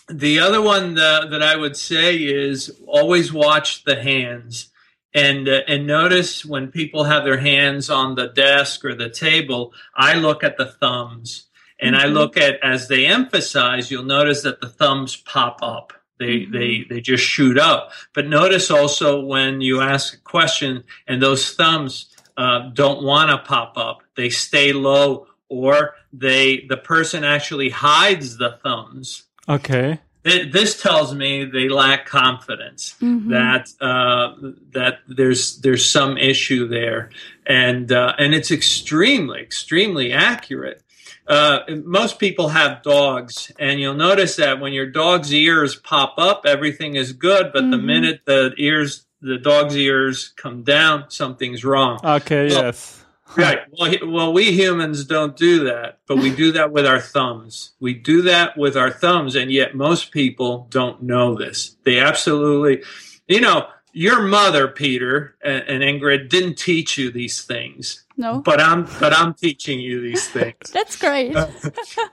the 0.08 0.40
other 0.40 0.60
one 0.60 0.94
that, 0.94 1.30
that 1.30 1.42
I 1.42 1.56
would 1.56 1.76
say 1.76 2.16
is 2.16 2.76
always 2.86 3.32
watch 3.32 3.84
the 3.84 4.00
hands 4.02 4.70
and 5.14 5.48
uh, 5.48 5.60
and 5.68 5.86
notice 5.86 6.44
when 6.44 6.68
people 6.70 7.04
have 7.04 7.24
their 7.24 7.38
hands 7.38 7.90
on 7.90 8.14
the 8.14 8.28
desk 8.28 8.84
or 8.84 8.94
the 8.94 9.10
table. 9.10 9.72
I 9.94 10.14
look 10.14 10.42
at 10.44 10.56
the 10.56 10.66
thumbs 10.66 11.46
and 11.80 11.96
I 11.96 12.04
Mhm. 12.06 12.12
look 12.14 12.36
at 12.36 12.58
as 12.62 12.88
they 12.88 13.06
emphasize. 13.06 13.90
You'll 13.90 14.04
notice 14.04 14.42
that 14.42 14.60
the 14.60 14.68
thumbs 14.68 15.16
pop 15.16 15.58
up. 15.62 15.92
They 16.18 16.40
Mhm. 16.40 16.52
they 16.52 16.84
they 16.88 17.00
just 17.00 17.24
shoot 17.24 17.58
up. 17.58 17.92
But 18.14 18.26
notice 18.28 18.70
also 18.70 19.20
when 19.20 19.60
you 19.60 19.80
ask 19.80 20.14
a 20.14 20.18
question 20.18 20.84
and 21.08 21.20
those 21.22 21.52
thumbs 21.54 22.06
uh, 22.36 22.70
don't 22.72 23.02
want 23.02 23.30
to 23.30 23.38
pop 23.38 23.76
up, 23.76 24.02
they 24.16 24.30
stay 24.30 24.72
low 24.72 25.26
or 25.50 25.94
they 26.14 26.64
the 26.68 26.78
person 26.78 27.22
actually 27.24 27.68
hides 27.68 28.38
the 28.38 28.52
thumbs. 28.62 29.24
Okay. 29.46 29.98
Th- 30.24 30.52
This 30.52 30.80
tells 30.80 31.14
me 31.14 31.44
they 31.44 31.68
lack 31.68 32.06
confidence 32.06 32.94
Mhm. 33.02 33.28
that 33.30 33.68
uh, 33.84 34.34
that 34.72 35.00
there's 35.08 35.58
there's 35.60 35.84
some 35.84 36.16
issue 36.16 36.68
there, 36.68 37.10
and 37.46 37.90
uh, 37.92 38.14
and 38.18 38.34
it's 38.34 38.50
extremely 38.50 39.40
extremely 39.40 40.12
accurate. 40.12 40.82
Uh, 41.26 41.60
most 41.84 42.18
people 42.18 42.48
have 42.48 42.82
dogs, 42.82 43.52
and 43.58 43.78
you'll 43.80 43.94
notice 43.94 44.36
that 44.36 44.58
when 44.60 44.72
your 44.72 44.86
dog's 44.86 45.32
ears 45.32 45.76
pop 45.76 46.14
up, 46.18 46.42
everything 46.44 46.96
is 46.96 47.12
good. 47.12 47.52
But 47.52 47.70
the 47.70 47.76
Mhm. 47.76 47.84
minute 47.84 48.20
the 48.24 48.52
ears, 48.58 49.06
the 49.22 49.38
dog's 49.38 49.76
ears 49.76 50.32
come 50.36 50.62
down, 50.64 51.04
something's 51.08 51.64
wrong. 51.64 51.98
Okay. 52.04 52.48
Well, 52.48 52.64
yes. 52.64 52.99
Right. 53.36 53.60
Well, 53.78 53.94
well, 54.06 54.32
we 54.32 54.52
humans 54.52 55.04
don't 55.04 55.36
do 55.36 55.64
that, 55.64 56.00
but 56.06 56.18
we 56.18 56.34
do 56.34 56.52
that 56.52 56.72
with 56.72 56.86
our 56.86 57.00
thumbs. 57.00 57.72
We 57.80 57.94
do 57.94 58.22
that 58.22 58.56
with 58.56 58.76
our 58.76 58.90
thumbs, 58.90 59.36
and 59.36 59.50
yet 59.50 59.74
most 59.74 60.10
people 60.10 60.66
don't 60.70 61.02
know 61.02 61.36
this. 61.36 61.76
They 61.84 62.00
absolutely, 62.00 62.82
you 63.28 63.40
know, 63.40 63.68
your 63.92 64.22
mother, 64.22 64.68
Peter 64.68 65.36
and, 65.42 65.64
and 65.68 65.82
Ingrid, 65.82 66.28
didn't 66.28 66.56
teach 66.56 66.96
you 66.98 67.10
these 67.10 67.42
things, 67.42 68.04
No, 68.16 68.40
but 68.40 68.60
I'm, 68.60 68.86
but 69.00 69.12
I'm 69.12 69.34
teaching 69.34 69.80
you 69.80 70.00
these 70.00 70.28
things 70.28 70.56
that's 70.72 70.96
great. 70.96 71.36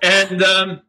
and 0.02 0.44
um, 0.44 0.82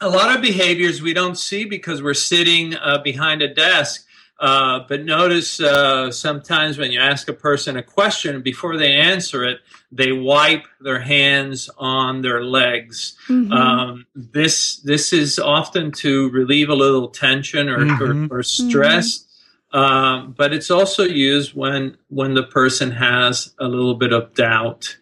a 0.00 0.08
lot 0.08 0.34
of 0.34 0.42
behaviors 0.42 1.02
we 1.02 1.12
don't 1.12 1.36
see 1.36 1.64
because 1.64 2.02
we're 2.02 2.14
sitting 2.14 2.74
uh, 2.76 2.98
behind 2.98 3.42
a 3.42 3.52
desk. 3.52 4.05
Uh, 4.38 4.80
but 4.86 5.02
notice 5.04 5.60
uh, 5.60 6.10
sometimes 6.10 6.76
when 6.76 6.92
you 6.92 7.00
ask 7.00 7.26
a 7.28 7.32
person 7.32 7.76
a 7.78 7.82
question, 7.82 8.42
before 8.42 8.76
they 8.76 8.92
answer 8.92 9.44
it, 9.44 9.60
they 9.90 10.12
wipe 10.12 10.64
their 10.80 11.00
hands 11.00 11.70
on 11.78 12.20
their 12.20 12.44
legs. 12.44 13.16
Mhm. 13.28 13.50
Um, 13.52 14.06
this 14.14 14.76
this 14.84 15.12
is 15.14 15.38
often 15.38 15.90
to 15.92 16.28
relieve 16.30 16.68
a 16.68 16.74
little 16.74 17.08
tension 17.08 17.68
or, 17.70 17.78
Mhm. 17.78 18.30
or, 18.30 18.38
or 18.38 18.42
stress. 18.42 19.24
Um, 19.72 20.34
but 20.36 20.52
it's 20.52 20.70
also 20.70 21.04
used 21.04 21.54
when 21.54 21.96
when 22.08 22.34
the 22.34 22.42
person 22.42 22.90
has 22.90 23.54
a 23.58 23.66
little 23.68 23.94
bit 23.94 24.12
of 24.12 24.34
doubt. 24.34 24.96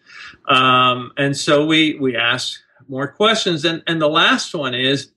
Um, 0.47 1.11
and 1.17 1.35
so 1.35 1.65
we 1.65 1.95
we 1.99 2.15
ask 2.15 2.57
more 2.87 3.07
questions. 3.09 3.65
And 3.65 3.83
and 3.85 4.01
the 4.01 4.07
last 4.09 4.55
one 4.55 4.73
is, 4.73 5.11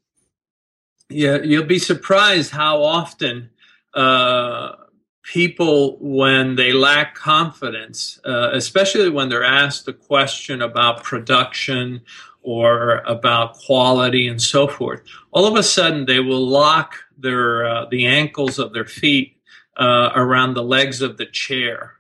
yeah, 1.08 1.38
you'll 1.42 1.64
be 1.64 1.78
surprised 1.78 2.50
how 2.50 2.82
often 2.82 3.50
uh, 3.98 4.76
people, 5.22 5.98
when 6.00 6.56
they 6.56 6.72
lack 6.72 7.14
confidence, 7.14 8.20
uh, 8.24 8.50
especially 8.52 9.10
when 9.10 9.28
they're 9.28 9.44
asked 9.62 9.88
a 9.88 9.92
question 9.92 10.62
about 10.62 11.02
production 11.02 12.00
or 12.42 12.98
about 13.06 13.54
quality 13.66 14.28
and 14.28 14.40
so 14.40 14.68
forth, 14.68 15.02
all 15.32 15.46
of 15.46 15.56
a 15.56 15.62
sudden 15.62 16.06
they 16.06 16.20
will 16.20 16.46
lock 16.46 16.94
their 17.18 17.66
uh, 17.66 17.84
the 17.90 18.06
ankles 18.06 18.58
of 18.58 18.72
their 18.72 18.86
feet 18.86 19.36
uh, 19.76 20.10
around 20.14 20.54
the 20.54 20.62
legs 20.62 21.02
of 21.02 21.16
the 21.16 21.26
chair. 21.26 21.94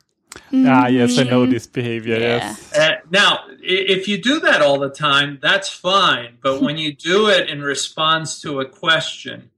Ah, 0.52 0.86
yes, 0.86 1.18
I 1.18 1.24
know 1.24 1.46
this 1.46 1.66
behavior. 1.66 2.18
Yeah. 2.18 2.36
Yes. 2.38 2.72
Uh, 2.72 2.96
now, 3.10 3.40
if 3.60 4.06
you 4.06 4.22
do 4.22 4.40
that 4.40 4.62
all 4.62 4.78
the 4.78 4.90
time, 4.90 5.38
that's 5.42 5.68
fine. 5.68 6.38
But 6.42 6.62
when 6.62 6.76
you 6.76 6.94
do 6.94 7.28
it 7.28 7.48
in 7.48 7.60
response 7.60 8.40
to 8.42 8.60
a 8.60 8.66
question, 8.66 9.50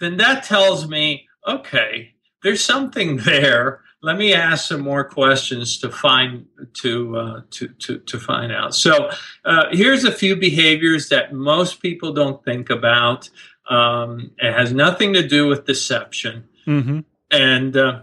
then 0.00 0.16
that 0.16 0.42
tells 0.44 0.88
me, 0.88 1.28
okay, 1.46 2.14
there's 2.42 2.64
something 2.64 3.16
there. 3.24 3.80
Let 4.02 4.18
me 4.18 4.34
ask 4.34 4.68
some 4.68 4.82
more 4.82 5.04
questions 5.04 5.78
to 5.78 5.90
find 5.90 6.46
to 6.82 7.16
uh, 7.16 7.40
to, 7.52 7.68
to 7.68 7.98
to 7.98 8.18
find 8.20 8.52
out. 8.52 8.74
So 8.74 9.10
uh, 9.44 9.66
here's 9.70 10.04
a 10.04 10.12
few 10.12 10.36
behaviors 10.36 11.08
that 11.08 11.32
most 11.32 11.80
people 11.80 12.12
don't 12.12 12.44
think 12.44 12.68
about. 12.68 13.30
Um, 13.68 14.32
it 14.36 14.52
has 14.52 14.74
nothing 14.74 15.14
to 15.14 15.26
do 15.26 15.46
with 15.46 15.64
deception 15.64 16.48
hmm 16.66 17.00
and 17.30 17.76
uh, 17.76 18.02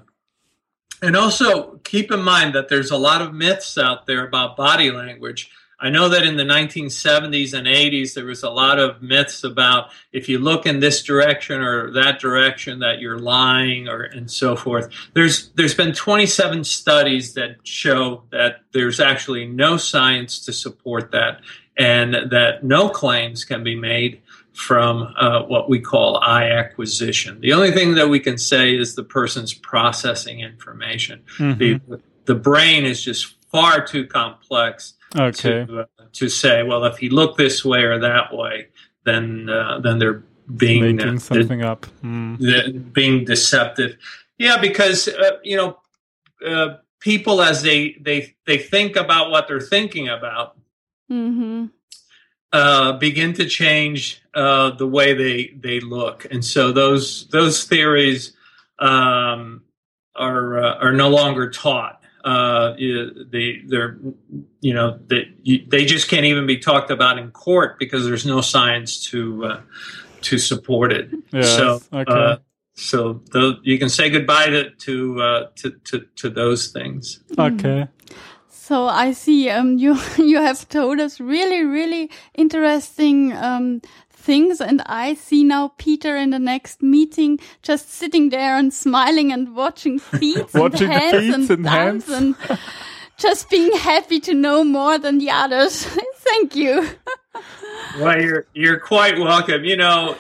and 1.02 1.16
also 1.16 1.78
keep 1.84 2.12
in 2.12 2.22
mind 2.22 2.54
that 2.54 2.70
there's 2.70 2.92
a 2.92 2.98
lot 2.98 3.22
of 3.22 3.34
myths 3.34 3.78
out 3.78 4.06
there 4.06 4.26
about 4.26 4.58
body 4.58 4.92
language. 4.92 5.50
I 5.82 5.90
know 5.90 6.10
that 6.10 6.24
in 6.24 6.38
the 6.38 6.44
1970s 6.44 7.54
and 7.54 7.66
80s 7.66 8.14
there 8.14 8.26
was 8.26 8.44
a 8.44 8.50
lot 8.50 8.78
of 8.78 9.02
myths 9.02 9.44
about 9.44 9.90
if 10.14 10.30
you 10.30 10.38
look 10.38 10.68
in 10.68 10.80
this 10.80 11.02
direction 11.02 11.60
or 11.60 11.92
that 11.94 12.20
direction 12.20 12.80
that 12.80 13.00
you're 13.00 13.18
lying 13.18 13.88
or 13.88 14.04
and 14.04 14.30
so 14.30 14.56
forth. 14.56 14.90
There's 15.14 15.50
there's 15.50 15.74
been 15.74 15.94
27 15.94 16.64
studies 16.64 17.34
that 17.34 17.56
show 17.64 18.24
that 18.32 18.62
there's 18.74 19.00
actually 19.00 19.48
no 19.48 19.78
science 19.78 20.40
to 20.46 20.54
support 20.54 21.12
that 21.12 21.42
and 21.78 22.14
that 22.32 22.64
no 22.64 22.90
claims 22.90 23.44
can 23.44 23.64
be 23.64 23.76
made 23.76 24.22
from 24.54 25.14
uh, 25.18 25.44
what 25.44 25.70
we 25.70 25.80
call 25.80 26.20
eye 26.22 26.52
acquisition. 26.52 27.40
The 27.42 27.54
only 27.54 27.72
thing 27.72 27.96
that 27.96 28.10
we 28.10 28.20
can 28.20 28.38
say 28.38 28.76
is 28.76 28.96
the 28.96 29.04
person's 29.04 29.54
processing 29.54 30.42
information. 30.42 31.24
The, 31.58 32.02
the 32.26 32.36
brain 32.36 32.86
is 32.86 33.02
just 33.02 33.36
far 33.50 33.84
too 33.86 34.06
complex 34.06 34.94
Okay. 35.18 35.66
to, 35.66 35.82
uh, 35.82 35.86
to 36.14 36.30
say, 36.30 36.64
well, 36.64 36.86
if 36.86 36.98
he 36.98 37.10
looked 37.10 37.38
this 37.38 37.66
way 37.66 37.84
or 37.84 38.00
that 38.00 38.34
way, 38.34 38.68
then 39.04 39.50
uh, 39.50 39.80
then 39.80 40.00
they're 40.00 40.24
being 40.56 40.98
Making 40.98 41.18
uh, 41.18 41.20
something 41.20 41.64
up. 41.64 41.86
Mm. 42.04 42.40
de- 42.40 42.80
being 42.80 43.26
deceptive. 43.26 43.98
Yeah, 44.38 44.58
because 44.58 45.08
uh, 45.08 45.38
you 45.44 45.58
know 45.58 45.78
uh, 46.46 46.78
people 47.00 47.42
as 47.42 47.62
they 47.62 47.98
they 48.02 48.36
they 48.46 48.58
think 48.58 48.96
about 48.96 49.32
what 49.32 49.48
they're 49.48 49.60
thinking 49.60 50.08
about 50.10 50.58
hmm 51.10 51.66
uh, 52.54 52.94
begin 52.94 53.34
to 53.34 53.46
change 53.46 54.22
uh, 54.34 54.72
the 54.72 54.88
way 54.88 55.14
they 55.14 55.54
they 55.60 55.80
look, 55.80 56.26
and 56.32 56.44
so 56.44 56.72
those 56.72 57.28
those 57.30 57.64
theories 57.64 58.34
um, 58.80 59.64
are 60.16 60.58
uh, 60.58 60.76
are 60.80 60.92
no 60.92 61.10
longer 61.10 61.50
taught. 61.50 62.01
Uh, 62.24 62.76
you- 62.78 63.26
they 63.32 63.62
they're 63.68 63.98
you 64.62 64.74
know 64.74 65.00
they 65.08 65.28
they 65.68 65.86
just 65.86 66.10
can't 66.10 66.26
even 66.26 66.46
be 66.46 66.58
talked 66.58 66.92
about 66.92 67.18
in 67.18 67.32
court 67.32 67.80
because 67.80 68.06
there's 68.06 68.26
no 68.26 68.42
science 68.42 69.10
to 69.10 69.46
uh, 69.46 69.62
to 70.22 70.38
support 70.38 70.92
it. 70.92 71.10
Yes, 71.34 71.56
So 71.58 71.82
okay. 71.94 72.12
uh, 72.12 72.38
so 72.74 73.22
tho- 73.32 73.58
you 73.64 73.78
can 73.80 73.90
say 73.90 74.10
goodbye 74.10 74.48
to 74.48 74.70
to, 74.70 75.22
uh, 75.22 75.48
to 75.56 75.72
to 75.86 76.06
to 76.16 76.30
those 76.30 76.72
things. 76.72 77.24
Okay. 77.38 77.88
So 78.50 78.86
I 78.86 79.12
see 79.14 79.50
um, 79.50 79.78
you 79.78 79.98
you 80.18 80.38
have 80.42 80.68
told 80.70 81.00
us 81.00 81.20
really 81.20 81.64
really 81.64 82.10
interesting 82.36 83.34
um, 83.34 83.82
things, 84.22 84.62
and 84.62 84.82
I 84.86 85.16
see 85.16 85.44
now 85.44 85.74
Peter 85.78 86.16
in 86.16 86.30
the 86.30 86.40
next 86.40 86.82
meeting 86.82 87.40
just 87.62 87.90
sitting 87.90 88.30
there 88.30 88.56
and 88.56 88.74
smiling 88.74 89.32
and 89.32 89.56
watching 89.56 90.00
feet 90.20 90.54
Watching 90.54 90.92
and 90.92 91.02
hands 91.02 91.50
and, 91.50 91.60
and 91.60 91.68
hands. 91.68 92.10
and 92.10 92.36
just 93.18 93.50
being 93.50 93.72
happy 93.78 94.20
to 94.22 94.34
know 94.34 94.64
more 94.64 94.98
than 94.98 95.18
the 95.18 95.30
others. 95.32 95.86
Thank 96.16 96.56
you. 96.56 96.88
Well, 98.00 98.22
you're 98.22 98.46
you're 98.54 98.80
quite 98.80 99.18
welcome. 99.20 99.64
You 99.66 99.78
know, 99.78 100.16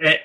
eh, 0.00 0.16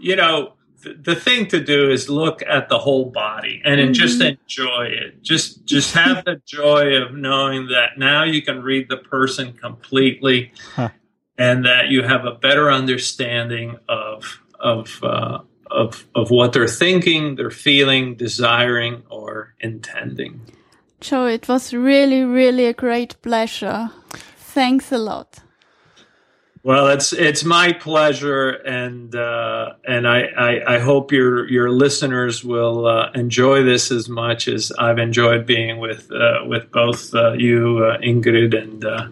you 0.00 0.16
know, 0.16 0.54
the 0.82 1.14
thing 1.14 1.46
to 1.48 1.60
do 1.60 1.90
is 1.90 2.08
look 2.08 2.42
at 2.46 2.68
the 2.68 2.78
whole 2.78 3.06
body 3.06 3.60
and 3.64 3.80
then 3.80 3.94
just 3.94 4.20
enjoy 4.20 4.84
it. 4.86 5.22
Just 5.22 5.64
just 5.64 5.94
have 5.94 6.24
the 6.24 6.40
joy 6.46 6.94
of 7.02 7.14
knowing 7.14 7.68
that 7.68 7.98
now 7.98 8.24
you 8.24 8.42
can 8.42 8.62
read 8.62 8.88
the 8.88 8.98
person 8.98 9.52
completely, 9.52 10.52
Huh. 10.74 10.90
And 11.38 11.64
that 11.64 11.88
you 11.88 12.02
have 12.02 12.24
a 12.24 12.32
better 12.32 12.70
understanding 12.70 13.78
of 13.88 14.40
of. 14.58 15.02
Uh, 15.02 15.38
of, 15.70 16.06
of 16.14 16.30
what 16.30 16.54
they're 16.54 16.66
thinking, 16.66 17.36
they're 17.36 17.50
feeling, 17.50 18.14
desiring, 18.14 19.02
or 19.10 19.54
intending. 19.60 20.40
Joe, 21.00 21.26
it 21.26 21.46
was 21.46 21.72
really 21.74 22.24
really 22.24 22.64
a 22.66 22.72
great 22.72 23.20
pleasure. 23.22 23.90
Thanks 24.36 24.90
a 24.90 24.98
lot. 24.98 25.40
Well, 26.64 26.88
it's 26.88 27.12
it's 27.12 27.44
my 27.44 27.72
pleasure, 27.72 28.50
and 28.50 29.14
uh, 29.14 29.74
and 29.86 30.08
I, 30.08 30.22
I, 30.36 30.74
I 30.74 30.78
hope 30.80 31.12
your 31.12 31.48
your 31.48 31.70
listeners 31.70 32.42
will 32.42 32.86
uh, 32.86 33.10
enjoy 33.14 33.62
this 33.62 33.92
as 33.92 34.08
much 34.08 34.48
as 34.48 34.72
I've 34.72 34.98
enjoyed 34.98 35.46
being 35.46 35.78
with 35.78 36.10
uh, 36.10 36.44
with 36.46 36.70
both 36.72 37.14
uh, 37.14 37.32
you, 37.32 37.84
uh, 37.84 37.98
Ingrid, 37.98 38.60
and 38.60 38.84
uh, 38.84 39.08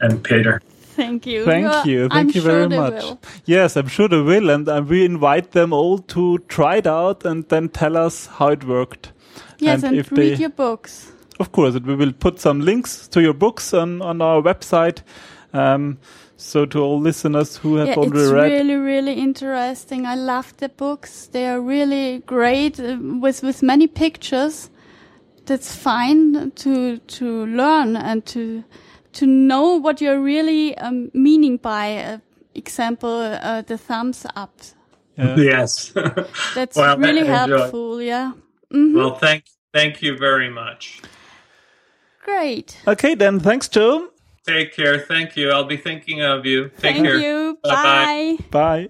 and 0.00 0.24
Peter. 0.24 0.62
Thank 0.96 1.26
you. 1.26 1.44
Thank 1.44 1.66
You're- 1.66 1.90
you. 1.92 2.04
I'm 2.04 2.10
Thank 2.10 2.34
you 2.34 2.40
sure 2.40 2.68
very 2.68 2.68
much. 2.68 3.02
will. 3.02 3.18
Yes, 3.44 3.76
I'm 3.76 3.88
sure 3.88 4.08
they 4.08 4.20
will. 4.20 4.50
And 4.50 4.68
uh, 4.68 4.82
we 4.88 5.04
invite 5.04 5.52
them 5.52 5.72
all 5.72 5.98
to 5.98 6.38
try 6.48 6.76
it 6.76 6.86
out 6.86 7.24
and 7.24 7.46
then 7.48 7.68
tell 7.68 7.96
us 7.96 8.26
how 8.26 8.48
it 8.48 8.64
worked. 8.64 9.12
Yes, 9.58 9.82
and, 9.82 9.96
if 9.96 10.10
read 10.10 10.18
they, 10.36 10.40
your 10.40 10.50
books. 10.50 11.12
of 11.40 11.52
course, 11.52 11.74
we 11.80 11.94
will 11.94 12.12
put 12.12 12.40
some 12.40 12.60
links 12.60 13.08
to 13.08 13.20
your 13.20 13.34
books 13.34 13.72
on, 13.74 14.00
on 14.02 14.20
our 14.22 14.42
website. 14.42 15.02
Um, 15.52 15.98
so 16.38 16.66
to 16.66 16.80
all 16.80 17.00
listeners 17.00 17.56
who 17.56 17.76
have 17.76 17.88
Yeah, 17.88 17.94
already 17.96 18.20
it's 18.20 18.30
read, 18.32 18.52
really, 18.52 18.74
really 18.76 19.12
interesting. 19.14 20.04
I 20.06 20.14
love 20.16 20.54
the 20.58 20.68
books. 20.68 21.28
They 21.28 21.46
are 21.48 21.60
really 21.60 22.18
great 22.26 22.78
uh, 22.80 22.98
with 23.20 23.42
with 23.42 23.62
many 23.62 23.86
pictures. 23.86 24.70
That's 25.46 25.74
fine 25.74 26.50
to 26.56 26.98
to 26.98 27.46
learn 27.46 27.96
and 27.96 28.26
to 28.26 28.64
to 29.16 29.26
know 29.26 29.76
what 29.80 30.00
you're 30.00 30.20
really 30.22 30.76
um, 30.78 31.10
meaning 31.12 31.58
by. 31.58 31.96
Uh, 31.96 32.18
example, 32.54 33.10
uh, 33.42 33.62
the 33.62 33.76
thumbs 33.76 34.26
up. 34.34 34.50
Yeah. 35.18 35.36
Yes. 35.36 35.92
That's 36.54 36.76
Well, 36.76 36.96
really 36.98 37.26
helpful. 37.26 38.00
Yeah. 38.00 38.32
hmm 38.70 38.94
well, 38.96 39.14
thank 39.16 39.44
thank 39.72 40.02
you 40.02 40.16
very 40.16 40.50
much. 40.50 41.02
Great. 42.24 42.80
Okay, 42.86 43.14
then 43.14 43.40
thanks, 43.40 43.68
Joe. 43.68 44.08
Take 44.46 44.74
care. 44.74 44.98
Thank 44.98 45.36
you. 45.36 45.50
I'll 45.50 45.64
be 45.68 45.76
thinking 45.76 46.22
of 46.22 46.46
you. 46.46 46.68
Take 46.68 46.96
Thank 46.96 47.06
care. 47.06 47.18
you. 47.18 47.58
Bye-bye. 47.62 48.36
Bye. 48.50 48.86
Bye. 48.86 48.88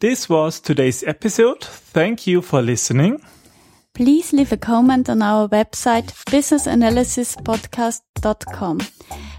This 0.00 0.28
was 0.28 0.60
today's 0.60 1.02
episode. 1.02 1.64
Thank 1.64 2.26
you 2.26 2.42
for 2.42 2.62
listening. 2.62 3.20
Please 3.96 4.32
leave 4.34 4.52
a 4.52 4.58
comment 4.58 5.08
on 5.08 5.22
our 5.22 5.48
website, 5.48 6.12
businessanalysispodcast.com. 6.26 8.80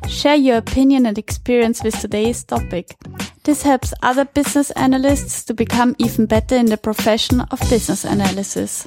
Share 0.10 0.36
your 0.36 0.58
opinion 0.58 1.06
and 1.06 1.20
experience 1.20 1.84
with 1.84 2.02
today's 2.02 2.44
topic. 2.44 2.98
This 3.44 3.62
helps 3.62 3.94
other 4.02 4.26
business 4.26 4.72
analysts 4.72 5.46
to 5.46 5.54
become 5.54 5.96
even 6.00 6.26
better 6.26 6.56
in 6.56 6.66
the 6.66 6.78
profession 6.78 7.42
of 7.42 7.60
business 7.70 8.04
analysis. 8.04 8.84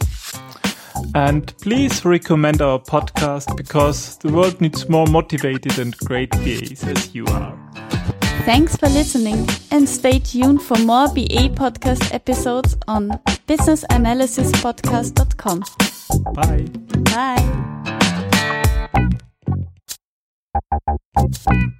And 1.14 1.56
please 1.58 2.04
recommend 2.04 2.60
our 2.60 2.80
podcast 2.80 3.56
because 3.56 4.18
the 4.18 4.32
world 4.32 4.60
needs 4.60 4.88
more 4.88 5.06
motivated 5.06 5.78
and 5.78 5.96
great 5.98 6.32
BAs 6.32 6.82
as 6.82 7.14
you 7.14 7.26
are. 7.26 7.56
Thanks 8.44 8.76
for 8.76 8.88
listening 8.88 9.46
and 9.70 9.88
stay 9.88 10.18
tuned 10.18 10.60
for 10.62 10.76
more 10.78 11.06
BA 11.08 11.50
podcast 11.50 12.12
episodes 12.12 12.76
on 12.88 13.10
businessanalysispodcast.com. 13.46 15.62
Bye. 16.34 16.66
Bye. 21.54 21.70